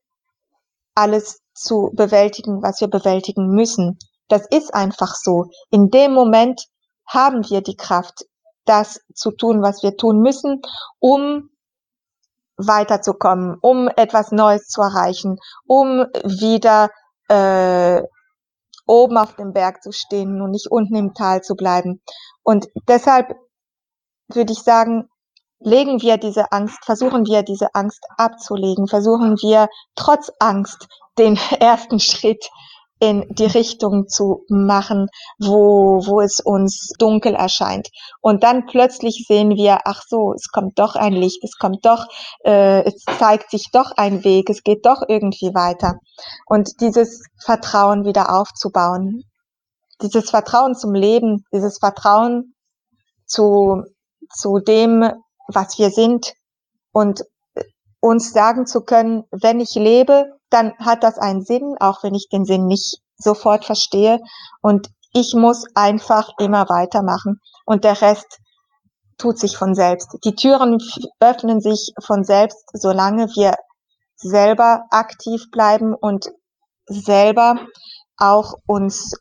alles 0.95 1.39
zu 1.53 1.91
bewältigen, 1.93 2.61
was 2.61 2.81
wir 2.81 2.87
bewältigen 2.87 3.47
müssen. 3.47 3.97
Das 4.27 4.47
ist 4.49 4.73
einfach 4.73 5.15
so. 5.15 5.45
In 5.69 5.89
dem 5.89 6.13
Moment 6.13 6.65
haben 7.07 7.47
wir 7.49 7.61
die 7.61 7.75
Kraft, 7.75 8.25
das 8.65 9.01
zu 9.13 9.31
tun, 9.31 9.61
was 9.61 9.83
wir 9.83 9.97
tun 9.97 10.19
müssen, 10.21 10.61
um 10.99 11.49
weiterzukommen, 12.57 13.57
um 13.61 13.87
etwas 13.87 14.31
Neues 14.31 14.67
zu 14.67 14.81
erreichen, 14.81 15.37
um 15.65 16.05
wieder 16.23 16.89
äh, 17.27 18.01
oben 18.85 19.17
auf 19.17 19.35
dem 19.35 19.53
Berg 19.53 19.81
zu 19.81 19.91
stehen 19.91 20.41
und 20.41 20.51
nicht 20.51 20.67
unten 20.69 20.95
im 20.95 21.13
Tal 21.13 21.41
zu 21.41 21.55
bleiben. 21.55 22.01
Und 22.43 22.67
deshalb 22.87 23.35
würde 24.27 24.53
ich 24.53 24.59
sagen, 24.59 25.09
legen 25.59 26.01
wir 26.01 26.17
diese 26.17 26.51
Angst, 26.51 26.83
versuchen 26.83 27.25
wir 27.25 27.43
diese 27.43 27.73
Angst 27.73 28.03
abzulegen, 28.17 28.87
versuchen 28.87 29.37
wir 29.37 29.69
trotz 29.95 30.31
Angst 30.39 30.87
den 31.17 31.37
ersten 31.59 31.99
Schritt 31.99 32.49
in 33.03 33.25
die 33.27 33.47
Richtung 33.47 34.07
zu 34.07 34.45
machen, 34.47 35.07
wo, 35.37 36.01
wo 36.05 36.21
es 36.21 36.39
uns 36.39 36.93
dunkel 36.97 37.35
erscheint. 37.35 37.89
Und 38.21 38.43
dann 38.43 38.65
plötzlich 38.65 39.25
sehen 39.27 39.57
wir, 39.57 39.79
ach 39.83 40.03
so, 40.07 40.31
es 40.31 40.47
kommt 40.47 40.79
doch 40.79 40.95
ein 40.95 41.11
Licht, 41.11 41.43
es 41.43 41.57
kommt 41.57 41.85
doch, 41.85 42.05
äh, 42.45 42.81
es 42.85 43.03
zeigt 43.19 43.51
sich 43.51 43.71
doch 43.73 43.91
ein 43.97 44.23
Weg, 44.23 44.49
es 44.49 44.63
geht 44.63 44.85
doch 44.85 45.01
irgendwie 45.05 45.53
weiter. 45.53 45.99
Und 46.45 46.79
dieses 46.79 47.23
Vertrauen 47.43 48.05
wieder 48.05 48.33
aufzubauen, 48.33 49.23
dieses 50.01 50.29
Vertrauen 50.29 50.73
zum 50.73 50.93
Leben, 50.93 51.43
dieses 51.51 51.79
Vertrauen 51.79 52.55
zu, 53.25 53.83
zu 54.33 54.59
dem, 54.59 55.11
was 55.49 55.77
wir 55.77 55.89
sind 55.89 56.31
und 56.93 57.25
uns 57.99 58.31
sagen 58.31 58.65
zu 58.65 58.81
können, 58.81 59.25
wenn 59.31 59.59
ich 59.59 59.75
lebe, 59.75 60.37
dann 60.53 60.73
hat 60.77 61.03
das 61.03 61.17
einen 61.17 61.43
Sinn, 61.43 61.75
auch 61.79 62.03
wenn 62.03 62.13
ich 62.13 62.29
den 62.29 62.45
Sinn 62.45 62.67
nicht 62.67 62.99
sofort 63.17 63.65
verstehe. 63.65 64.19
Und 64.61 64.89
ich 65.13 65.33
muss 65.33 65.65
einfach 65.75 66.29
immer 66.39 66.69
weitermachen. 66.69 67.39
Und 67.65 67.83
der 67.83 68.01
Rest 68.01 68.39
tut 69.17 69.39
sich 69.39 69.57
von 69.57 69.75
selbst. 69.75 70.17
Die 70.23 70.35
Türen 70.35 70.79
öffnen 71.19 71.61
sich 71.61 71.93
von 72.03 72.23
selbst, 72.23 72.65
solange 72.73 73.27
wir 73.35 73.53
selber 74.15 74.85
aktiv 74.89 75.49
bleiben 75.51 75.93
und 75.93 76.31
selber 76.85 77.59
auch 78.17 78.55
uns 78.65 79.13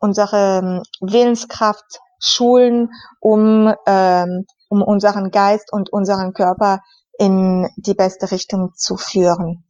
unsere 0.00 0.58
ähm, 0.58 0.82
Willenskraft 1.00 2.00
schulen, 2.20 2.90
um, 3.20 3.72
ähm, 3.86 4.46
um 4.68 4.82
unseren 4.82 5.30
Geist 5.30 5.72
und 5.72 5.92
unseren 5.92 6.32
Körper 6.32 6.80
in 7.18 7.68
die 7.76 7.94
beste 7.94 8.30
Richtung 8.30 8.74
zu 8.74 8.96
führen. 8.96 9.64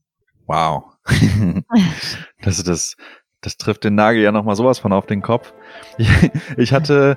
Wow. 0.49 0.85
das, 2.43 2.63
das, 2.65 2.97
das 3.43 3.57
trifft 3.57 3.85
den 3.85 3.95
Nagel 3.95 4.23
ja 4.23 4.33
nochmal 4.33 4.57
sowas 4.57 4.79
von 4.81 4.93
auf 4.93 5.07
den 5.07 5.23
Kopf. 5.23 5.53
Ich, 6.57 6.73
hatte, 6.73 7.17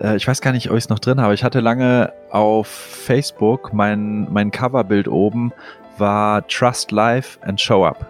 äh, 0.00 0.16
ich 0.16 0.26
weiß 0.26 0.40
gar 0.40 0.52
nicht, 0.52 0.70
ob 0.70 0.76
ich 0.76 0.84
es 0.84 0.88
noch 0.88 0.98
drin 0.98 1.20
habe, 1.20 1.34
ich 1.34 1.44
hatte 1.44 1.60
lange 1.60 2.12
auf 2.30 2.66
Facebook 2.66 3.72
mein, 3.72 4.32
mein 4.32 4.50
Coverbild 4.50 5.06
oben 5.06 5.52
war 5.98 6.46
Trust 6.48 6.90
Life 6.90 7.38
and 7.42 7.60
Show 7.60 7.84
Up. 7.84 8.06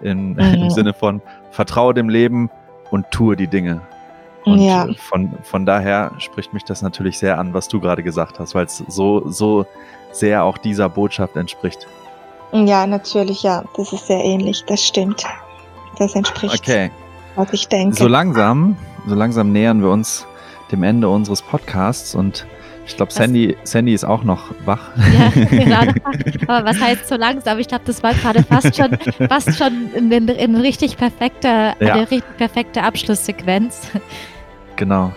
In, 0.00 0.34
mhm. 0.34 0.38
Im 0.38 0.70
Sinne 0.70 0.94
von 0.94 1.20
Vertraue 1.50 1.92
dem 1.92 2.08
Leben 2.08 2.50
und 2.90 3.10
tue 3.10 3.36
die 3.36 3.48
Dinge. 3.48 3.82
Und 4.44 4.60
ja. 4.60 4.88
von, 4.96 5.32
von 5.42 5.66
daher 5.66 6.12
spricht 6.18 6.52
mich 6.52 6.64
das 6.64 6.82
natürlich 6.82 7.18
sehr 7.18 7.38
an, 7.38 7.54
was 7.54 7.68
du 7.68 7.80
gerade 7.80 8.02
gesagt 8.02 8.40
hast, 8.40 8.54
weil 8.54 8.64
es 8.64 8.78
so, 8.88 9.28
so 9.28 9.66
sehr 10.10 10.42
auch 10.42 10.58
dieser 10.58 10.88
Botschaft 10.88 11.36
entspricht. 11.36 11.86
Ja, 12.52 12.86
natürlich, 12.86 13.42
ja. 13.42 13.64
Das 13.76 13.92
ist 13.92 14.06
sehr 14.06 14.22
ähnlich, 14.22 14.64
das 14.66 14.82
stimmt. 14.82 15.24
Das 15.98 16.14
entspricht, 16.14 16.60
okay. 16.60 16.90
was 17.34 17.52
ich 17.52 17.68
denke. 17.68 17.96
So 17.96 18.08
langsam, 18.08 18.76
so 19.06 19.14
langsam 19.14 19.52
nähern 19.52 19.82
wir 19.82 19.90
uns 19.90 20.26
dem 20.70 20.82
Ende 20.82 21.08
unseres 21.08 21.42
Podcasts 21.42 22.14
und 22.14 22.46
ich 22.86 22.96
glaube, 22.96 23.12
Sandy, 23.12 23.56
Sandy 23.62 23.94
ist 23.94 24.04
auch 24.04 24.24
noch 24.24 24.50
wach. 24.64 24.90
Ja, 24.96 25.28
genau. 25.50 25.80
Aber 26.48 26.66
was 26.68 26.80
heißt 26.80 27.08
so 27.08 27.16
langsam? 27.16 27.58
Ich 27.58 27.68
glaube, 27.68 27.84
das 27.86 28.02
war 28.02 28.12
gerade 28.14 28.42
fast 28.42 28.76
schon, 28.76 28.98
fast 29.28 29.56
schon 29.56 29.90
in, 29.94 30.10
in, 30.10 30.28
in 30.28 30.56
richtig 30.56 30.96
perfekter, 30.96 31.74
ja. 31.80 31.94
eine 31.94 32.10
richtig 32.10 32.36
perfekte 32.36 32.82
Abschlusssequenz. 32.82 33.88
Genau. 34.76 35.12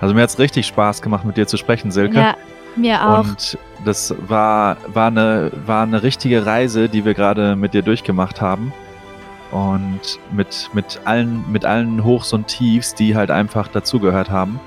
Also 0.00 0.14
mir 0.14 0.22
hat 0.22 0.30
es 0.30 0.38
richtig 0.38 0.66
Spaß 0.66 1.02
gemacht, 1.02 1.24
mit 1.24 1.36
dir 1.36 1.46
zu 1.46 1.56
sprechen, 1.56 1.90
Silke. 1.90 2.18
Ja, 2.18 2.36
mir 2.78 3.06
auch. 3.06 3.24
Und 3.24 3.58
das 3.84 4.14
war, 4.28 4.76
war, 4.92 5.08
eine, 5.08 5.50
war 5.66 5.82
eine 5.82 6.02
richtige 6.02 6.46
Reise, 6.46 6.88
die 6.88 7.04
wir 7.04 7.14
gerade 7.14 7.56
mit 7.56 7.74
dir 7.74 7.82
durchgemacht 7.82 8.40
haben. 8.40 8.72
Und 9.50 10.18
mit, 10.30 10.68
mit, 10.74 11.00
allen, 11.04 11.44
mit 11.50 11.64
allen 11.64 12.04
Hochs 12.04 12.32
und 12.32 12.48
Tiefs, 12.48 12.94
die 12.94 13.16
halt 13.16 13.30
einfach 13.30 13.68
dazugehört 13.68 14.30
haben. 14.30 14.60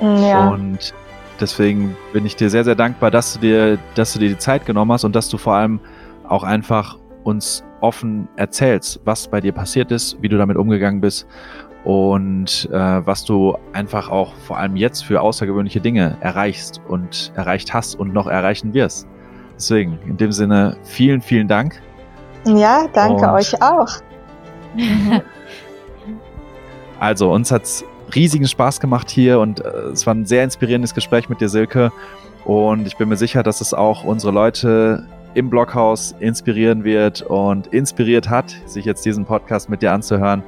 Ja. 0.00 0.48
Und 0.48 0.94
deswegen 1.40 1.96
bin 2.12 2.26
ich 2.26 2.34
dir 2.34 2.50
sehr, 2.50 2.64
sehr 2.64 2.74
dankbar, 2.74 3.10
dass 3.10 3.34
du 3.34 3.40
dir, 3.40 3.78
dass 3.94 4.12
du 4.14 4.18
dir 4.18 4.28
die 4.28 4.38
Zeit 4.38 4.66
genommen 4.66 4.92
hast 4.92 5.04
und 5.04 5.14
dass 5.14 5.28
du 5.28 5.38
vor 5.38 5.54
allem 5.54 5.78
auch 6.28 6.42
einfach 6.42 6.98
uns 7.22 7.62
offen 7.80 8.28
erzählst, 8.36 9.00
was 9.04 9.28
bei 9.28 9.40
dir 9.40 9.52
passiert 9.52 9.92
ist, 9.92 10.20
wie 10.20 10.28
du 10.28 10.38
damit 10.38 10.56
umgegangen 10.56 11.00
bist 11.00 11.26
und 11.86 12.68
äh, 12.72 12.76
was 13.06 13.24
du 13.24 13.56
einfach 13.72 14.10
auch 14.10 14.34
vor 14.34 14.58
allem 14.58 14.74
jetzt 14.74 15.04
für 15.04 15.20
außergewöhnliche 15.20 15.80
Dinge 15.80 16.16
erreichst 16.18 16.80
und 16.88 17.30
erreicht 17.36 17.72
hast 17.72 17.94
und 17.94 18.12
noch 18.12 18.26
erreichen 18.26 18.74
wirst. 18.74 19.06
Deswegen, 19.54 19.96
in 20.04 20.16
dem 20.16 20.32
Sinne, 20.32 20.76
vielen, 20.82 21.20
vielen 21.20 21.46
Dank. 21.46 21.80
Ja, 22.44 22.88
danke 22.92 23.24
und 23.26 23.34
euch 23.34 23.62
auch. 23.62 23.88
also, 26.98 27.32
uns 27.32 27.52
hat 27.52 27.62
es 27.62 27.84
riesigen 28.16 28.48
Spaß 28.48 28.80
gemacht 28.80 29.08
hier 29.08 29.38
und 29.38 29.64
äh, 29.64 29.68
es 29.92 30.08
war 30.08 30.14
ein 30.14 30.26
sehr 30.26 30.42
inspirierendes 30.42 30.92
Gespräch 30.92 31.28
mit 31.28 31.40
dir, 31.40 31.48
Silke. 31.48 31.92
Und 32.44 32.88
ich 32.88 32.96
bin 32.96 33.08
mir 33.08 33.16
sicher, 33.16 33.44
dass 33.44 33.60
es 33.60 33.72
auch 33.72 34.02
unsere 34.02 34.32
Leute 34.32 35.06
im 35.34 35.50
Bloghaus 35.50 36.16
inspirieren 36.18 36.82
wird 36.82 37.22
und 37.22 37.68
inspiriert 37.68 38.28
hat, 38.28 38.56
sich 38.66 38.84
jetzt 38.84 39.04
diesen 39.04 39.24
Podcast 39.24 39.68
mit 39.68 39.82
dir 39.82 39.92
anzuhören. 39.92 40.42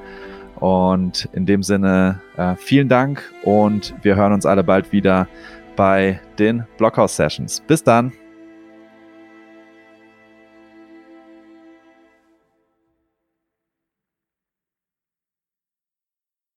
Und 0.61 1.29
in 1.33 1.47
dem 1.47 1.63
Sinne, 1.63 2.21
äh, 2.37 2.55
vielen 2.57 2.89
Dank 2.89 3.23
und 3.45 3.95
wir 4.03 4.17
hören 4.17 4.33
uns 4.33 4.47
alle 4.47 4.65
bald 4.65 4.93
wieder 4.93 5.29
bei 5.77 6.21
den 6.39 6.65
Blockhouse 6.77 7.17
Sessions. 7.17 7.61
Bis 7.67 7.85
dann. 7.85 8.13